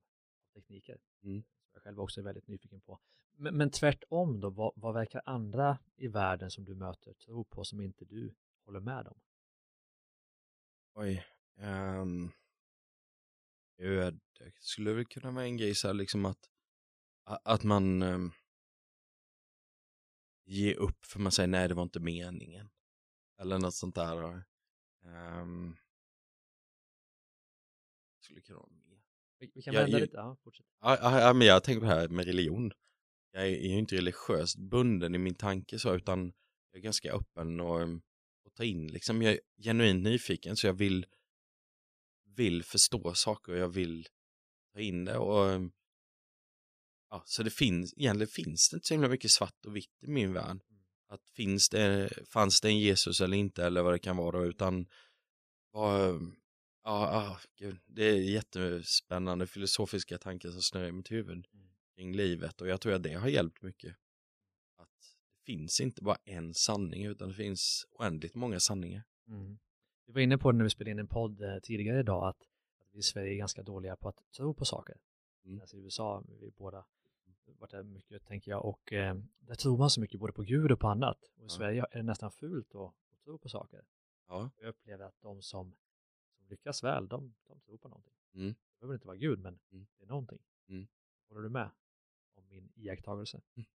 tekniker. 0.54 0.98
Mm. 1.22 1.42
Som 1.42 1.70
jag 1.72 1.82
själv 1.82 2.00
också 2.00 2.20
är 2.20 2.24
väldigt 2.24 2.48
nyfiken 2.48 2.80
på. 2.80 3.00
Men, 3.36 3.56
men 3.56 3.70
tvärtom 3.70 4.40
då, 4.40 4.50
vad, 4.50 4.72
vad 4.76 4.94
verkar 4.94 5.22
andra 5.24 5.78
i 5.96 6.08
världen 6.08 6.50
som 6.50 6.64
du 6.64 6.74
möter 6.74 7.14
tro 7.14 7.44
på 7.44 7.64
som 7.64 7.80
inte 7.80 8.04
du 8.04 8.34
håller 8.64 8.80
med 8.80 9.08
om? 9.08 9.20
Oj. 10.94 11.24
Um, 11.56 12.32
det 13.76 14.14
skulle 14.58 14.92
väl 14.92 15.06
kunna 15.06 15.30
vara 15.30 15.44
en 15.44 15.56
grej 15.56 15.74
så 15.74 15.86
här 15.86 15.94
liksom 15.94 16.24
att, 16.24 16.50
att 17.24 17.64
man 17.64 18.02
um, 18.02 18.32
ger 20.44 20.74
upp 20.74 21.06
för 21.06 21.20
man 21.20 21.32
säger 21.32 21.48
nej 21.48 21.68
det 21.68 21.74
var 21.74 21.82
inte 21.82 22.00
meningen. 22.00 22.70
Eller 23.38 23.58
något 23.58 23.74
sånt 23.74 23.94
där. 23.94 24.44
Um, 25.02 25.76
skulle 28.20 28.40
kunna 28.40 28.58
Vi, 29.54 29.62
kan 29.62 29.74
vända 29.74 29.98
lite, 29.98 30.16
ja, 30.16 30.36
fortsätt. 30.44 30.66
Ja, 30.80 31.20
ja, 31.20 31.32
men 31.32 31.46
jag 31.46 31.64
tänker 31.64 31.80
på 31.80 31.86
det 31.86 31.94
här 31.94 32.08
med 32.08 32.24
religion 32.24 32.72
jag 33.32 33.46
är 33.46 33.48
ju 33.48 33.78
inte 33.78 33.96
religiöst 33.96 34.58
bunden 34.58 35.14
i 35.14 35.18
min 35.18 35.34
tanke 35.34 35.78
så, 35.78 35.94
utan 35.94 36.32
jag 36.70 36.78
är 36.78 36.82
ganska 36.82 37.12
öppen 37.12 37.60
och, 37.60 37.82
och 38.44 38.54
ta 38.54 38.64
in 38.64 38.86
liksom, 38.86 39.22
jag 39.22 39.32
är 39.32 39.40
genuint 39.62 40.04
nyfiken 40.04 40.56
så 40.56 40.66
jag 40.66 40.74
vill, 40.74 41.06
vill 42.36 42.62
förstå 42.62 43.14
saker 43.14 43.52
och 43.52 43.58
jag 43.58 43.68
vill 43.68 44.08
ta 44.74 44.80
in 44.80 45.04
det 45.04 45.18
och 45.18 45.70
ja, 47.10 47.22
så 47.26 47.42
det 47.42 47.50
finns, 47.50 47.94
egentligen 47.96 48.28
finns 48.28 48.68
det 48.68 48.76
inte 48.76 48.86
så 48.86 48.94
himla 48.94 49.08
mycket 49.08 49.30
svart 49.30 49.66
och 49.66 49.76
vitt 49.76 50.02
i 50.02 50.08
min 50.08 50.32
värld. 50.32 50.62
Att 51.08 51.30
finns 51.30 51.68
det, 51.68 52.10
fanns 52.28 52.60
det 52.60 52.68
en 52.68 52.78
Jesus 52.78 53.20
eller 53.20 53.36
inte 53.36 53.64
eller 53.64 53.82
vad 53.82 53.94
det 53.94 53.98
kan 53.98 54.16
vara 54.16 54.44
utan 54.44 54.86
vad, 55.70 56.32
ja, 56.84 57.12
ja, 57.12 57.38
gud, 57.58 57.78
det 57.86 58.04
är 58.04 58.16
jättespännande 58.16 59.46
filosofiska 59.46 60.18
tankar 60.18 60.50
som 60.50 60.62
snurrar 60.62 60.88
i 60.88 60.92
mitt 60.92 61.10
huvud. 61.10 61.46
Mm 61.54 61.72
kring 62.02 62.12
livet 62.12 62.60
och 62.60 62.68
jag 62.68 62.80
tror 62.80 62.92
att 62.92 63.02
det 63.02 63.14
har 63.14 63.28
hjälpt 63.28 63.62
mycket. 63.62 63.96
Att 64.76 64.88
det 65.36 65.52
finns 65.52 65.80
inte 65.80 66.02
bara 66.02 66.16
en 66.24 66.54
sanning 66.54 67.04
utan 67.06 67.28
det 67.28 67.34
finns 67.34 67.86
oändligt 67.90 68.34
många 68.34 68.60
sanningar. 68.60 69.02
Mm. 69.28 69.58
Vi 70.06 70.12
var 70.12 70.20
inne 70.20 70.38
på 70.38 70.52
det 70.52 70.58
när 70.58 70.64
vi 70.64 70.70
spelade 70.70 70.90
in 70.90 70.98
en 70.98 71.08
podd 71.08 71.42
eh, 71.42 71.58
tidigare 71.62 72.00
idag 72.00 72.28
att, 72.28 72.40
att 72.80 72.88
vi 72.92 72.98
i 72.98 73.02
Sverige 73.02 73.32
är 73.32 73.36
ganska 73.36 73.62
dåliga 73.62 73.96
på 73.96 74.08
att 74.08 74.22
tro 74.36 74.54
på 74.54 74.64
saker. 74.64 74.96
Mm. 75.44 75.60
Alltså 75.60 75.76
I 75.76 75.80
USA, 75.80 76.24
vi 76.40 76.50
båda 76.50 76.84
varit 77.58 77.70
där 77.70 77.82
mycket 77.82 78.26
tänker 78.26 78.50
jag 78.50 78.64
och 78.64 78.92
eh, 78.92 79.14
där 79.38 79.54
tror 79.54 79.78
man 79.78 79.90
så 79.90 80.00
mycket 80.00 80.20
både 80.20 80.32
på 80.32 80.42
Gud 80.42 80.72
och 80.72 80.80
på 80.80 80.88
annat. 80.88 81.18
Och 81.36 81.42
i 81.42 81.44
ja. 81.44 81.48
Sverige 81.48 81.84
är 81.90 81.96
det 81.96 82.02
nästan 82.02 82.30
fult 82.30 82.74
att, 82.74 82.94
att 83.12 83.24
tro 83.24 83.38
på 83.38 83.48
saker. 83.48 83.84
Ja. 84.28 84.50
Jag 84.60 84.68
upplever 84.68 85.04
att 85.04 85.20
de 85.20 85.42
som, 85.42 85.74
som 86.42 86.50
lyckas 86.50 86.84
väl, 86.84 87.08
de, 87.08 87.34
de 87.46 87.60
tror 87.60 87.76
på 87.76 87.88
någonting. 87.88 88.14
Mm. 88.34 88.48
Det 88.48 88.80
behöver 88.80 88.94
inte 88.94 89.06
vara 89.06 89.16
Gud, 89.16 89.38
men 89.38 89.58
mm. 89.72 89.86
det 89.98 90.04
är 90.04 90.08
någonting. 90.08 90.38
Mm. 90.68 90.86
Håller 91.28 91.42
du 91.42 91.48
med? 91.48 91.70
min 92.52 92.72
iakttagelse. 92.74 93.40
Mm. 93.56 93.66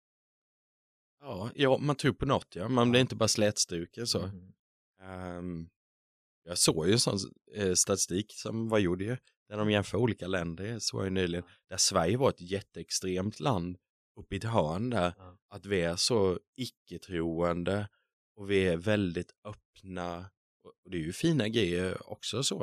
Ja, 1.19 1.51
ja, 1.55 1.77
man 1.77 1.95
tror 1.95 2.13
på 2.13 2.25
något, 2.25 2.55
ja. 2.55 2.69
Man 2.69 2.91
blir 2.91 3.01
inte 3.01 3.15
bara 3.15 3.27
slätstruken 3.27 4.07
så. 4.07 4.29
Um, 5.01 5.69
jag 6.43 6.57
såg 6.57 6.87
ju 6.87 6.93
en 6.93 6.99
sån 6.99 7.17
eh, 7.53 7.73
statistik 7.73 8.33
som 8.33 8.69
var 8.69 8.79
gjord 8.79 9.01
ju, 9.01 9.17
där 9.49 9.57
de 9.57 9.71
jämför 9.71 9.97
olika 9.97 10.27
länder, 10.27 10.79
så 10.79 11.03
jag 11.03 11.13
nyligen, 11.13 11.43
där 11.69 11.77
Sverige 11.77 12.17
var 12.17 12.29
ett 12.29 12.41
jätteextremt 12.41 13.39
land 13.39 13.77
uppe 14.19 14.35
i 14.35 14.37
ett 14.37 14.43
hörn 14.43 14.89
där, 14.89 15.13
att 15.49 15.65
vi 15.65 15.81
är 15.81 15.95
så 15.95 16.39
icke-troende 16.55 17.89
och 18.35 18.51
vi 18.51 18.67
är 18.67 18.77
väldigt 18.77 19.31
öppna. 19.43 20.29
Och 20.83 20.91
det 20.91 20.97
är 20.97 21.01
ju 21.01 21.13
fina 21.13 21.47
grejer 21.47 22.11
också 22.11 22.43
så, 22.43 22.59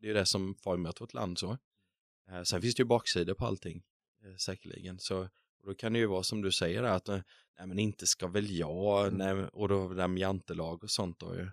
det 0.00 0.10
är 0.10 0.14
det 0.14 0.26
som 0.26 0.54
format 0.54 1.00
vårt 1.00 1.14
land 1.14 1.38
så. 1.38 1.58
Uh, 2.30 2.42
sen 2.42 2.62
finns 2.62 2.74
det 2.74 2.80
ju 2.80 2.86
baksidor 2.86 3.34
på 3.34 3.46
allting. 3.46 3.82
Eh, 4.24 4.36
säkerligen. 4.36 4.98
Så 4.98 5.28
då 5.64 5.74
kan 5.74 5.92
det 5.92 5.98
ju 5.98 6.06
vara 6.06 6.22
som 6.22 6.42
du 6.42 6.52
säger 6.52 6.82
att 6.82 7.08
eh, 7.08 7.20
nej 7.58 7.66
men 7.66 7.78
inte 7.78 8.06
ska 8.06 8.26
väl 8.26 8.56
jag, 8.56 9.06
mm. 9.06 9.18
nej, 9.18 9.48
och 9.52 9.68
då 9.68 9.88
det 9.88 9.94
där 9.94 10.08
med 10.08 10.20
jantelag 10.20 10.84
och 10.84 10.90
sånt 10.90 11.18
då 11.18 11.34
ju. 11.34 11.50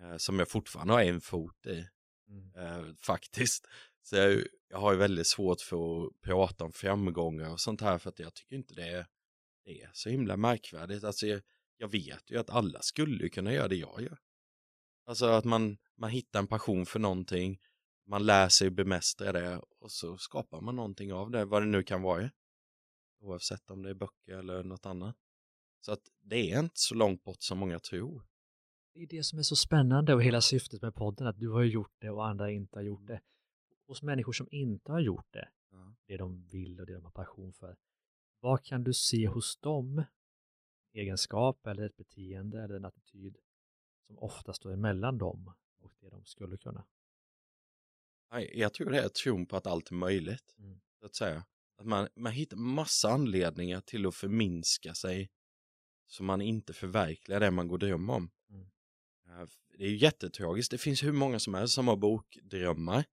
Eh, 0.00 0.16
som 0.16 0.38
jag 0.38 0.48
fortfarande 0.48 0.92
har 0.92 1.02
en 1.02 1.20
fot 1.20 1.66
i. 1.66 1.88
Mm. 2.28 2.52
Eh, 2.56 2.94
faktiskt. 2.98 3.66
Så 4.02 4.16
jag, 4.16 4.42
jag, 4.68 4.78
har 4.78 4.92
ju 4.92 4.98
väldigt 4.98 5.26
svårt 5.26 5.60
för 5.60 6.06
att 6.06 6.20
prata 6.20 6.64
om 6.64 6.72
framgångar 6.72 7.50
och 7.50 7.60
sånt 7.60 7.80
här 7.80 7.98
för 7.98 8.08
att 8.08 8.18
jag 8.18 8.34
tycker 8.34 8.56
inte 8.56 8.74
det 8.74 8.88
är, 8.88 9.06
det 9.64 9.82
är 9.82 9.90
så 9.92 10.08
himla 10.08 10.36
märkvärdigt. 10.36 11.04
Alltså 11.04 11.26
jag, 11.26 11.42
jag 11.76 11.88
vet 11.88 12.30
ju 12.30 12.38
att 12.38 12.50
alla 12.50 12.82
skulle 12.82 13.28
kunna 13.28 13.52
göra 13.52 13.68
det 13.68 13.76
jag 13.76 14.02
gör. 14.02 14.18
Alltså 15.08 15.26
att 15.26 15.44
man, 15.44 15.78
man 15.96 16.10
hittar 16.10 16.38
en 16.38 16.46
passion 16.46 16.86
för 16.86 16.98
någonting 16.98 17.58
man 18.08 18.26
lär 18.26 18.48
sig 18.48 18.70
bemästra 18.70 19.32
det 19.32 19.62
och 19.78 19.92
så 19.92 20.16
skapar 20.16 20.60
man 20.60 20.76
någonting 20.76 21.12
av 21.12 21.30
det, 21.30 21.44
vad 21.44 21.62
det 21.62 21.66
nu 21.66 21.82
kan 21.82 22.02
vara. 22.02 22.30
Oavsett 23.20 23.70
om 23.70 23.82
det 23.82 23.90
är 23.90 23.94
böcker 23.94 24.38
eller 24.38 24.62
något 24.62 24.86
annat. 24.86 25.16
Så 25.80 25.92
att 25.92 26.02
det 26.20 26.52
är 26.52 26.60
inte 26.60 26.80
så 26.80 26.94
långt 26.94 27.24
bort 27.24 27.42
som 27.42 27.58
många 27.58 27.78
tror. 27.78 28.26
Det 28.94 29.02
är 29.02 29.06
det 29.06 29.22
som 29.22 29.38
är 29.38 29.42
så 29.42 29.56
spännande 29.56 30.14
och 30.14 30.22
hela 30.22 30.40
syftet 30.40 30.82
med 30.82 30.94
podden, 30.94 31.26
att 31.26 31.40
du 31.40 31.48
har 31.48 31.62
gjort 31.62 31.94
det 31.98 32.10
och 32.10 32.26
andra 32.26 32.50
inte 32.50 32.78
har 32.78 32.82
gjort 32.82 33.06
det. 33.06 33.20
Hos 33.86 34.02
människor 34.02 34.32
som 34.32 34.48
inte 34.50 34.92
har 34.92 35.00
gjort 35.00 35.32
det, 35.32 35.48
ja. 35.70 35.94
det 36.06 36.16
de 36.16 36.46
vill 36.46 36.80
och 36.80 36.86
det 36.86 36.94
de 36.94 37.04
har 37.04 37.10
passion 37.10 37.52
för, 37.52 37.76
vad 38.40 38.64
kan 38.64 38.84
du 38.84 38.94
se 38.94 39.28
hos 39.28 39.56
dem, 39.56 40.04
egenskap 40.92 41.66
eller 41.66 41.86
ett 41.86 41.96
beteende 41.96 42.62
eller 42.62 42.74
en 42.74 42.84
attityd 42.84 43.36
som 44.08 44.18
ofta 44.18 44.52
står 44.52 44.72
emellan 44.72 45.18
dem 45.18 45.54
och 45.80 45.92
det 46.00 46.08
de 46.08 46.24
skulle 46.24 46.56
kunna? 46.56 46.84
Jag 48.52 48.74
tror 48.74 48.90
det 48.90 49.00
är 49.00 49.08
tron 49.08 49.46
på 49.46 49.56
att 49.56 49.66
allt 49.66 49.90
är 49.90 49.94
möjligt, 49.94 50.54
mm. 50.58 50.80
så 51.00 51.06
att 51.06 51.14
säga. 51.14 51.44
Att 51.76 51.86
man, 51.86 52.08
man 52.16 52.32
hittar 52.32 52.56
massa 52.56 53.10
anledningar 53.10 53.80
till 53.80 54.06
att 54.06 54.14
förminska 54.14 54.94
sig 54.94 55.30
så 56.06 56.22
man 56.22 56.40
inte 56.40 56.72
förverkligar 56.72 57.40
det 57.40 57.50
man 57.50 57.68
går 57.68 57.78
drömma 57.78 58.14
om. 58.14 58.30
Mm. 58.50 58.66
Eh, 59.28 59.48
Det 59.78 59.84
är 59.84 59.88
ju 59.88 59.96
jättetragiskt. 59.96 60.70
Det 60.70 60.78
finns 60.78 61.02
hur 61.02 61.12
många 61.12 61.38
som 61.38 61.54
helst 61.54 61.74
som 61.74 61.88
har 61.88 61.96
bokdrömmar. 61.96 63.04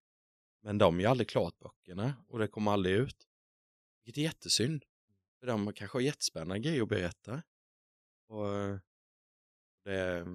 Men 0.62 0.78
de 0.78 1.00
gör 1.00 1.10
aldrig 1.10 1.30
klart 1.30 1.60
böckerna 1.60 2.14
och 2.28 2.40
det 2.40 2.48
kommer 2.48 2.72
aldrig 2.72 2.96
ut. 2.96 3.28
Vilket 4.04 4.18
är 4.18 4.24
jättesynd. 4.24 4.86
För 5.40 5.48
de 5.48 5.74
kanske 5.74 5.98
har 5.98 6.02
jättespännande 6.02 6.60
grejer 6.60 6.82
att 6.82 6.90
berätta. 6.90 7.44
Och 8.28 8.54
eh, 8.54 8.80
det, 9.84 10.26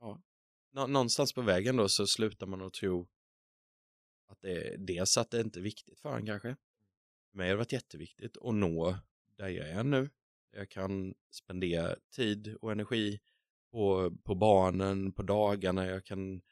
ja, 0.00 0.22
nå- 0.70 0.86
någonstans 0.86 1.32
på 1.32 1.42
vägen 1.42 1.76
då 1.76 1.88
så 1.88 2.06
slutar 2.06 2.46
man 2.46 2.62
att 2.62 2.72
tro 2.72 3.08
att 4.26 4.40
det, 4.40 4.76
dels 4.78 5.18
att 5.18 5.30
det 5.30 5.40
inte 5.40 5.60
är 5.60 5.62
viktigt 5.62 6.00
för 6.00 6.16
en 6.16 6.26
kanske. 6.26 6.56
För 7.30 7.36
mig 7.36 7.46
har 7.46 7.54
det 7.54 7.58
varit 7.58 7.72
jätteviktigt 7.72 8.36
att 8.36 8.54
nå 8.54 8.96
där 9.36 9.48
jag 9.48 9.68
är 9.68 9.84
nu. 9.84 10.10
Jag 10.52 10.68
kan 10.68 11.14
spendera 11.30 11.96
tid 12.10 12.56
och 12.60 12.72
energi 12.72 13.20
på, 13.70 14.16
på 14.22 14.34
barnen, 14.34 15.12
på 15.12 15.22
dagarna. 15.22 15.86
Jag 15.86 16.04
kan 16.04 16.42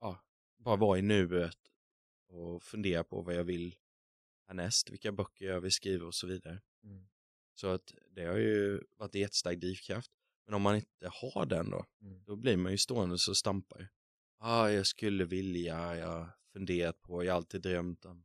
ja, 0.00 0.24
bara 0.56 0.76
vara 0.76 0.98
i 0.98 1.02
nuet 1.02 1.58
och 2.28 2.62
fundera 2.62 3.04
på 3.04 3.22
vad 3.22 3.34
jag 3.34 3.44
vill 3.44 3.76
härnäst, 4.46 4.90
vilka 4.90 5.12
böcker 5.12 5.46
jag 5.46 5.60
vill 5.60 5.72
skriva 5.72 6.06
och 6.06 6.14
så 6.14 6.26
vidare. 6.26 6.60
Mm. 6.84 7.08
Så 7.54 7.68
att 7.68 7.94
det 8.10 8.24
har 8.24 8.36
ju 8.36 8.82
varit 8.96 9.14
en 9.14 9.20
jättestark 9.20 9.60
drivkraft. 9.60 10.12
Men 10.46 10.54
om 10.54 10.62
man 10.62 10.76
inte 10.76 11.08
har 11.12 11.46
den 11.46 11.70
då, 11.70 11.84
Mm. 12.02 12.22
då 12.26 12.36
blir 12.36 12.56
man 12.56 12.72
ju 12.72 12.78
stående 12.78 13.12
och 13.14 13.36
stampar. 13.36 13.78
ju. 13.80 13.86
Ah, 14.38 14.68
jag 14.68 14.86
skulle 14.86 15.24
vilja, 15.24 15.96
jag 15.96 16.28
funderat 16.52 17.02
på, 17.02 17.24
jag 17.24 17.32
har 17.32 17.36
alltid 17.36 17.62
drömt 17.62 18.04
om. 18.04 18.24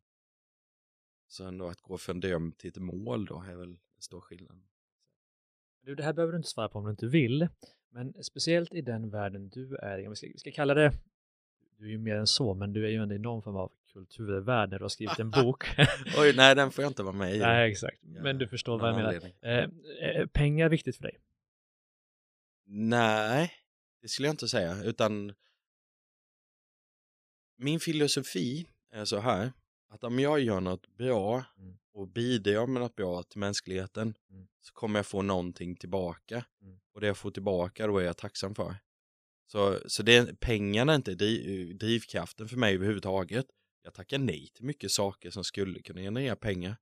Så 1.27 1.43
ändå 1.45 1.67
att 1.67 1.81
gå 1.81 1.97
från 1.97 2.19
dröm 2.19 2.51
till 2.51 2.67
ett 2.69 2.77
mål 2.77 3.25
då 3.25 3.41
är 3.41 3.55
väl 3.55 3.69
en 3.69 3.79
stor 4.01 4.21
skillnad. 4.21 4.61
Du, 5.83 5.95
det 5.95 6.03
här 6.03 6.13
behöver 6.13 6.31
du 6.33 6.37
inte 6.37 6.49
svara 6.49 6.69
på 6.69 6.79
om 6.79 6.85
du 6.85 6.91
inte 6.91 7.07
vill, 7.07 7.47
men 7.89 8.23
speciellt 8.23 8.73
i 8.73 8.81
den 8.81 9.09
världen 9.09 9.49
du 9.49 9.75
är 9.75 9.99
i, 9.99 10.07
om 10.07 10.11
vi 10.11 10.15
ska, 10.15 10.27
vi 10.27 10.37
ska 10.37 10.51
kalla 10.51 10.73
det, 10.73 10.91
du 11.77 11.85
är 11.85 11.89
ju 11.89 11.97
mer 11.97 12.15
än 12.15 12.27
så, 12.27 12.53
men 12.53 12.73
du 12.73 12.85
är 12.85 12.89
ju 12.89 12.97
ändå 12.97 13.15
i 13.15 13.19
någon 13.19 13.41
form 13.43 13.55
av 13.55 13.71
kulturvärld 13.93 14.69
när 14.69 14.77
du 14.79 14.83
har 14.83 14.89
skrivit 14.89 15.19
en 15.19 15.29
bok. 15.43 15.63
Oj, 16.17 16.33
nej 16.35 16.55
den 16.55 16.71
får 16.71 16.83
jag 16.83 16.89
inte 16.89 17.03
vara 17.03 17.15
med 17.15 17.35
i. 17.35 17.39
Nej, 17.39 17.71
exakt. 17.71 17.99
Men 18.03 18.37
du 18.37 18.47
förstår 18.47 18.79
vad 18.79 18.89
jag 18.89 18.95
menar. 18.95 19.31
Eh, 19.41 19.69
eh, 20.09 20.27
pengar 20.27 20.65
är 20.65 20.69
viktigt 20.69 20.95
för 20.95 21.03
dig. 21.03 21.17
Nej, 22.65 23.51
det 24.01 24.07
skulle 24.07 24.27
jag 24.27 24.33
inte 24.33 24.47
säga, 24.47 24.83
utan 24.83 25.33
min 27.57 27.79
filosofi 27.79 28.67
är 28.91 29.05
så 29.05 29.19
här, 29.19 29.51
att 29.89 30.03
om 30.03 30.19
jag 30.19 30.39
gör 30.39 30.59
något 30.59 30.87
bra 30.87 31.45
Mm. 31.57 31.77
och 31.93 32.07
bidrar 32.07 32.67
med 32.67 32.81
något 32.81 32.95
bra 32.95 33.23
till 33.23 33.39
mänskligheten 33.39 34.13
Mm. 34.29 34.47
så 34.61 34.73
kommer 34.73 34.99
jag 34.99 35.05
få 35.05 35.21
någonting 35.21 35.75
tillbaka. 35.75 36.45
Mm. 36.61 36.79
Och 36.93 37.01
det 37.01 37.07
jag 37.07 37.17
får 37.17 37.31
tillbaka 37.31 37.87
då 37.87 37.97
är 37.97 38.03
jag 38.05 38.17
tacksam 38.17 38.55
för. 38.55 38.75
Så, 39.47 39.79
så 39.89 40.03
det, 40.03 40.39
pengarna 40.39 40.91
är 40.91 40.95
inte 40.95 41.15
driv, 41.15 41.77
drivkraften 41.77 42.49
för 42.49 42.57
mig 42.57 42.75
överhuvudtaget. 42.75 43.45
Jag 43.83 43.93
tackar 43.93 44.17
nej 44.19 44.47
till 44.53 44.65
mycket 44.65 44.91
saker 44.91 45.29
som 45.29 45.43
skulle 45.43 45.81
kunna 45.81 46.01
generera 46.01 46.35
pengar. 46.35 46.77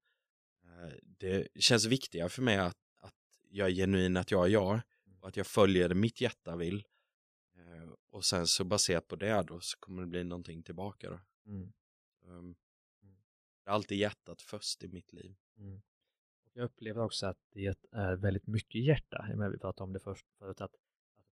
Eh, 0.63 0.93
Det 1.03 1.47
känns 1.59 1.85
viktigare 1.85 2.29
för 2.29 2.41
mig 2.41 2.57
att, 2.57 2.77
att 2.99 3.15
jag 3.49 3.69
är 3.69 3.73
genuin, 3.73 4.17
att 4.17 4.31
jag 4.31 4.45
är 4.45 4.49
jag 4.49 4.81
att 5.21 5.37
jag 5.37 5.47
följer 5.47 5.89
det 5.89 5.95
mitt 5.95 6.21
hjärta 6.21 6.55
vill. 6.55 6.85
Eh, 7.55 7.89
Och 8.09 8.25
sen 8.25 8.47
så 8.47 8.63
baserat 8.63 9.07
på 9.07 9.15
det 9.15 9.43
då 9.47 9.59
så 9.59 9.77
kommer 9.79 10.01
det 10.01 10.07
bli 10.07 10.23
någonting 10.23 10.63
tillbaka 10.63 11.09
då. 11.09 11.19
Mm. 11.51 11.73
Um, 12.21 12.55
Det 13.63 13.69
är 13.69 13.73
alltid 13.73 13.97
hjärtat 13.97 14.41
först 14.41 14.83
i 14.83 14.87
mitt 14.87 15.13
liv. 15.13 15.35
Mm. 15.57 15.81
Och 16.45 16.51
jag 16.53 16.63
upplever 16.63 17.01
också 17.01 17.25
att 17.27 17.37
det 17.51 17.75
är 17.91 18.15
väldigt 18.15 18.47
mycket 18.47 18.83
hjärta. 18.83 19.25
Vi 19.51 19.57
pratade 19.57 19.83
om 19.83 19.93
det 19.93 19.99
först 19.99 20.25
förut, 20.37 20.61
att, 20.61 20.75
att 20.75 20.81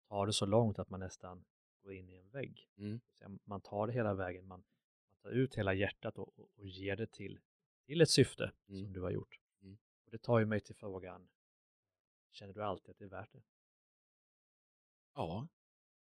tar 0.09 0.25
det 0.25 0.33
så 0.33 0.45
långt 0.45 0.79
att 0.79 0.89
man 0.89 0.99
nästan 0.99 1.45
går 1.83 1.93
in 1.93 2.09
i 2.09 2.15
en 2.17 2.29
vägg. 2.29 2.69
Mm. 2.77 2.99
Man 3.43 3.61
tar 3.61 3.87
det 3.87 3.93
hela 3.93 4.13
vägen, 4.13 4.47
man, 4.47 4.63
man 5.09 5.19
tar 5.21 5.29
ut 5.29 5.55
hela 5.55 5.73
hjärtat 5.73 6.17
och, 6.17 6.39
och, 6.39 6.49
och 6.57 6.67
ger 6.67 6.95
det 6.95 7.11
till, 7.11 7.39
till 7.85 8.01
ett 8.01 8.09
syfte 8.09 8.51
Mm. 8.69 8.83
som 8.83 8.93
du 8.93 9.01
har 9.01 9.11
gjort. 9.11 9.39
Mm. 9.61 9.77
Och 10.05 10.11
det 10.11 10.17
tar 10.17 10.39
ju 10.39 10.45
mig 10.45 10.59
till 10.61 10.75
frågan, 10.75 11.29
känner 12.31 12.53
du 12.53 12.63
alltid 12.63 12.89
att 12.89 12.97
det 12.97 13.05
är 13.05 13.09
värt 13.09 13.31
det? 13.31 13.43
Ja, 15.17 15.47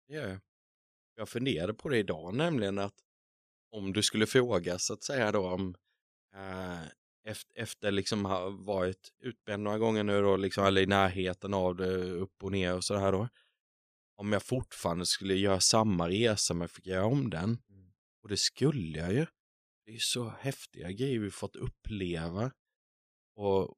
det 0.08 0.14
gör 0.14 0.28
jag. 0.28 0.40
Jag 1.14 1.28
funderade 1.28 1.74
på 1.74 1.88
det 1.88 1.98
idag 1.98 2.34
nämligen 2.34 2.78
att 2.78 2.94
om 3.70 3.92
du 3.92 4.02
skulle 4.02 4.26
fråga 4.26 4.78
så 4.78 4.92
att 4.92 5.02
säga 5.02 5.32
då 5.32 5.48
om 5.48 5.74
eh, 6.34 6.82
efter, 7.24 7.60
efter 7.60 7.90
liksom 7.90 8.24
ha 8.24 8.50
varit 8.50 9.12
utbränd 9.18 9.62
några 9.62 9.78
gånger 9.78 10.04
nu 10.04 10.22
då 10.22 10.36
liksom 10.36 10.64
eller 10.64 10.80
i 10.80 10.86
närheten 10.86 11.54
av 11.54 11.76
det 11.76 11.96
upp 12.02 12.42
och 12.42 12.52
ner 12.52 12.74
och 12.74 12.84
så 12.84 12.96
här 12.96 13.12
då. 13.12 13.28
Om 14.16 14.32
jag 14.32 14.42
fortfarande 14.42 15.06
skulle 15.06 15.34
göra 15.34 15.60
samma 15.60 16.08
resa 16.08 16.54
men 16.54 16.68
fick 16.68 16.86
göra 16.86 17.06
om 17.06 17.30
den. 17.30 17.58
Mm. 17.68 17.92
Och 18.22 18.28
det 18.28 18.36
skulle 18.36 18.98
jag 18.98 19.12
ju. 19.12 19.26
Det 19.84 19.90
är 19.90 19.94
ju 19.94 20.00
så 20.00 20.28
häftiga 20.28 20.90
grejer 20.90 21.18
vi 21.18 21.30
fått 21.30 21.56
uppleva. 21.56 22.52
Och 23.36 23.76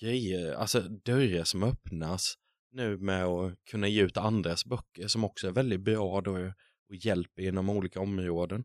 grejer, 0.00 0.52
alltså 0.52 0.80
dörrar 0.80 1.44
som 1.44 1.62
öppnas 1.62 2.38
nu 2.72 2.96
med 2.96 3.24
att 3.24 3.64
kunna 3.64 3.88
ge 3.88 4.02
ut 4.02 4.16
andras 4.16 4.64
böcker 4.64 5.08
som 5.08 5.24
också 5.24 5.48
är 5.48 5.52
väldigt 5.52 5.80
bra 5.80 6.20
då 6.20 6.52
och 6.88 6.94
hjälper 6.94 7.42
inom 7.42 7.70
olika 7.70 8.00
områden. 8.00 8.64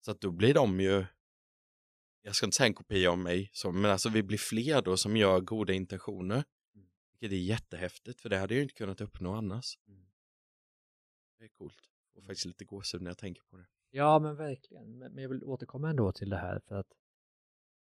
Så 0.00 0.10
att 0.10 0.20
då 0.20 0.30
blir 0.30 0.54
de 0.54 0.80
ju, 0.80 1.04
jag 2.22 2.34
ska 2.34 2.46
inte 2.46 2.56
säga 2.56 2.66
en 2.66 2.74
kopia 2.74 3.10
av 3.10 3.18
mig, 3.18 3.50
så, 3.52 3.72
men 3.72 3.90
alltså 3.90 4.08
vi 4.08 4.22
blir 4.22 4.38
fler 4.38 4.82
då 4.82 4.96
som 4.96 5.16
gör 5.16 5.40
goda 5.40 5.72
intentioner. 5.72 6.44
Mm. 6.74 6.88
Vilket 7.12 7.32
är 7.36 7.40
jättehäftigt 7.40 8.20
för 8.20 8.28
det 8.28 8.38
hade 8.38 8.54
jag 8.54 8.62
inte 8.62 8.74
kunnat 8.74 9.00
uppnå 9.00 9.32
annars. 9.32 9.78
Mm. 9.88 10.06
Det 11.38 11.44
är 11.44 11.48
coolt. 11.48 11.80
Och 12.14 12.24
faktiskt 12.24 12.46
lite 12.46 12.64
gåshud 12.64 13.02
när 13.02 13.10
jag 13.10 13.18
tänker 13.18 13.42
på 13.42 13.56
det. 13.56 13.66
Ja, 13.90 14.18
men 14.18 14.36
verkligen. 14.36 14.98
Men 14.98 15.12
men 15.12 15.22
jag 15.22 15.30
vill 15.30 15.44
återkomma 15.44 15.90
ändå 15.90 16.12
till 16.12 16.30
det 16.30 16.38
här 16.38 16.60
för 16.68 16.74
att 16.74 16.92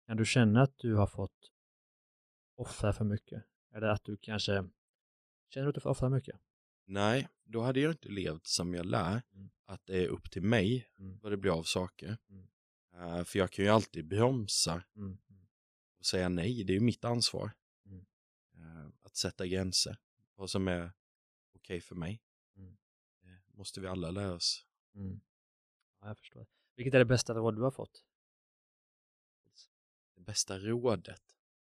kan 0.07 0.17
du 0.17 0.25
känna 0.25 0.63
att 0.63 0.79
du 0.79 0.95
har 0.95 1.07
fått 1.07 1.53
offra 2.57 2.93
för 2.93 3.05
mycket? 3.05 3.45
Eller 3.75 3.87
att 3.87 4.05
du 4.05 4.17
kanske 4.17 4.69
känner 5.51 5.68
att 5.68 5.74
du 5.74 5.80
får 5.80 5.90
offra 5.90 6.09
mycket? 6.09 6.40
Nej, 6.84 7.28
då 7.44 7.61
hade 7.61 7.80
jag 7.80 7.92
inte 7.92 8.09
levt 8.09 8.46
som 8.46 8.74
jag 8.74 8.86
lär. 8.86 9.22
Mm. 9.32 9.51
Att 9.64 9.86
det 9.86 10.05
är 10.05 10.09
upp 10.09 10.30
till 10.30 10.42
mig 10.42 10.88
Mm. 10.98 11.18
vad 11.22 11.32
det 11.32 11.36
blir 11.36 11.59
av 11.59 11.62
saker. 11.62 12.18
Mm. 12.28 12.48
Eh, 12.94 13.24
för 13.24 13.38
jag 13.38 13.51
kan 13.51 13.64
ju 13.64 13.70
alltid 13.70 14.09
bromsa 14.09 14.82
Mm. 14.96 15.18
Mm. 15.30 15.46
och 15.98 16.07
säga 16.07 16.28
nej. 16.28 16.64
Det 16.64 16.72
är 16.72 16.74
ju 16.74 16.80
mitt 16.80 17.05
ansvar. 17.05 17.51
Eh, 18.55 18.86
att 19.03 19.16
sätta 19.16 19.46
gränser. 19.46 19.96
Vad 20.34 20.51
som 20.51 20.68
är 20.68 20.92
okej 21.55 21.80
för 21.80 21.94
mig. 21.94 22.22
Det 23.22 23.57
måste 23.57 23.80
vi 23.80 23.86
alla 23.86 24.11
lära 24.11 24.32
oss. 24.34 24.66
Ja, 26.01 26.09
jag 26.09 26.18
förstår. 26.18 26.46
Vilket 26.76 26.94
är 26.94 26.98
det 26.98 27.05
bästa 27.05 27.34
råd 27.34 27.57
du 27.57 27.62
har 27.62 27.70
fått? 27.70 28.05
Det 30.14 30.20
bästa 30.20 30.59
rådet. 30.59 31.22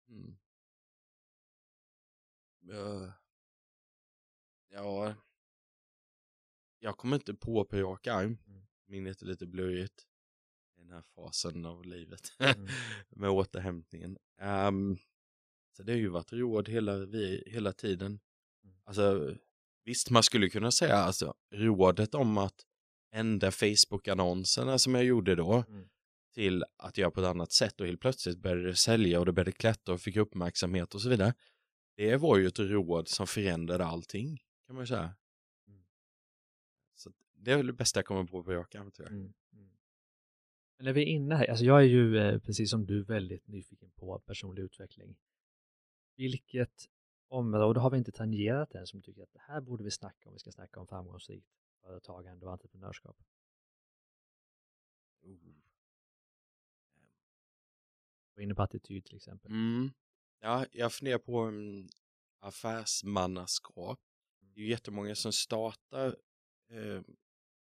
Mm. 0.10 0.38
Ja, 4.78 5.14
jag 6.80 6.98
kommer 6.98 7.16
inte 7.16 7.34
på 7.34 7.66
på 7.66 7.78
rak 7.78 8.08
arm. 8.08 8.38
Mm. 8.48 8.62
Minnet 8.88 9.22
är 9.22 9.26
lite 9.26 9.46
blurrigt 9.48 10.08
i 10.78 10.82
den 10.82 10.92
här 10.92 11.02
fasen 11.16 11.66
av 11.66 11.86
livet 11.86 12.34
Mm. 12.40 12.68
med 13.10 13.30
återhämtningen. 13.30 14.18
Ehm, 14.42 14.98
så 15.78 15.84
det 15.84 15.92
har 15.92 15.98
ju 16.00 16.08
varit 16.08 16.34
råd 16.34 16.70
hela, 16.70 16.98
vi, 16.98 17.44
hela 17.48 17.74
tiden. 17.74 18.20
Mm. 18.64 18.76
Alltså, 18.84 19.36
visst, 19.86 20.10
man 20.10 20.24
skulle 20.24 20.50
kunna 20.50 20.72
säga 20.72 20.96
alltså, 20.96 21.34
rådet 21.56 22.16
om 22.16 22.38
att 22.38 22.66
ändra 23.12 23.52
Facebook-annonserna 23.52 24.78
som 24.78 24.96
jag 24.96 25.04
gjorde 25.04 25.36
då 25.36 25.64
Mm. 25.68 25.90
till 26.34 26.64
att 26.78 26.98
göra 26.98 27.12
på 27.12 27.20
ett 27.20 27.28
annat 27.28 27.52
sätt 27.52 27.82
och 27.82 27.88
helt 27.88 28.02
plötsligt 28.02 28.38
började 28.38 28.64
det 28.68 28.76
sälja 28.76 29.20
och 29.20 29.26
det 29.26 29.32
började 29.34 29.52
klättra 29.52 29.94
och 29.94 30.02
fick 30.02 30.16
uppmärksamhet 30.16 30.96
och 30.96 31.02
så 31.02 31.10
vidare. 31.10 31.34
Det 31.96 32.16
var 32.16 32.38
ju 32.38 32.48
ett 32.48 32.60
råd 32.60 33.08
som 33.08 33.28
förändrade 33.28 33.86
allting, 33.86 34.40
kan 34.68 34.76
man 34.76 34.84
ju 34.84 34.88
säga. 34.88 35.16
Mm. 35.68 35.86
Så 36.96 37.14
det 37.34 37.52
är 37.52 37.58
väl 37.58 37.68
det 37.68 37.74
bästa 37.74 37.98
jag 37.98 38.06
kommer 38.06 38.24
på 38.24 38.44
på 38.44 38.52
rak 38.52 38.76
arm, 38.76 38.92
tror 38.92 39.08
jag. 39.08 39.16
Mm. 39.18 39.34
Mm. 39.54 39.78
Men 40.78 40.86
när 40.86 40.94
vi 40.94 41.02
är 41.02 41.06
inne 41.06 41.36
här, 41.36 41.50
alltså 41.50 41.66
jag 41.66 41.80
är 41.80 41.88
ju 41.88 42.18
eh, 42.18 42.40
precis 42.40 42.70
som 42.70 42.86
du 42.86 43.04
väldigt 43.04 43.48
nyfiken 43.48 43.92
på 43.92 44.20
personlig 44.20 44.64
utveckling. 44.64 45.18
Vilket 46.16 46.86
område 47.28 47.80
har 47.80 47.90
vi 47.90 47.98
inte 47.98 48.12
tangerat 48.12 48.76
än 48.76 48.88
som 48.88 49.02
tycker 49.02 49.24
att 49.24 49.34
det 49.34 49.42
här 49.42 49.62
borde 49.62 49.84
vi 49.84 49.92
snacka 49.92 50.30
om, 50.30 50.34
vi 50.34 50.40
ska 50.40 50.52
snacka 50.52 50.80
om 50.80 50.88
framgångsrikt 50.88 51.48
företagande 51.82 52.46
och 52.46 52.52
entreprenörskap? 52.52 53.18
Oh. 55.22 55.54
Var 58.36 58.44
inne 58.44 58.56
på 58.56 58.62
attityd 58.62 59.06
till 59.06 59.16
exempel. 59.16 59.52
Mm. 59.52 59.92
Ja, 60.40 60.66
jag 60.72 60.94
funderar 60.94 61.20
på 61.20 61.46
um, 61.46 61.88
affärsmannaskap. 62.40 64.00
Det 64.58 64.62
är 64.62 64.66
ju 64.66 64.72
jättemånga 64.72 65.16
som 65.16 65.34
startar 65.34 66.16
eh, 66.72 67.02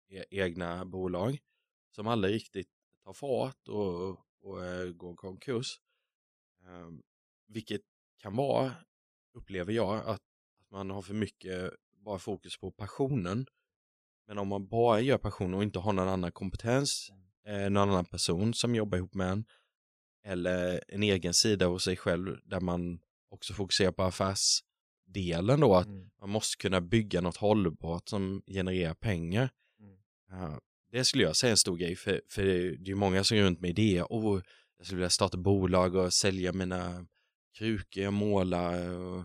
e- 0.10 0.26
egna 0.30 0.86
bolag 0.86 1.40
som 1.96 2.08
aldrig 2.08 2.36
riktigt 2.36 2.70
tar 3.04 3.14
fart 3.14 3.68
och, 3.68 4.10
och 4.42 4.66
eh, 4.66 4.90
går 4.90 5.16
konkurs. 5.16 5.82
Um, 6.64 7.04
vilket 7.48 7.82
kan 8.18 8.36
vara, 8.36 8.72
upplever 9.34 9.74
jag, 9.74 9.96
att, 9.98 10.22
att 10.60 10.72
man 10.72 10.90
har 10.90 11.02
för 11.02 11.14
mycket 11.14 11.74
bara 11.92 12.20
fokus 12.20 12.58
på 12.58 12.72
passionen. 12.72 13.46
Men 14.28 14.38
om 14.38 14.48
man 14.48 14.68
bara 14.68 15.00
gör 15.00 15.18
passion 15.18 15.54
och 15.54 15.64
inte 15.64 15.80
har 15.80 15.94
någon 15.94 16.10
annan 16.10 16.32
kompetens, 16.32 17.12
mm. 17.46 17.64
eh, 17.64 17.70
någon 17.70 17.90
annan 17.90 18.06
person 18.06 18.54
som 18.54 18.76
jobbar 18.76 18.98
ihop 18.98 19.14
med 19.14 19.32
en, 19.32 19.46
eller 20.24 20.84
en 20.88 21.04
egen 21.04 21.34
sida 21.34 21.66
hos 21.66 21.84
sig 21.84 21.98
själv 21.98 22.40
där 22.44 22.60
man 22.60 23.00
också 23.30 23.54
fokuserar 23.54 23.92
på 23.92 24.04
affärsdelen 25.08 25.60
då, 25.60 25.76
att 25.76 25.88
mm. 25.88 26.10
man 26.20 26.30
måste 26.30 26.58
kunna 26.58 26.82
bygga 26.82 27.22
något 27.22 27.38
hållbart 27.38 28.10
som 28.10 28.42
genererar 28.48 28.94
pengar. 28.94 29.50
Mm. 29.80 30.44
Uh, 30.44 30.58
det 30.92 31.06
skulle 31.06 31.24
jag 31.24 31.36
säga 31.36 31.50
är 31.50 31.52
en 31.52 31.58
stor 31.58 31.78
grej, 31.78 31.96
för, 31.96 32.22
för 32.30 32.44
det 32.80 32.92
är 32.92 32.96
många 32.96 33.24
som 33.24 33.38
går 33.38 33.44
runt 33.44 33.62
med 33.62 33.70
idéer, 33.70 34.06
oh, 34.10 34.42
jag 34.78 34.86
skulle 34.86 34.98
vilja 34.98 35.10
starta 35.10 35.38
bolag 35.38 35.96
och 35.96 36.14
sälja 36.14 36.54
mina 36.54 37.08
krukor 37.58 38.04
jag 38.04 38.14
målar 38.14 38.90
och, 38.90 39.24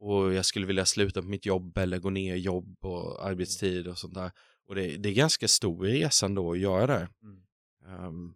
och, 0.00 0.34
jag 0.34 0.44
skulle 0.44 0.66
vilja 0.66 0.86
sluta 0.86 1.22
på 1.22 1.28
mitt 1.28 1.46
jobb 1.46 1.78
eller 1.78 1.98
gå 1.98 2.10
ner 2.10 2.34
i 2.34 2.38
jobb 2.38 2.76
och 2.84 3.26
arbetstid 3.26 3.88
och 3.88 3.98
sånt 3.98 4.14
där. 4.14 4.30
Och 4.68 4.74
det, 4.74 4.96
det 4.96 5.08
är 5.08 5.14
ganska 5.14 5.48
stor 5.48 5.84
resa 5.84 6.28
då 6.28 6.52
att 6.52 6.58
göra 6.58 6.86
det. 6.86 7.08
Mm. 7.22 8.06
Um, 8.06 8.34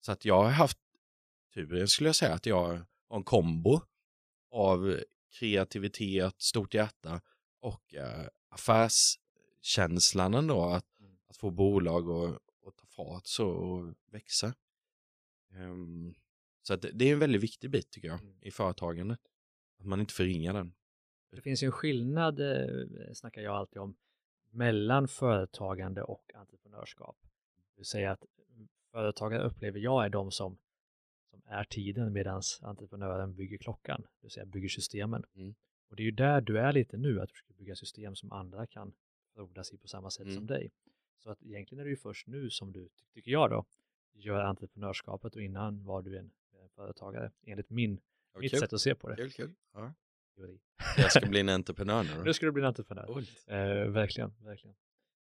så 0.00 0.12
att 0.12 0.24
jag 0.24 0.42
har 0.42 0.50
haft 0.50 0.78
turen 1.54 1.88
skulle 1.88 2.08
jag 2.08 2.16
säga 2.16 2.34
att 2.34 2.46
jag 2.46 2.64
har 2.66 2.86
en 3.14 3.24
kombo 3.24 3.80
av 4.50 5.00
kreativitet, 5.38 6.34
stort 6.38 6.74
hjärta 6.74 7.20
och 7.60 7.94
uh, 7.94 8.28
affärskänslan 8.48 10.34
ändå 10.34 10.64
att, 10.64 11.00
mm. 11.00 11.16
att 11.28 11.36
få 11.36 11.50
bolag 11.50 12.34
att 12.66 12.76
ta 12.76 12.86
fart 12.86 13.26
så 13.26 13.48
och 13.48 13.94
växa. 14.10 14.54
Um, 15.54 16.14
så 16.62 16.74
att 16.74 16.84
det 16.92 17.04
är 17.04 17.12
en 17.12 17.18
väldigt 17.18 17.42
viktig 17.42 17.70
bit 17.70 17.90
tycker 17.90 18.08
jag 18.08 18.20
mm. 18.20 18.34
i 18.40 18.50
företagandet. 18.50 19.20
Att 19.78 19.86
man 19.86 20.00
inte 20.00 20.14
förringar 20.14 20.52
den. 20.52 20.74
Det 21.30 21.40
finns 21.40 21.62
ju 21.62 21.66
en 21.66 21.72
skillnad, 21.72 22.40
eh, 22.40 23.12
snackar 23.14 23.42
jag 23.42 23.56
alltid 23.56 23.78
om, 23.78 23.96
mellan 24.50 25.08
företagande 25.08 26.02
och 26.02 26.34
entreprenörskap. 26.34 27.16
Det 27.22 27.76
vill 27.76 27.86
säga 27.86 28.12
att 28.12 28.24
företagare 28.90 29.42
upplever 29.42 29.78
jag 29.78 30.04
är 30.04 30.08
de 30.08 30.30
som, 30.30 30.58
som 31.42 31.52
är 31.52 31.64
tiden 31.64 32.12
medan 32.12 32.42
entreprenören 32.62 33.34
bygger 33.34 33.58
klockan, 33.58 34.00
det 34.02 34.22
vill 34.22 34.30
säga 34.30 34.46
bygger 34.46 34.68
systemen. 34.68 35.24
Mm. 35.34 35.54
Och 35.88 35.96
det 35.96 36.02
är 36.02 36.04
ju 36.04 36.10
där 36.10 36.40
du 36.40 36.58
är 36.58 36.72
lite 36.72 36.96
nu, 36.96 37.20
att 37.20 37.28
du 37.28 37.34
ska 37.34 37.54
bygga 37.54 37.76
system 37.76 38.16
som 38.16 38.32
andra 38.32 38.66
kan 38.66 38.92
frodas 39.34 39.72
i 39.72 39.78
på 39.78 39.88
samma 39.88 40.10
sätt 40.10 40.24
mm. 40.24 40.34
som 40.34 40.46
dig. 40.46 40.70
Så 41.18 41.30
att 41.30 41.42
egentligen 41.42 41.80
är 41.80 41.84
det 41.84 41.90
ju 41.90 41.96
först 41.96 42.26
nu 42.26 42.50
som 42.50 42.72
du, 42.72 42.88
tycker 43.14 43.30
jag 43.30 43.50
då, 43.50 43.64
gör 44.14 44.40
entreprenörskapet 44.40 45.36
och 45.36 45.42
innan 45.42 45.84
var 45.84 46.02
du 46.02 46.18
en, 46.18 46.30
en 46.62 46.68
företagare, 46.68 47.32
enligt 47.42 47.70
min, 47.70 48.00
ja, 48.32 48.40
mitt 48.40 48.50
kul. 48.50 48.60
sätt 48.60 48.72
att 48.72 48.80
se 48.80 48.94
på 48.94 49.08
det. 49.08 49.16
Kul, 49.16 49.30
kul. 49.30 49.54
Ja. 49.72 49.94
Jag 50.96 51.12
ska 51.12 51.26
bli 51.26 51.40
en 51.40 51.48
entreprenör 51.48 52.04
nu. 52.04 52.24
Nu 52.24 52.34
ska 52.34 52.46
du 52.46 52.52
bli 52.52 52.62
en 52.62 52.68
entreprenör. 52.68 53.24
Eh, 53.46 53.90
verkligen, 53.90 54.34
verkligen. 54.40 54.76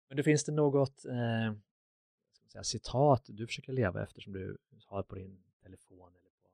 Men 0.07 0.18
det 0.18 0.24
finns 0.24 0.43
det 0.43 0.51
något 0.51 1.05
eh, 1.05 1.53
säga, 2.53 2.64
citat 2.64 3.26
du 3.28 3.47
försöker 3.47 3.74
leva 3.74 4.03
efter 4.03 4.22
som 4.22 4.34
du 4.34 4.57
har 4.86 5.03
på 5.03 5.16
din 5.16 5.43
telefon 5.64 6.16
eller 6.16 6.30
på 6.30 6.49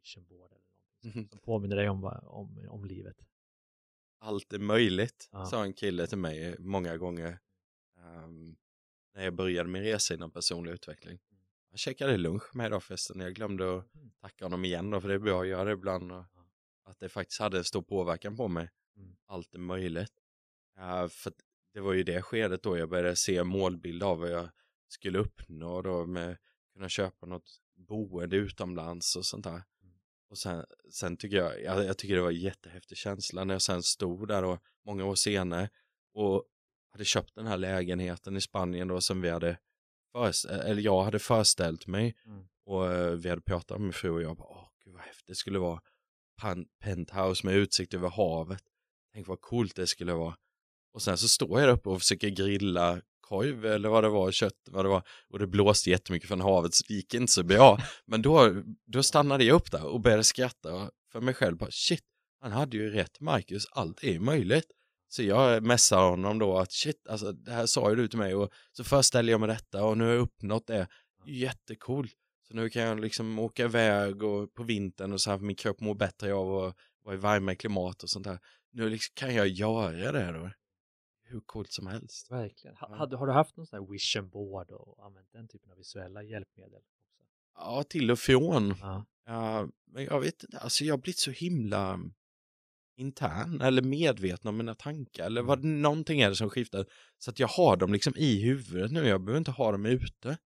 vision 0.00 0.24
board 0.28 0.52
eller 0.52 0.60
någonting 0.60 1.20
mm. 1.20 1.28
som 1.28 1.38
påminner 1.38 1.76
dig 1.76 1.88
om, 1.88 2.04
om, 2.22 2.66
om 2.68 2.84
livet? 2.84 3.16
Allt 4.18 4.52
är 4.52 4.58
möjligt, 4.58 5.28
ja. 5.32 5.46
sa 5.46 5.64
en 5.64 5.72
kille 5.72 6.06
till 6.06 6.18
mig 6.18 6.56
många 6.58 6.96
gånger 6.96 7.38
um, 7.96 8.56
när 9.14 9.24
jag 9.24 9.34
började 9.34 9.68
min 9.68 9.82
resa 9.82 10.14
inom 10.14 10.30
personlig 10.30 10.72
utveckling. 10.72 11.18
Jag 11.70 11.78
käkade 11.78 12.16
lunch 12.16 12.56
med 12.56 12.66
idag 12.66 12.82
förresten. 12.82 13.20
Jag 13.20 13.34
glömde 13.34 13.78
att 13.78 13.94
mm. 13.94 14.10
tacka 14.20 14.44
honom 14.44 14.64
igen 14.64 14.90
då, 14.90 15.00
för 15.00 15.08
det 15.08 15.14
är 15.14 15.18
bra 15.18 15.40
att 15.40 15.48
göra 15.48 15.64
det 15.64 15.72
ibland. 15.72 16.12
Och 16.12 16.24
att 16.84 16.98
det 16.98 17.08
faktiskt 17.08 17.40
hade 17.40 17.58
en 17.58 17.64
stor 17.64 17.82
påverkan 17.82 18.36
på 18.36 18.48
mig. 18.48 18.70
Mm. 18.96 19.16
Allt 19.26 19.54
är 19.54 19.58
möjligt. 19.58 20.12
Uh, 20.78 21.08
för 21.08 21.32
det 21.72 21.80
var 21.80 21.92
ju 21.92 22.02
det 22.02 22.22
skedet 22.22 22.62
då 22.62 22.78
jag 22.78 22.88
började 22.88 23.16
se 23.16 23.44
målbild 23.44 24.02
av 24.02 24.18
vad 24.18 24.30
jag 24.30 24.48
skulle 24.88 25.18
uppnå 25.18 25.82
då 25.82 26.06
med 26.06 26.36
kunna 26.72 26.88
köpa 26.88 27.26
något 27.26 27.61
boende 27.88 28.36
utomlands 28.36 29.16
och 29.16 29.26
sånt 29.26 29.44
där. 29.44 29.50
Mm. 29.50 29.94
Och 30.30 30.38
sen, 30.38 30.64
sen 30.90 31.16
tycker 31.16 31.36
jag, 31.36 31.62
jag, 31.62 31.84
jag 31.84 31.98
tycker 31.98 32.14
det 32.14 32.22
var 32.22 32.30
en 32.30 32.40
jättehäftig 32.40 32.98
känsla 32.98 33.44
när 33.44 33.54
jag 33.54 33.62
sen 33.62 33.82
stod 33.82 34.28
där 34.28 34.44
och 34.44 34.58
många 34.84 35.04
år 35.04 35.14
senare 35.14 35.70
och 36.14 36.44
hade 36.92 37.04
köpt 37.04 37.34
den 37.34 37.46
här 37.46 37.56
lägenheten 37.56 38.36
i 38.36 38.40
Spanien 38.40 38.88
då 38.88 39.00
som 39.00 39.20
vi 39.20 39.30
hade 39.30 39.58
eller 40.48 40.82
jag 40.82 41.02
hade 41.02 41.18
föreställt 41.18 41.86
mig 41.86 42.16
mm. 42.26 42.44
och 42.64 42.82
uh, 42.82 43.10
vi 43.10 43.28
hade 43.28 43.42
pratat 43.42 43.80
med 43.80 43.94
fru 43.94 44.10
och 44.10 44.22
jag 44.22 44.36
bara, 44.36 44.48
åh 44.48 44.68
gud 44.84 44.94
vad 44.94 45.02
häftigt 45.02 45.26
det 45.26 45.34
skulle 45.34 45.58
vara 45.58 45.80
penthouse 46.80 47.46
med 47.46 47.56
utsikt 47.56 47.94
över 47.94 48.08
havet. 48.08 48.62
Tänk 49.12 49.28
vad 49.28 49.40
coolt 49.40 49.76
det 49.76 49.86
skulle 49.86 50.12
vara. 50.12 50.36
Och 50.92 51.02
sen 51.02 51.18
så 51.18 51.28
står 51.28 51.60
jag 51.60 51.68
där 51.68 51.74
uppe 51.74 51.88
och 51.88 51.98
försöker 51.98 52.28
grilla 52.28 53.02
korv 53.22 53.66
eller 53.66 53.88
vad 53.88 54.04
det 54.04 54.08
var, 54.08 54.32
kött, 54.32 54.68
vad 54.70 54.84
det 54.84 54.88
var. 54.88 55.02
Och 55.30 55.38
det 55.38 55.46
blåste 55.46 55.90
jättemycket 55.90 56.28
från 56.28 56.40
havet 56.40 56.74
så 56.74 56.84
det 56.88 56.94
gick 56.94 57.14
inte 57.14 57.32
så 57.32 57.42
bra. 57.42 57.78
Men 58.06 58.22
då, 58.22 58.62
då 58.86 59.02
stannade 59.02 59.44
jag 59.44 59.54
upp 59.54 59.70
där 59.70 59.86
och 59.86 60.00
började 60.00 60.24
skratta 60.24 60.90
för 61.12 61.20
mig 61.20 61.34
själv. 61.34 61.56
Bara, 61.56 61.70
Shit, 61.70 62.04
han 62.40 62.52
hade 62.52 62.76
ju 62.76 62.90
rätt 62.90 63.20
Marcus, 63.20 63.66
allt 63.70 64.04
är 64.04 64.18
möjligt. 64.18 64.66
Så 65.08 65.22
jag 65.22 65.62
messar 65.62 66.10
honom 66.10 66.38
då 66.38 66.58
att 66.58 66.72
shit, 66.72 67.08
alltså 67.08 67.32
det 67.32 67.52
här 67.52 67.66
sa 67.66 67.90
ju 67.90 67.96
du 67.96 68.08
till 68.08 68.18
mig 68.18 68.34
och 68.34 68.50
så 68.72 68.84
föreställer 68.84 69.32
jag 69.32 69.40
mig 69.40 69.48
detta 69.48 69.84
och 69.84 69.98
nu 69.98 70.04
har 70.04 70.12
jag 70.12 70.20
uppnått 70.20 70.66
det. 70.66 70.88
Jättekul. 71.26 72.10
Så 72.48 72.54
nu 72.54 72.70
kan 72.70 72.82
jag 72.82 73.00
liksom 73.00 73.38
åka 73.38 73.64
iväg 73.64 74.22
och 74.22 74.54
på 74.54 74.62
vintern 74.62 75.12
och 75.12 75.20
så 75.20 75.30
här 75.30 75.38
för 75.38 75.44
min 75.44 75.56
kropp 75.56 75.80
mår 75.80 75.94
bättre 75.94 76.34
av 76.34 76.64
att 76.64 76.76
vara 77.04 77.14
i 77.14 77.18
varmare 77.18 77.56
klimat 77.56 78.02
och 78.02 78.10
sånt 78.10 78.24
där. 78.24 78.38
Nu 78.72 78.90
liksom 78.90 79.12
kan 79.14 79.34
jag 79.34 79.48
göra 79.48 80.12
det 80.12 80.32
då. 80.32 80.50
Hur 81.32 81.40
coolt 81.40 81.72
som 81.72 81.86
helst. 81.86 82.30
Verkligen. 82.30 82.76
Ha, 82.76 83.06
ja. 83.10 83.16
har 83.16 83.26
du 83.26 83.32
haft 83.32 83.56
någon 83.56 83.66
sån 83.66 83.78
här 83.78 83.92
vision 83.92 84.28
board 84.28 84.70
och 84.70 85.06
använt 85.06 85.32
den 85.32 85.48
typen 85.48 85.70
av 85.70 85.76
visuella 85.76 86.22
hjälpmedel? 86.22 86.74
Också? 86.74 87.22
Ja, 87.54 87.82
till 87.82 88.10
och 88.10 88.18
från. 88.18 88.74
Ja. 88.80 89.04
ja. 89.26 89.68
men 89.84 90.04
jag 90.04 90.20
vet 90.20 90.42
inte, 90.42 90.58
alltså 90.58 90.84
jag 90.84 90.92
har 90.92 90.98
blivit 90.98 91.18
så 91.18 91.30
himla 91.30 92.00
intern 92.96 93.60
eller 93.60 93.82
medveten 93.82 94.48
om 94.48 94.56
mina 94.56 94.74
tankar 94.74 95.26
eller 95.26 95.42
vad 95.42 95.58
mm. 95.58 95.82
någonting 95.82 96.20
är 96.20 96.28
det 96.28 96.36
som 96.36 96.50
skiftar 96.50 96.86
så 97.18 97.30
att 97.30 97.38
jag 97.38 97.48
har 97.48 97.76
dem 97.76 97.92
liksom 97.92 98.12
i 98.16 98.42
huvudet 98.42 98.92
nu, 98.92 99.08
jag 99.08 99.20
behöver 99.20 99.38
inte 99.38 99.50
ha 99.50 99.72
dem 99.72 99.86
ute. 99.86 100.38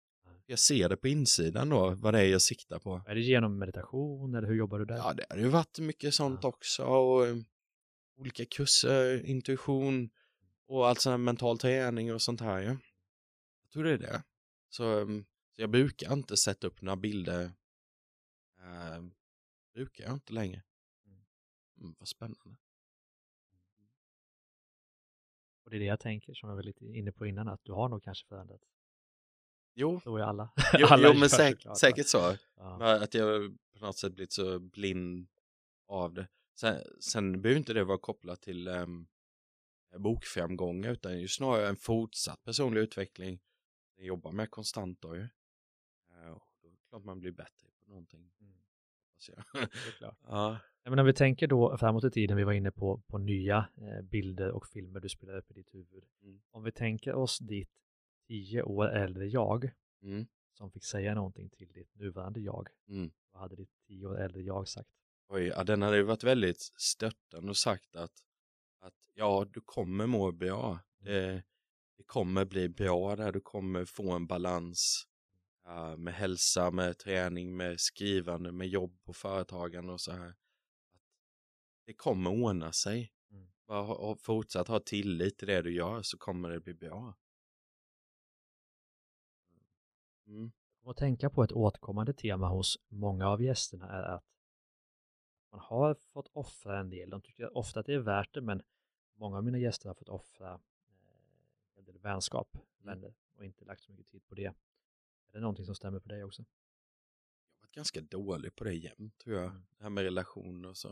Jag 0.49 0.59
ser 0.59 0.89
det 0.89 0.97
på 0.97 1.09
insidan 1.09 1.68
då, 1.68 1.91
vad 1.91 2.14
det 2.14 2.20
är 2.20 2.24
jag 2.24 2.43
siktar 2.43 2.78
på. 2.78 3.03
Är 3.07 3.14
det 3.14 3.20
genom 3.20 3.59
meditation 3.59 4.34
eller 4.34 4.49
hur 4.49 4.55
jobbar 4.55 4.78
du 4.78 4.84
där? 4.84 4.97
Ja, 4.97 5.12
det 5.12 5.24
har 5.30 5.37
ju 5.37 5.49
varit 5.49 5.78
mycket 5.78 6.14
sånt 6.14 6.41
ja. 6.43 6.49
också 6.49 6.84
och 6.84 7.26
olika 8.16 8.45
kurser, 8.45 9.26
intuition 9.26 10.11
och 10.66 10.88
allt 10.88 11.00
sån 11.00 11.10
här 11.10 11.18
mental 11.18 11.58
träning 11.58 12.14
och 12.14 12.22
sånt 12.22 12.40
här. 12.40 12.60
Ja. 12.60 12.76
Jag 13.62 13.70
tror 13.72 13.84
det 13.84 13.92
är 13.92 13.98
det. 13.98 14.22
Så, 14.68 14.84
um, 14.84 15.26
så 15.52 15.62
jag 15.62 15.70
brukar 15.70 16.12
inte 16.12 16.36
sätta 16.36 16.66
upp 16.66 16.82
några 16.82 16.96
bilder. 16.96 17.44
Uh, 18.60 19.06
brukar 19.74 20.04
jag 20.04 20.12
inte 20.12 20.32
längre. 20.32 20.62
Mm, 21.78 21.94
vad 21.98 22.08
spännande. 22.08 22.56
Och 25.64 25.70
det 25.70 25.76
är 25.76 25.80
det 25.80 25.86
jag 25.86 26.00
tänker, 26.00 26.34
som 26.34 26.48
jag 26.48 26.56
var 26.56 26.62
lite 26.62 26.84
inne 26.84 27.12
på 27.12 27.26
innan, 27.26 27.48
att 27.48 27.64
du 27.64 27.72
har 27.72 27.88
nog 27.88 28.02
kanske 28.02 28.26
förändrats. 28.26 28.64
Jo, 29.74 30.00
så 30.00 30.16
är 30.16 30.22
alla. 30.22 30.50
Jo, 30.78 30.86
alla 30.90 31.08
jo 31.08 31.14
men 31.20 31.30
säk 31.30 31.66
säkert 31.80 32.06
så. 32.06 32.36
Ja. 32.56 33.02
Att 33.02 33.14
jag 33.14 33.56
på 33.72 33.86
något 33.86 33.98
sätt 33.98 34.12
blivit 34.12 34.32
så 34.32 34.58
blind 34.58 35.28
av 35.86 36.14
det. 36.14 36.28
Sen, 36.54 36.82
sen 37.00 37.42
behöver 37.42 37.58
inte 37.58 37.72
det 37.72 37.84
vara 37.84 37.98
kopplat 37.98 38.42
till 38.42 38.68
um, 38.68 39.06
bokframgångar 39.99 40.91
utan 40.91 41.20
ju 41.20 41.28
snarare 41.28 41.68
en 41.68 41.76
fortsatt 41.76 42.45
personlig 42.45 42.80
utveckling. 42.80 43.41
Jag 43.97 44.07
jobbar 44.07 44.32
med 44.32 44.51
konstant 44.51 45.01
då 45.01 45.16
ju. 45.16 45.22
Uh, 45.22 46.30
och 46.30 46.49
då 46.62 46.68
är 46.68 46.72
det 46.72 46.78
klart 46.89 47.05
man 47.05 47.20
blir 47.20 47.32
bättre 47.32 47.68
på 47.84 47.91
någonting. 47.91 48.30
Mm. 48.41 48.57
Det 49.26 49.32
är 49.32 49.93
klart. 49.99 50.18
ja. 50.26 50.59
Men 50.84 50.99
om 50.99 51.07
vi 51.07 51.12
tänker 51.12 51.47
då 51.47 51.78
framåt 51.78 52.05
i 52.05 52.11
tiden, 52.11 52.37
vi 52.37 52.45
var 52.45 52.53
inne 52.53 52.70
på, 52.70 53.03
på 53.07 53.18
nya 53.18 53.68
eh, 53.76 54.03
bilder 54.03 54.51
och 54.51 54.66
filmer 54.66 55.01
du 55.01 55.09
spelar 55.09 55.37
upp 55.37 55.51
i 55.51 55.55
ditt 55.55 55.74
huvud. 55.74 56.05
Mm. 56.22 56.41
Om 56.51 56.62
vi 56.62 56.72
tänker 56.72 57.14
oss 57.14 57.39
ditt 57.39 57.70
tio 58.28 58.62
år 58.62 58.89
äldre 58.89 59.26
jag 59.26 59.70
mm. 60.03 60.26
som 60.53 60.70
fick 60.70 60.84
säga 60.84 61.14
någonting 61.14 61.51
till 61.51 61.72
ditt 61.72 61.95
nuvarande 61.95 62.41
jag. 62.41 62.68
Mm. 62.89 63.11
Vad 63.32 63.43
hade 63.43 63.57
ditt 63.57 63.72
tio 63.87 64.07
år 64.07 64.20
äldre 64.20 64.43
jag 64.43 64.68
sagt? 64.68 64.91
Oj, 65.28 65.43
ja, 65.43 65.64
den 65.64 65.82
hade 65.82 65.97
ju 65.97 66.03
varit 66.03 66.24
väldigt 66.24 66.61
stöttande 66.76 67.51
och 67.51 67.57
sagt 67.57 67.97
att, 67.97 68.12
att 68.81 68.95
ja, 69.14 69.47
du 69.51 69.61
kommer 69.61 70.07
må 70.07 70.33
bra. 70.33 70.68
Mm. 70.70 71.12
Det, 71.12 71.43
det 71.97 72.05
kommer 72.07 72.45
bli 72.45 72.68
bra 72.68 73.16
där, 73.16 73.33
du 73.33 73.41
kommer 73.41 73.85
få 73.85 74.12
en 74.12 74.27
balans 74.27 75.07
uh, 75.68 75.97
med 75.97 76.14
hälsa, 76.14 76.70
med 76.70 76.99
träning, 76.99 77.57
med 77.57 77.81
skrivande, 77.81 78.53
med 78.53 78.68
jobb 78.68 78.99
och 79.05 79.16
företagande 79.16 79.93
och 79.93 80.01
så 80.01 80.12
här 80.12 80.35
det 81.87 81.95
kommer 81.95 82.31
ordna 82.31 82.72
sig. 82.72 83.12
Mm. 83.31 83.49
Bara 83.66 84.16
fortsatt 84.16 84.68
ha 84.68 84.81
tillit 84.81 85.39
till 85.39 85.49
det 85.49 85.62
du 85.62 85.74
gör 85.74 86.03
så 86.03 86.18
kommer 86.18 86.51
det 86.51 86.61
bli 86.61 86.74
bra. 86.74 87.14
Mm. 90.27 90.53
Och 90.83 90.97
tänka 90.97 91.31
på 91.31 91.43
ett 91.43 91.53
återkommande 91.53 92.12
tema 92.12 92.49
hos 92.49 92.79
många 92.89 93.29
av 93.29 93.43
gästerna 93.43 93.89
är 93.91 94.03
att 94.03 94.24
man 95.57 95.64
har 95.64 95.94
fått 95.94 96.28
offra 96.32 96.80
en 96.80 96.90
del. 96.90 97.11
De 97.11 97.20
tycker 97.22 97.57
ofta 97.57 97.80
att 97.80 97.86
det 97.86 97.94
är 97.94 97.98
värt 97.98 98.34
det, 98.34 98.40
men 98.40 98.62
många 99.14 99.36
av 99.36 99.44
mina 99.44 99.59
gäster 99.59 99.88
har 99.88 99.94
fått 99.94 100.09
offra 100.09 100.54
eh, 100.54 101.78
en 101.78 101.84
del 101.84 101.98
vänskap, 101.98 102.54
Mm. 102.54 102.94
vänner, 102.94 103.14
och 103.36 103.44
inte 103.44 103.64
lagt 103.64 103.82
så 103.82 103.92
mycket 103.92 104.07
tid 104.07 104.26
på 104.26 104.34
det. 104.34 104.46
Är 104.46 104.52
det 105.32 105.40
någonting 105.40 105.64
som 105.66 105.74
stämmer 105.74 106.00
för 106.00 106.09
dig 106.09 106.24
också? 106.24 106.42
Jag 106.42 107.57
har 107.57 107.61
varit 107.66 107.74
ganska 107.74 108.00
dålig 108.00 108.57
på 108.57 108.64
det 108.64 108.74
jämt 108.74 109.18
tror 109.18 109.36
jag. 109.36 109.44
Mm. 109.50 109.66
Det 109.76 109.82
här 109.82 109.90
med 109.90 110.04
relationer 110.04 110.68
och 110.68 110.76
så. 110.76 110.88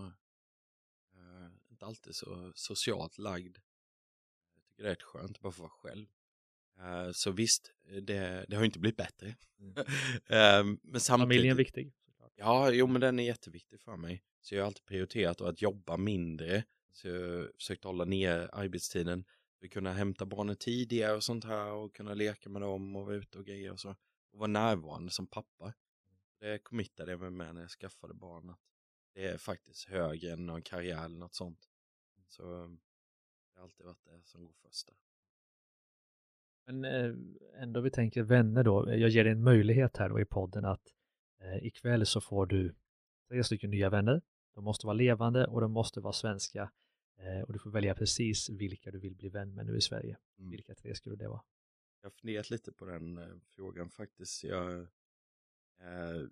Uh, 1.16 1.48
inte 1.70 1.86
alltid 1.86 2.14
så 2.14 2.52
socialt 2.54 3.18
lagd. 3.18 3.58
Jag 4.54 4.64
tycker 4.64 4.82
det 4.82 4.88
är 4.88 4.90
rätt 4.90 5.02
skönt 5.02 5.36
att 5.36 5.42
bara 5.42 5.52
få 5.52 5.62
vara 5.62 5.70
själv. 5.70 6.06
Eh, 6.78 7.10
så 7.12 7.30
visst, 7.30 7.72
det, 8.02 8.44
det 8.48 8.56
har 8.56 8.64
inte 8.64 8.78
blivit 8.78 8.96
bättre. 8.96 9.36
Mm. 9.58 9.74
Eh, 10.26 10.64
men 10.82 11.00
samtidigt... 11.00 11.06
Familjen 11.06 11.52
är 11.52 11.58
viktig. 11.58 11.92
Ja, 12.36 12.70
jo 12.70 12.86
men 12.86 13.00
den 13.00 13.18
är 13.18 13.24
jätteviktig 13.24 13.80
för 13.80 13.96
mig. 13.96 14.24
Så 14.44 14.54
jag 14.54 14.62
har 14.62 14.66
alltid 14.66 14.84
prioriterat 14.84 15.40
att 15.40 15.62
jobba 15.62 15.96
mindre. 15.96 16.64
Så 16.92 17.08
jag 17.08 17.38
har 17.38 17.52
försökt 17.56 17.84
hålla 17.84 18.04
ner 18.04 18.50
arbetstiden. 18.52 19.24
Vi 19.60 19.68
kunde 19.68 19.88
kunna 19.88 19.92
hämta 19.92 20.26
barnen 20.26 20.56
tidigare 20.56 21.16
och 21.16 21.24
sånt 21.24 21.44
här 21.44 21.72
och 21.72 21.94
kunna 21.94 22.14
leka 22.14 22.50
med 22.50 22.62
dem 22.62 22.96
och 22.96 23.06
vara 23.06 23.16
ute 23.16 23.38
och 23.38 23.44
grejer 23.44 23.72
och 23.72 23.80
så. 23.80 23.96
Och 24.32 24.38
vara 24.38 24.46
närvarande 24.46 25.10
som 25.10 25.26
pappa. 25.26 25.72
Det 26.40 26.58
committade 26.58 27.10
jag 27.10 27.20
mig 27.20 27.30
med 27.30 27.54
när 27.54 27.60
jag 27.60 27.70
skaffade 27.70 28.14
barn. 28.14 28.50
Att 28.50 28.60
det 29.14 29.26
är 29.26 29.38
faktiskt 29.38 29.88
högre 29.88 30.32
än 30.32 30.46
någon 30.46 30.62
karriär 30.62 31.04
eller 31.04 31.18
något 31.18 31.34
sånt. 31.34 31.68
Så 32.28 32.42
det 32.42 33.60
har 33.60 33.62
alltid 33.62 33.86
varit 33.86 34.04
det 34.04 34.20
som 34.24 34.44
går 34.44 34.54
först 34.62 34.86
där. 34.86 34.96
Men 36.66 36.84
eh, 36.84 37.62
ändå 37.62 37.80
vi 37.80 37.90
tänker 37.90 38.22
vänner 38.22 38.64
då. 38.64 38.94
Jag 38.94 39.10
ger 39.10 39.24
dig 39.24 39.32
en 39.32 39.42
möjlighet 39.42 39.96
här 39.96 40.08
då 40.08 40.20
i 40.20 40.24
podden 40.24 40.64
att 40.64 40.94
eh, 41.40 41.66
ikväll 41.66 42.06
så 42.06 42.20
får 42.20 42.46
du 42.46 42.74
tre 43.28 43.44
stycken 43.44 43.70
nya 43.70 43.90
vänner. 43.90 44.22
De 44.54 44.64
måste 44.64 44.86
vara 44.86 44.94
levande 44.94 45.46
och 45.46 45.60
de 45.60 45.72
måste 45.72 46.00
vara 46.00 46.12
svenska. 46.12 46.70
Eh, 47.18 47.40
och 47.40 47.52
du 47.52 47.58
får 47.58 47.70
välja 47.70 47.94
precis 47.94 48.50
vilka 48.50 48.90
du 48.90 48.98
vill 48.98 49.14
bli 49.14 49.28
vän 49.28 49.54
med 49.54 49.66
nu 49.66 49.76
i 49.76 49.80
Sverige. 49.80 50.18
Mm. 50.38 50.50
Vilka 50.50 50.74
tre 50.74 50.94
skulle 50.94 51.16
det 51.16 51.28
vara? 51.28 51.42
Jag 52.00 52.10
har 52.10 52.14
funderat 52.14 52.50
lite 52.50 52.72
på 52.72 52.84
den 52.84 53.18
eh, 53.18 53.36
frågan 53.56 53.90
faktiskt. 53.90 54.44
Jag, 54.44 54.80
eh, 55.80 56.28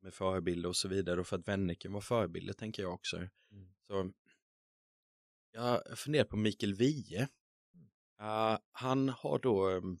med 0.00 0.14
förebilder 0.14 0.68
och 0.68 0.76
så 0.76 0.88
vidare 0.88 1.20
och 1.20 1.26
för 1.26 1.36
att 1.36 1.48
vänner 1.48 1.74
kan 1.74 1.92
vara 1.92 2.02
förebilder 2.02 2.52
tänker 2.52 2.82
jag 2.82 2.94
också. 2.94 3.16
Mm. 3.16 3.74
Så 3.86 4.12
jag 5.52 5.62
har 5.62 5.96
funderat 5.96 6.28
på 6.28 6.36
Mikael 6.36 6.74
Wiehe. 6.74 7.28
Uh, 8.20 8.58
han 8.72 9.08
har 9.08 9.38
då 9.38 9.70
um, 9.70 9.98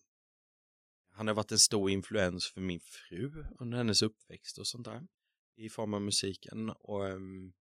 han 1.10 1.26
har 1.26 1.34
varit 1.34 1.52
en 1.52 1.58
stor 1.58 1.90
influens 1.90 2.46
för 2.46 2.60
min 2.60 2.80
fru 2.80 3.44
under 3.58 3.78
hennes 3.78 4.02
uppväxt 4.02 4.58
och 4.58 4.66
sånt 4.66 4.84
där 4.84 5.06
i 5.60 5.68
form 5.68 5.94
av 5.94 6.02
musiken 6.02 6.70
och, 6.70 7.08
ehm, 7.08 7.52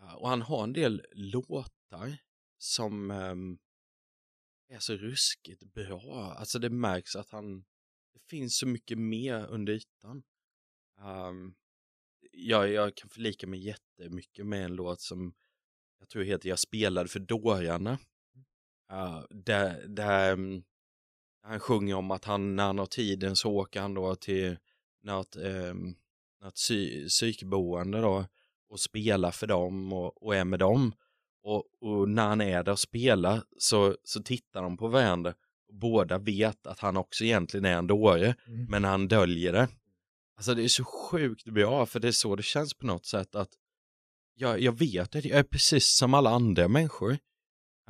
eh, 0.00 0.14
och 0.14 0.28
han 0.28 0.42
har 0.42 0.64
en 0.64 0.72
del 0.72 1.06
låtar 1.12 2.18
som 2.58 3.10
ehm, 3.10 3.58
är 4.68 4.78
så 4.78 4.96
ruskigt 4.96 5.62
bra. 5.62 6.34
Alltså 6.38 6.58
det 6.58 6.70
märks 6.70 7.16
att 7.16 7.30
han 7.30 7.64
det 8.12 8.20
finns 8.28 8.56
så 8.58 8.66
mycket 8.66 8.98
mer 8.98 9.46
under 9.46 9.72
ytan. 9.72 10.22
Um, 11.00 11.54
jag, 12.32 12.72
jag 12.72 12.94
kan 12.94 13.08
förlika 13.10 13.46
mig 13.46 13.60
jättemycket 13.60 14.46
med 14.46 14.64
en 14.64 14.74
låt 14.74 15.00
som 15.00 15.34
jag 15.98 16.08
tror 16.08 16.22
heter 16.22 16.48
Jag 16.48 16.58
spelade 16.58 17.08
för 17.08 17.20
dårarna. 17.20 17.98
Uh, 18.92 19.24
där, 19.30 19.86
där 19.88 20.32
um, 20.32 20.64
han 21.42 21.60
sjunger 21.60 21.94
om 21.94 22.10
att 22.10 22.24
han 22.24 22.56
när 22.56 22.64
han 22.66 22.78
har 22.78 22.86
tiden 22.86 23.36
så 23.36 23.52
åker 23.52 23.80
han 23.80 23.94
då 23.94 24.14
till 24.14 24.58
något, 25.02 25.36
um, 25.36 25.96
något 26.42 26.54
psy, 26.54 27.08
psykboende 27.08 28.00
då 28.00 28.26
och 28.70 28.80
spelar 28.80 29.30
för 29.30 29.46
dem 29.46 29.92
och, 29.92 30.22
och 30.22 30.36
är 30.36 30.44
med 30.44 30.58
dem. 30.58 30.92
Och, 31.42 31.64
och, 31.80 32.08
när 32.08 32.28
han 32.28 32.40
är 32.40 32.62
där 32.62 32.72
och 32.72 32.78
spelar 32.78 33.42
så, 33.58 33.96
så 34.04 34.22
tittar 34.22 34.62
de 34.62 34.76
på 34.76 34.88
varandra. 34.88 35.34
Och 35.68 35.74
båda 35.74 36.18
vet 36.18 36.66
att 36.66 36.78
han 36.78 36.96
också 36.96 37.24
egentligen 37.24 37.64
är 37.64 37.76
en 37.76 37.86
dåre, 37.86 38.34
Mm. 38.46 38.66
men 38.68 38.84
han 38.84 39.08
döljer 39.08 39.52
det. 39.52 39.68
Alltså 40.36 40.54
det 40.54 40.64
är 40.64 40.68
så 40.68 40.84
sjukt 40.84 41.44
bra, 41.44 41.86
för 41.86 42.00
det 42.00 42.08
är 42.08 42.12
så 42.12 42.36
det 42.36 42.42
känns 42.42 42.74
på 42.74 42.86
något 42.86 43.06
sätt 43.06 43.34
att 43.34 43.50
jag, 44.34 44.60
jag 44.60 44.78
vet 44.78 45.16
att 45.16 45.24
jag 45.24 45.38
är 45.38 45.42
precis 45.42 45.96
som 45.96 46.14
alla 46.14 46.30
andra 46.30 46.68
människor. 46.68 47.10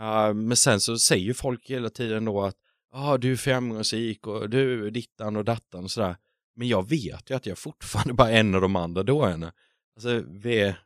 Uh, 0.00 0.34
men 0.34 0.56
sen 0.56 0.80
så 0.80 0.98
säger 0.98 1.24
ju 1.24 1.34
folk 1.34 1.70
hela 1.70 1.90
tiden 1.90 2.24
då 2.24 2.42
att 2.42 2.56
ah, 2.92 3.16
du 3.18 3.32
är 3.32 3.36
framgångsrik 3.36 4.26
och 4.26 4.50
du 4.50 4.86
är 4.86 4.90
dittan 4.90 5.36
och 5.36 5.44
dattan 5.44 5.84
och 5.84 5.90
sådär. 5.90 6.16
Men 6.58 6.68
jag 6.68 6.88
vet 6.88 7.30
ju 7.30 7.34
att 7.34 7.46
jag 7.46 7.58
fortfarande 7.58 8.14
bara 8.14 8.30
är 8.30 8.40
en 8.40 8.54
av 8.54 8.60
de 8.60 8.76
andra 8.76 9.02
dårarna. 9.02 9.52
Alltså 9.96 10.24
vi 10.28 10.60
är, 10.60 10.80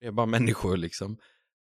vi 0.00 0.06
är 0.06 0.12
bara 0.12 0.26
människor 0.26 0.76
liksom. 0.76 1.18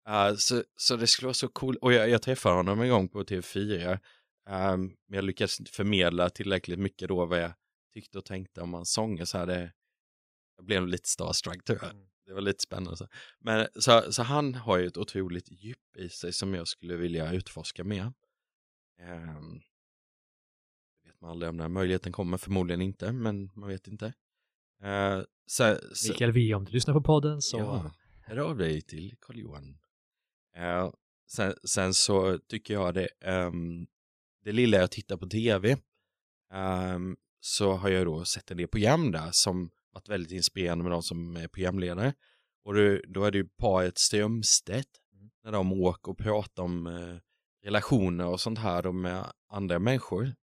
Uh, 0.08 0.36
så, 0.36 0.62
så 0.76 0.96
det 0.96 1.06
skulle 1.06 1.26
vara 1.26 1.34
så 1.34 1.48
cool. 1.48 1.76
Och 1.76 1.92
jag, 1.92 2.08
jag 2.08 2.22
träffade 2.22 2.54
honom 2.54 2.80
en 2.80 2.88
gång 2.88 3.08
på 3.08 3.22
TV4. 3.22 3.92
Um, 3.92 4.96
men 5.08 5.16
jag 5.16 5.24
lyckades 5.24 5.60
inte 5.60 5.72
förmedla 5.72 6.30
tillräckligt 6.30 6.78
mycket 6.78 7.08
då 7.08 7.26
vad 7.26 7.42
jag 7.42 7.52
tyckte 7.94 8.18
och 8.18 8.24
tänkte 8.24 8.60
om 8.60 8.74
hans 8.74 8.92
sånger. 8.92 9.24
Så 9.24 9.38
här, 9.38 9.46
det, 9.46 9.72
jag 10.56 10.66
blev 10.66 10.86
lite 10.86 11.08
starstruck 11.08 11.64
tror 11.64 11.78
jag. 11.82 11.90
Mm. 11.90 12.06
Det 12.26 12.32
var 12.32 12.40
lite 12.40 12.62
spännande. 12.62 12.96
Så. 12.96 13.08
Men 13.40 13.66
så, 13.74 14.12
så 14.12 14.22
han 14.22 14.54
har 14.54 14.78
ju 14.78 14.86
ett 14.86 14.96
otroligt 14.96 15.48
djup 15.50 15.96
i 15.96 16.08
sig 16.08 16.32
som 16.32 16.54
jag 16.54 16.68
skulle 16.68 16.96
vilja 16.96 17.32
utforska 17.32 17.84
mer. 17.84 18.12
Um, 19.02 19.60
man 21.24 21.30
aldrig 21.30 21.60
här 21.60 21.68
möjligheten 21.68 22.12
kommer, 22.12 22.36
förmodligen 22.36 22.82
inte, 22.82 23.12
men 23.12 23.50
man 23.54 23.68
vet 23.68 23.86
inte. 23.88 24.06
Uh, 24.84 25.22
så, 25.46 25.78
så, 25.92 26.12
Mikael 26.12 26.32
Wiehe, 26.32 26.54
om 26.54 26.64
du 26.64 26.72
lyssnar 26.72 26.94
på 26.94 27.02
podden 27.02 27.42
så 27.42 27.58
Ja, 27.58 27.92
hör 28.20 28.36
av 28.36 28.56
dig 28.56 28.82
till 28.82 29.14
Carl-Johan. 29.20 29.78
Uh, 30.58 30.90
sen, 31.30 31.54
sen 31.64 31.94
så 31.94 32.38
tycker 32.38 32.74
jag 32.74 32.94
det, 32.94 33.08
um, 33.24 33.86
det 34.44 34.52
lilla 34.52 34.76
jag 34.76 34.90
tittar 34.90 35.16
på 35.16 35.26
tv, 35.26 35.76
um, 36.94 37.16
så 37.40 37.72
har 37.72 37.88
jag 37.88 38.06
då 38.06 38.24
sett 38.24 38.50
en 38.50 38.56
del 38.56 38.68
program 38.68 39.12
där 39.12 39.28
som 39.32 39.70
varit 39.92 40.08
väldigt 40.08 40.32
inspirerande 40.32 40.84
med 40.84 40.92
de 40.92 41.02
som 41.02 41.36
är 41.36 41.48
programledare. 41.48 42.14
Och 42.64 42.74
då, 42.74 42.98
då 43.08 43.24
är 43.24 43.30
det 43.30 43.38
ju 43.38 43.48
paret 43.48 43.98
Strömstedt, 43.98 44.88
Mm. 45.14 45.30
när 45.44 45.52
de 45.52 45.72
åker 45.72 46.12
och 46.12 46.18
pratar 46.18 46.62
om 46.62 46.86
eh, 46.86 47.16
relationer 47.64 48.26
och 48.26 48.40
sånt 48.40 48.58
här 48.58 48.82
då 48.82 48.92
med 48.92 49.32
andra 49.48 49.78
människor. 49.78 50.34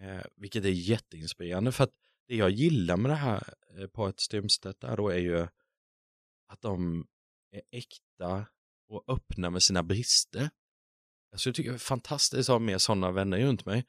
Eh, 0.00 0.24
vilket 0.36 0.64
är 0.64 0.68
jätteinspirerande 0.68 1.72
för 1.72 1.84
att 1.84 1.94
det 2.28 2.36
jag 2.36 2.50
gillar 2.50 2.96
med 2.96 3.10
det 3.10 3.14
här 3.14 3.54
eh, 3.76 3.86
paret 3.86 4.20
Strömstedt 4.20 4.80
där 4.80 4.96
då 4.96 5.08
är 5.08 5.18
ju 5.18 5.46
att 6.46 6.60
de 6.60 7.06
är 7.50 7.62
äkta 7.70 8.46
och 8.88 9.04
öppna 9.08 9.50
med 9.50 9.62
sina 9.62 9.82
brister. 9.82 10.50
Alltså 11.32 11.48
jag 11.48 11.56
tycker 11.56 11.70
det 11.70 11.76
är 11.76 11.78
fantastiskt 11.78 12.48
att 12.48 12.54
ha 12.54 12.58
med 12.58 12.80
sådana 12.80 13.10
vänner 13.10 13.38
runt 13.38 13.64
mig. 13.64 13.86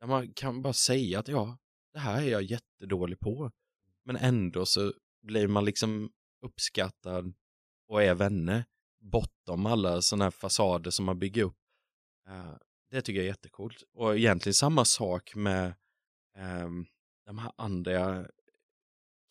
Där 0.00 0.06
man 0.06 0.32
kan 0.32 0.62
bara 0.62 0.72
säga 0.72 1.18
att 1.18 1.28
ja, 1.28 1.58
det 1.92 1.98
här 1.98 2.22
är 2.22 2.28
jag 2.28 2.42
jättedålig 2.42 3.18
på. 3.20 3.50
Men 4.04 4.16
ändå 4.16 4.66
så 4.66 4.92
blir 5.22 5.48
man 5.48 5.64
liksom 5.64 6.12
uppskattad 6.42 7.34
och 7.88 8.02
är 8.02 8.14
vänner 8.14 8.64
bortom 9.00 9.66
alla 9.66 10.02
sådana 10.02 10.24
här 10.24 10.30
fasader 10.30 10.90
som 10.90 11.04
man 11.04 11.18
bygger 11.18 11.42
upp. 11.42 11.58
Uh, 12.28 12.56
det 12.90 13.02
tycker 13.02 13.18
jag 13.18 13.24
är 13.24 13.28
jättekult. 13.28 13.82
Och 13.94 14.16
egentligen 14.16 14.54
samma 14.54 14.84
sak 14.84 15.34
med 15.34 15.74
um, 16.64 16.86
de 17.26 17.38
här 17.38 17.52
andra 17.56 18.26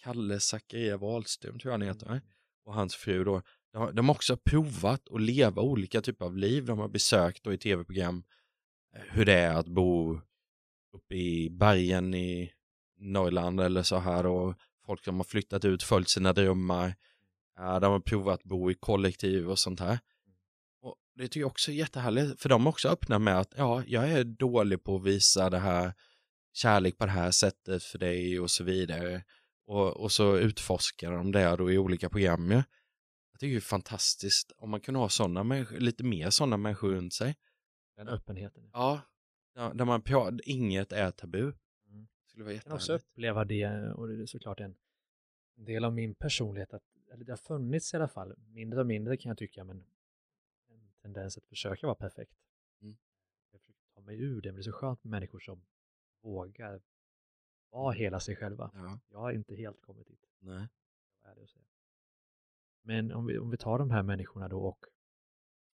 Kalle 0.03 0.39
Zachariah 0.39 0.99
Wahlström 0.99 1.59
tror 1.59 1.71
jag 1.73 1.79
han 1.79 1.87
heter. 1.87 2.21
Och 2.65 2.73
hans 2.73 2.95
fru 2.95 3.23
då. 3.23 3.41
De, 3.71 3.77
har- 3.81 3.91
de 3.91 4.07
har 4.09 4.15
också 4.15 4.37
provat 4.37 5.09
att 5.11 5.21
leva 5.21 5.61
olika 5.61 6.01
typer 6.01 6.25
av 6.25 6.37
liv. 6.37 6.65
De 6.65 6.79
har 6.79 6.87
besökt 6.87 7.43
då 7.43 7.53
i 7.53 7.57
tv-program 7.57 8.23
eh, 8.95 9.01
hur 9.09 9.25
det 9.25 9.33
är 9.33 9.53
att 9.53 9.67
bo 9.67 10.19
uppe 10.93 11.15
i 11.15 11.49
bergen 11.49 12.13
i 12.13 12.51
Norrland 12.97 13.61
eller 13.61 13.83
så 13.83 13.97
här 13.97 14.25
och 14.25 14.55
folk 14.85 15.03
som 15.03 15.17
har 15.17 15.23
flyttat 15.23 15.65
ut, 15.65 15.83
följt 15.83 16.09
sina 16.09 16.33
drömmar. 16.33 16.95
De 17.57 17.91
har 17.91 17.99
provat 17.99 18.33
att 18.39 18.43
bo 18.43 18.71
i 18.71 18.73
kollektiv 18.73 19.49
och 19.49 19.59
sånt 19.59 19.79
här. 19.79 19.99
Det 21.15 21.23
tycker 21.23 21.39
jag 21.39 21.47
också 21.47 21.71
är 21.71 21.75
jättehärligt, 21.75 22.41
för 22.41 22.49
de 22.49 22.65
är 22.65 22.69
också 22.69 22.89
öppna 22.89 23.19
med 23.19 23.39
att 23.39 23.53
ja, 23.57 23.83
jag 23.87 24.11
är 24.11 24.23
dålig 24.23 24.83
på 24.83 24.95
att 24.95 25.03
visa 25.03 25.49
det 25.49 25.59
här 25.59 25.93
kärlek 26.53 26.97
på 26.97 27.05
det 27.05 27.11
här 27.11 27.31
sättet 27.31 27.83
för 27.83 27.97
dig 27.99 28.39
och 28.39 28.51
så 28.51 28.63
vidare. 28.63 29.23
Och, 29.67 29.97
och 29.97 30.11
så 30.11 30.37
utforskar 30.37 31.11
de 31.11 31.31
det 31.31 31.55
då 31.55 31.71
i 31.71 31.77
olika 31.77 32.09
program. 32.09 32.51
ju. 32.51 32.63
Det 33.39 33.55
är 33.55 33.59
fantastiskt 33.59 34.51
om 34.57 34.69
man 34.69 34.79
kunde 34.81 34.99
ha 34.99 35.09
sådana 35.09 35.43
människor, 35.43 35.77
lite 35.77 36.03
mer 36.03 36.29
sådana 36.29 36.57
människor 36.57 36.89
runt 36.91 37.13
sig. 37.13 37.35
den 37.97 38.07
öppenheten. 38.07 38.69
Ja, 38.73 39.01
där 39.55 39.85
man 39.85 40.01
pratar, 40.01 40.39
inget 40.43 40.91
är 40.91 41.11
tabu. 41.11 41.39
Mm. 41.41 41.53
Det 42.23 42.29
skulle 42.29 42.43
vara 42.43 42.53
Jag 42.53 42.63
kan 42.63 42.71
också 42.71 42.93
jättehärligt. 42.93 43.11
uppleva 43.11 43.45
det 43.45 43.91
och 43.93 44.07
det 44.07 44.21
är 44.21 44.25
såklart 44.25 44.59
en 44.59 44.75
del 45.55 45.85
av 45.85 45.93
min 45.93 46.15
personlighet 46.15 46.73
att, 46.73 46.83
eller 47.13 47.25
det 47.25 47.31
har 47.31 47.37
funnits 47.37 47.93
i 47.93 47.97
alla 47.97 48.07
fall, 48.07 48.33
mindre 48.37 48.79
och 48.79 48.87
mindre 48.87 49.17
kan 49.17 49.29
jag 49.29 49.37
tycka, 49.37 49.63
men 49.63 49.77
en 49.77 49.85
tendens 51.05 51.37
att 51.37 51.45
försöka 51.45 51.87
vara 51.87 51.95
perfekt. 51.95 52.33
Mm. 52.81 52.97
Jag 53.51 53.61
försöker 53.61 53.81
ta 53.93 54.01
mig 54.01 54.19
ur 54.19 54.41
det, 54.41 54.49
men 54.49 54.55
det 54.55 54.61
är 54.61 54.63
så 54.63 54.71
skönt 54.71 55.03
med 55.03 55.11
människor 55.11 55.39
som 55.39 55.65
vågar 56.21 56.81
vara 57.69 57.93
hela 57.93 58.19
sig 58.19 58.35
själva. 58.35 58.71
Ja, 58.73 58.99
Jag 59.09 59.19
har 59.19 59.31
inte 59.31 59.55
helt 59.55 59.81
kommit 59.81 60.07
dit, 60.07 60.25
nej. 60.39 60.67
vad 61.21 61.31
är 61.31 61.35
det 61.35 61.43
att 61.43 61.49
säga. 61.49 61.65
Men 62.81 63.11
om 63.11 63.25
vi, 63.25 63.37
om 63.39 63.49
vi 63.49 63.57
tar 63.57 63.79
de 63.79 63.91
här 63.91 64.03
människorna 64.03 64.47
då 64.47 64.61
och, 64.67 64.85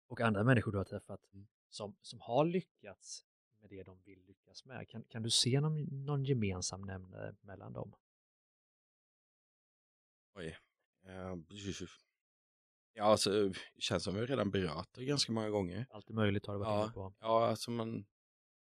och 0.06 0.20
andra 0.20 0.44
människor 0.44 0.72
du 0.72 0.78
har 0.78 0.84
träffat 0.84 1.20
Mm. 1.32 1.46
som, 1.68 1.96
som 2.02 2.20
har 2.20 2.44
lyckats 2.44 3.24
med 3.60 3.70
det 3.70 3.82
de 3.82 4.00
vill 4.00 4.24
lyckas 4.24 4.64
med, 4.64 4.88
kan, 4.88 5.04
kan 5.04 5.22
du 5.22 5.30
se 5.30 5.60
någon, 5.60 6.04
någon 6.04 6.24
gemensam 6.24 6.82
nämnare 6.82 7.36
mellan 7.40 7.72
dem? 7.72 7.94
Oj. 10.34 10.58
Eh, 11.02 11.36
Ja, 12.92 13.04
alltså, 13.04 13.48
det 13.48 13.80
känns 13.80 14.04
som 14.04 14.14
vi 14.14 14.26
redan 14.26 14.50
berört 14.50 14.88
det 14.92 15.04
ganska 15.04 15.32
många 15.32 15.50
gånger. 15.50 15.86
Allt 15.90 16.10
är 16.10 16.14
möjligt 16.14 16.46
har 16.46 16.54
du 16.54 16.60
varit 16.60 16.86
Ja. 16.86 16.92
på. 16.94 17.14
Ja, 17.20 17.46
alltså 17.46 17.70
man 17.70 18.06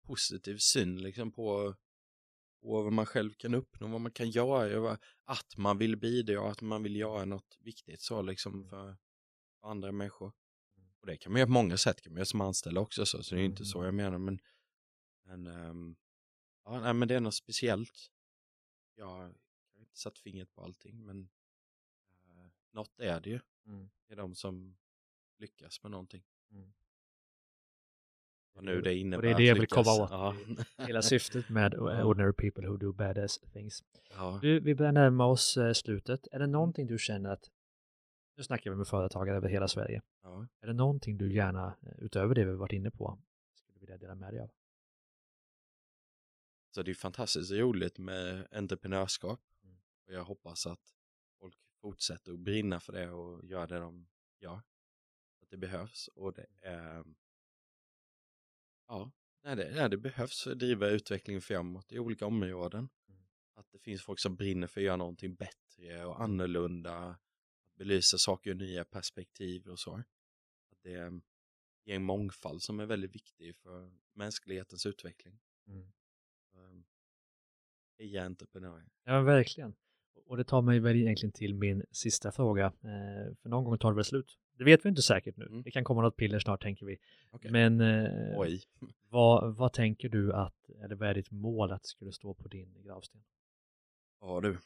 positiv 0.05 0.57
syn 0.57 1.01
liksom 1.01 1.31
på, 1.31 1.75
på 2.61 2.81
vad 2.83 2.93
man 2.93 3.05
själv 3.05 3.33
kan 3.33 3.53
uppnå, 3.55 3.87
vad 3.87 4.01
man 4.01 4.11
kan 4.11 4.29
göra, 4.29 4.79
vad- 4.79 5.03
att 5.23 5.57
man 5.57 5.77
vill 5.77 5.97
bidra, 5.97 6.51
att 6.51 6.61
man 6.61 6.83
vill 6.83 6.95
göra 6.95 7.25
något 7.25 7.57
viktigt 7.59 8.01
så 8.01 8.21
liksom 8.21 8.63
för, 8.69 8.97
för 9.61 9.67
andra 9.67 9.91
människor. 9.91 10.33
Och 10.99 11.07
det 11.07 11.17
kan 11.17 11.31
man 11.31 11.39
göra 11.39 11.47
på 11.47 11.51
många 11.53 11.77
sätt, 11.77 12.01
kan 12.01 12.13
man 12.13 12.17
göra 12.17 12.25
som 12.25 12.41
anställd 12.41 12.77
också 12.77 13.05
så, 13.05 13.23
så 13.23 13.35
det 13.35 13.41
är 13.41 13.45
inte 13.45 13.65
så 13.65 13.83
jag 13.83 13.93
menar, 13.93 14.17
men, 14.17 14.39
men, 15.25 15.47
ehm, 15.47 15.95
ja, 16.63 16.79
nej, 16.79 16.93
men 16.93 17.07
det 17.07 17.15
är 17.15 17.19
något 17.19 17.35
speciellt. 17.35 18.11
Jag 18.95 19.05
har 19.05 19.33
inte 19.77 19.97
satt 19.97 20.17
fingret 20.19 20.51
på 20.53 20.61
allting, 20.61 21.05
men 21.05 21.29
uh, 22.25 22.47
något 22.71 22.99
är 22.99 23.19
det 23.19 23.29
ju. 23.29 23.39
Mm. 23.67 23.89
Det 24.07 24.13
är 24.13 24.17
de 24.17 24.35
som 24.35 24.77
lyckas 25.37 25.83
med 25.83 25.91
någonting. 25.91 26.23
Mm. 26.51 26.73
Vad 28.53 28.63
nu 28.63 28.81
det 28.81 28.95
innebär 28.95 29.17
Och 29.17 29.23
det 29.23 29.31
är 29.31 29.37
det 29.37 29.43
jag 29.43 29.55
vill 29.55 29.67
komma 29.67 30.03
åt. 30.03 30.09
Ja. 30.11 30.35
Hela 30.77 31.01
syftet 31.01 31.49
med. 31.49 31.73
Ordinary 31.79 32.33
People 32.33 32.67
Who 32.67 32.77
Do 32.77 32.93
Badass 32.93 33.39
Things. 33.39 33.83
ja. 34.09 34.39
Du, 34.41 34.59
vi 34.59 34.75
börjar 34.75 34.91
närma 34.91 35.25
oss 35.25 35.57
eh, 35.57 35.73
slutet. 35.73 36.27
Är 36.31 36.39
det 36.39 36.47
någonting 36.47 36.87
du 36.87 36.97
känner 36.97 37.29
att, 37.29 37.51
nu 38.37 38.43
snackar 38.43 38.71
vi 38.71 38.77
med 38.77 38.87
företagare 38.87 39.37
över 39.37 39.49
hela 39.49 39.67
Sverige, 39.67 40.01
ja. 40.23 40.47
är 40.61 40.67
det 40.67 40.73
någonting 40.73 41.17
du 41.17 41.33
gärna, 41.33 41.75
eh, 41.81 41.93
utöver 41.97 42.35
det 42.35 42.45
vi 42.45 42.51
varit 42.51 42.73
inne 42.73 42.91
på, 42.91 43.19
skulle 43.55 43.79
vilja 43.79 43.97
dela 43.97 44.15
med 44.15 44.33
dig 44.33 44.41
av? 44.41 44.51
Så 46.75 46.83
det 46.83 46.91
är 46.91 46.95
fantastiskt 46.95 47.51
roligt 47.51 47.97
med 47.97 48.47
entreprenörskap. 48.51 49.39
Mm. 49.63 49.77
Och 50.07 50.13
jag 50.13 50.23
hoppas 50.23 50.67
att 50.67 50.96
fortsätter 51.87 52.31
att 52.33 52.39
brinna 52.39 52.79
för 52.79 52.93
det 52.93 53.09
och 53.09 53.45
göra 53.45 53.67
det 53.67 53.79
de 53.79 54.07
gör. 54.39 54.61
Att 55.41 55.49
det 55.49 55.57
behövs 55.57 56.07
och 56.07 56.33
det 56.33 56.45
är 56.61 57.03
Ja, 58.87 59.11
det, 59.41 59.75
nej, 59.75 59.89
det 59.89 59.97
behövs 59.97 60.43
för 60.43 60.51
att 60.51 60.59
driva 60.59 60.87
utvecklingen 60.87 61.41
framåt 61.41 61.91
i 61.91 61.99
olika 61.99 62.25
områden. 62.25 62.89
Mm. 63.07 63.21
Att 63.53 63.71
det 63.71 63.79
finns 63.79 64.01
folk 64.01 64.19
som 64.19 64.35
brinner 64.35 64.67
för 64.67 64.81
att 64.81 64.85
göra 64.85 64.97
någonting 64.97 65.35
bättre 65.35 66.05
och 66.05 66.21
annorlunda. 66.21 66.97
Att 67.65 67.75
belysa 67.75 68.17
saker 68.17 68.51
ur 68.51 68.55
nya 68.55 68.85
perspektiv 68.85 69.67
och 69.67 69.79
så. 69.79 69.95
Att 70.71 70.81
det 70.81 71.21
ger 71.83 71.95
en 71.95 72.03
mångfald 72.03 72.61
som 72.61 72.79
är 72.79 72.85
väldigt 72.85 73.15
viktig 73.15 73.55
för 73.55 73.91
mänsklighetens 74.13 74.85
utveckling. 74.85 75.39
Mm. 75.67 75.93
Um, 76.53 76.85
Heja 77.97 78.25
entreprenörer. 78.25 78.89
Ja, 79.03 79.21
verkligen. 79.21 79.75
Och 80.25 80.37
det 80.37 80.43
tar 80.43 80.61
mig 80.61 80.79
väl 80.79 80.95
egentligen 80.95 81.31
till 81.33 81.55
min 81.55 81.83
sista 81.91 82.31
fråga. 82.31 82.65
Eh, 82.65 83.35
för 83.41 83.49
någon 83.49 83.63
gång 83.63 83.77
tar 83.77 83.89
det 83.91 83.95
väl 83.95 84.05
slut. 84.05 84.37
Det 84.57 84.63
vet 84.63 84.85
vi 84.85 84.89
inte 84.89 85.01
säkert 85.01 85.37
nu. 85.37 85.45
Mm. 85.45 85.63
Det 85.63 85.71
kan 85.71 85.83
komma 85.83 86.01
något 86.01 86.17
piller 86.17 86.39
snart 86.39 86.61
tänker 86.61 86.85
vi. 86.85 86.97
Okej. 87.29 87.51
Men 87.51 87.81
eh, 87.81 88.39
Oj. 88.39 88.63
vad, 89.09 89.55
vad 89.55 89.73
tänker 89.73 90.09
du 90.09 90.33
att, 90.33 90.69
eller 90.83 90.95
vad 90.95 91.09
är 91.09 91.13
ditt 91.13 91.31
mål 91.31 91.71
att 91.71 91.81
det 91.81 91.87
skulle 91.87 92.11
stå 92.11 92.33
på 92.33 92.47
din 92.47 92.83
gravsten? 92.83 93.23
Ja 94.21 94.41
du. 94.41 94.57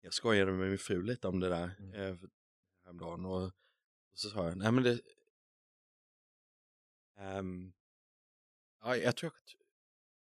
Jag 0.00 0.12
skojade 0.14 0.52
med 0.52 0.68
min 0.68 0.78
fru 0.78 1.02
lite 1.02 1.28
om 1.28 1.40
det 1.40 1.48
där 1.48 1.70
Mm. 1.78 1.94
eh, 1.94 2.16
häromdagen 2.84 3.24
och, 3.26 3.42
och 3.44 3.52
så 4.18 4.28
sa 4.30 4.48
jag, 4.48 4.58
nej 4.58 4.72
men 4.72 4.84
det 4.84 5.00
Ehm, 7.18 7.72
Ja, 8.84 8.96
jag 8.96 9.16
tror 9.16 9.28
att 9.30 9.54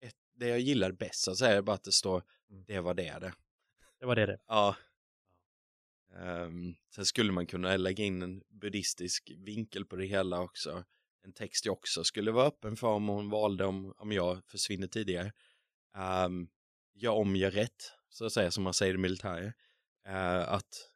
ett, 0.09 0.15
det 0.33 0.47
jag 0.47 0.59
gillar 0.59 0.91
bäst 0.91 1.19
så 1.23 1.31
att 1.31 1.37
säga 1.37 1.57
är 1.57 1.61
bara 1.61 1.73
att 1.75 1.83
det 1.83 1.91
står 1.91 2.23
Mm. 2.49 2.63
det 2.67 2.79
var 2.79 2.93
det 2.93 3.19
det. 3.19 3.33
Det 3.99 4.05
var 4.05 4.15
det 4.15 4.25
det. 4.25 4.37
Ja. 4.47 4.75
Ehm, 6.15 6.75
sen 6.95 7.05
skulle 7.05 7.31
man 7.31 7.47
kunna 7.47 7.77
lägga 7.77 8.03
in 8.03 8.21
en 8.21 8.43
buddhistisk 8.49 9.31
vinkel 9.37 9.85
på 9.85 9.95
det 9.95 10.05
hela 10.05 10.41
också. 10.41 10.83
En 11.23 11.33
text 11.33 11.65
jag 11.65 11.73
också 11.73 12.03
skulle 12.03 12.31
vara 12.31 12.47
öppen 12.47 12.75
för 12.75 12.87
om 12.87 13.07
hon 13.07 13.29
valde 13.29 13.65
om, 13.65 13.93
om 13.97 14.11
jag 14.11 14.45
försvinner 14.45 14.87
tidigare. 14.87 15.33
Um, 16.25 16.49
gör 16.93 17.11
om, 17.11 17.35
gör 17.35 17.51
rätt, 17.51 17.91
så 18.09 18.25
att 18.25 18.33
säga, 18.33 18.51
som 18.51 18.63
man 18.63 18.73
säger 18.73 18.93
i 18.93 18.97
militären. 18.97 19.53
Eh, 20.05 20.53
att, 20.53 20.91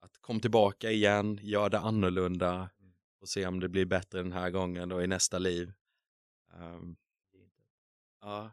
att 0.00 0.18
kom 0.20 0.40
tillbaka 0.40 0.90
igen, 0.90 1.38
gör 1.42 1.70
det 1.70 1.78
annorlunda 1.78 2.70
och 3.20 3.28
se 3.28 3.46
om 3.46 3.60
det 3.60 3.68
blir 3.68 3.84
bättre 3.84 4.22
den 4.22 4.32
här 4.32 4.50
gången 4.50 4.88
då 4.88 5.02
i 5.02 5.06
nästa 5.06 5.38
liv. 5.38 5.72
Ehm, 6.54 6.96
ja. 8.20 8.52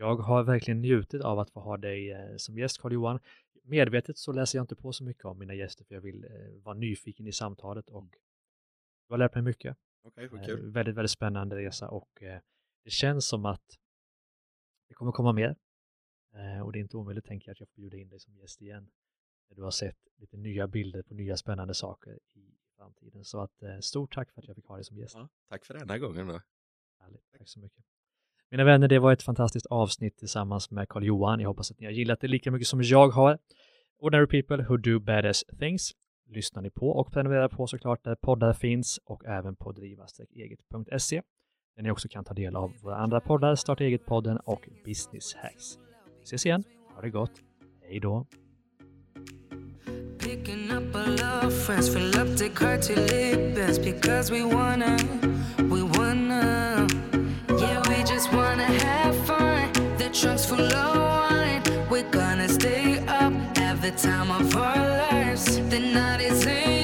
Jag 0.00 0.16
har 0.16 0.44
verkligen 0.44 0.80
njutit 0.80 1.22
av 1.22 1.38
att 1.38 1.50
få 1.50 1.60
ha 1.60 1.76
dig 1.76 2.12
eh, 2.12 2.36
som 2.36 2.58
gäst, 2.58 2.78
Carl-Johan. 2.78 3.20
Medvetet 3.62 4.18
så 4.18 4.32
läser 4.32 4.58
jag 4.58 4.62
inte 4.62 4.76
på 4.76 4.92
så 4.92 5.04
mycket 5.04 5.24
om 5.24 5.38
mina 5.38 5.54
gäster 5.54 5.84
för 5.84 5.94
jag 5.94 6.02
vill 6.02 6.24
eh, 6.24 6.62
vara 6.62 6.74
nyfiken 6.74 7.26
i 7.26 7.32
samtalet 7.32 7.88
och 7.88 8.08
jag 9.06 9.12
har 9.12 9.18
lärt 9.18 9.34
mig 9.34 9.42
mycket. 9.42 9.76
Okej, 10.02 10.28
vad 10.28 10.50
Eh, 10.50 10.56
väldigt, 10.56 10.94
väldigt 10.94 11.10
spännande 11.10 11.56
resa 11.56 11.88
och 11.88 12.08
det 12.84 12.90
känns 12.90 13.28
som 13.28 13.46
att 13.46 13.78
det 14.88 14.94
kommer 14.94 15.12
komma 15.12 15.32
mer. 15.32 15.56
Och 16.64 16.72
det 16.72 16.78
är 16.78 16.80
inte 16.80 16.96
omöjligt 16.96 17.24
tänker 17.24 17.48
jag 17.48 17.52
att 17.52 17.60
jag 17.60 17.68
får 17.68 17.76
bjuda 17.76 17.96
in 17.96 18.08
dig 18.08 18.20
som 18.20 18.36
gäst 18.36 18.60
igen. 18.60 18.90
När 19.48 19.56
du 19.56 19.62
har 19.62 19.70
sett 19.70 19.98
lite 20.16 20.36
nya 20.36 20.68
bilder 20.68 21.02
på 21.02 21.14
nya 21.14 21.36
spännande 21.36 21.74
saker 21.74 22.18
i 22.34 22.58
framtiden. 22.76 23.24
Så 23.24 23.40
att 23.40 23.62
stort 23.80 24.14
tack 24.14 24.32
för 24.32 24.40
att 24.40 24.46
jag 24.46 24.56
fick 24.56 24.66
ha 24.66 24.74
dig 24.74 24.84
som 24.84 24.98
gäst. 24.98 25.14
Ja, 25.14 25.28
tack 25.48 25.64
för 25.64 25.74
den 25.74 25.90
här 25.90 25.98
gången 25.98 26.26
då. 26.26 26.42
Härligt, 26.98 27.30
tack 27.38 27.48
så 27.48 27.60
mycket. 27.60 27.84
Mina 28.50 28.64
vänner, 28.64 28.88
det 28.88 28.98
var 28.98 29.12
ett 29.12 29.22
fantastiskt 29.22 29.66
avsnitt 29.66 30.16
tillsammans 30.16 30.70
med 30.70 30.88
Carl-Johan. 30.88 31.40
Jag 31.40 31.48
hoppas 31.48 31.70
att 31.70 31.80
ni 31.80 31.86
har 31.86 31.92
gillat 31.92 32.20
det 32.20 32.28
lika 32.28 32.50
mycket 32.50 32.68
som 32.68 32.82
jag 32.82 33.08
har. 33.08 33.38
Ordinary 34.00 34.26
people 34.26 34.64
who 34.68 34.76
do 34.76 35.00
badass 35.00 35.44
things 35.58 35.92
lyssnar 36.30 36.62
ni 36.62 36.70
på 36.70 36.90
och 36.90 37.12
prenumererar 37.12 37.48
på 37.48 37.66
såklart 37.66 38.04
där 38.04 38.14
poddar 38.14 38.52
finns 38.52 39.00
och 39.04 39.24
även 39.26 39.56
på 39.56 39.72
driva-eget.se 39.72 41.22
där 41.76 41.82
ni 41.82 41.90
också 41.90 42.08
kan 42.08 42.24
ta 42.24 42.34
del 42.34 42.56
av 42.56 42.72
våra 42.82 42.96
andra 42.96 43.20
poddar, 43.20 43.54
Starta 43.54 43.84
eget-podden 43.84 44.36
och 44.36 44.68
Business 44.84 45.34
Hacks. 45.34 45.78
Vi 46.18 46.24
ses 46.24 46.46
igen, 46.46 46.64
ha 46.94 47.02
det 47.02 47.10
gott, 47.10 47.32
hej 47.82 48.00
då! 48.00 48.26
Picking 50.18 50.70
up 50.70 50.94
our 50.94 51.06
love 51.06 51.50
friends, 51.50 51.94
fill 51.94 52.20
up 52.20 52.38
the 52.38 52.48
car 52.48 52.76
because 53.84 54.32
we 54.32 54.42
wanna, 54.42 54.96
we 55.56 55.82
wanna, 55.82 55.97
Trunk's 60.20 60.46
full 60.46 60.60
of 60.60 60.96
wine, 60.96 61.62
we're 61.88 62.02
gonna 62.10 62.48
stay 62.48 62.98
up, 63.06 63.32
the 63.80 63.92
time 63.92 64.32
of 64.32 64.56
our 64.56 64.76
lives. 64.76 65.58
The 65.70 65.78
night 65.78 66.20
is 66.20 66.44
in 66.44 66.77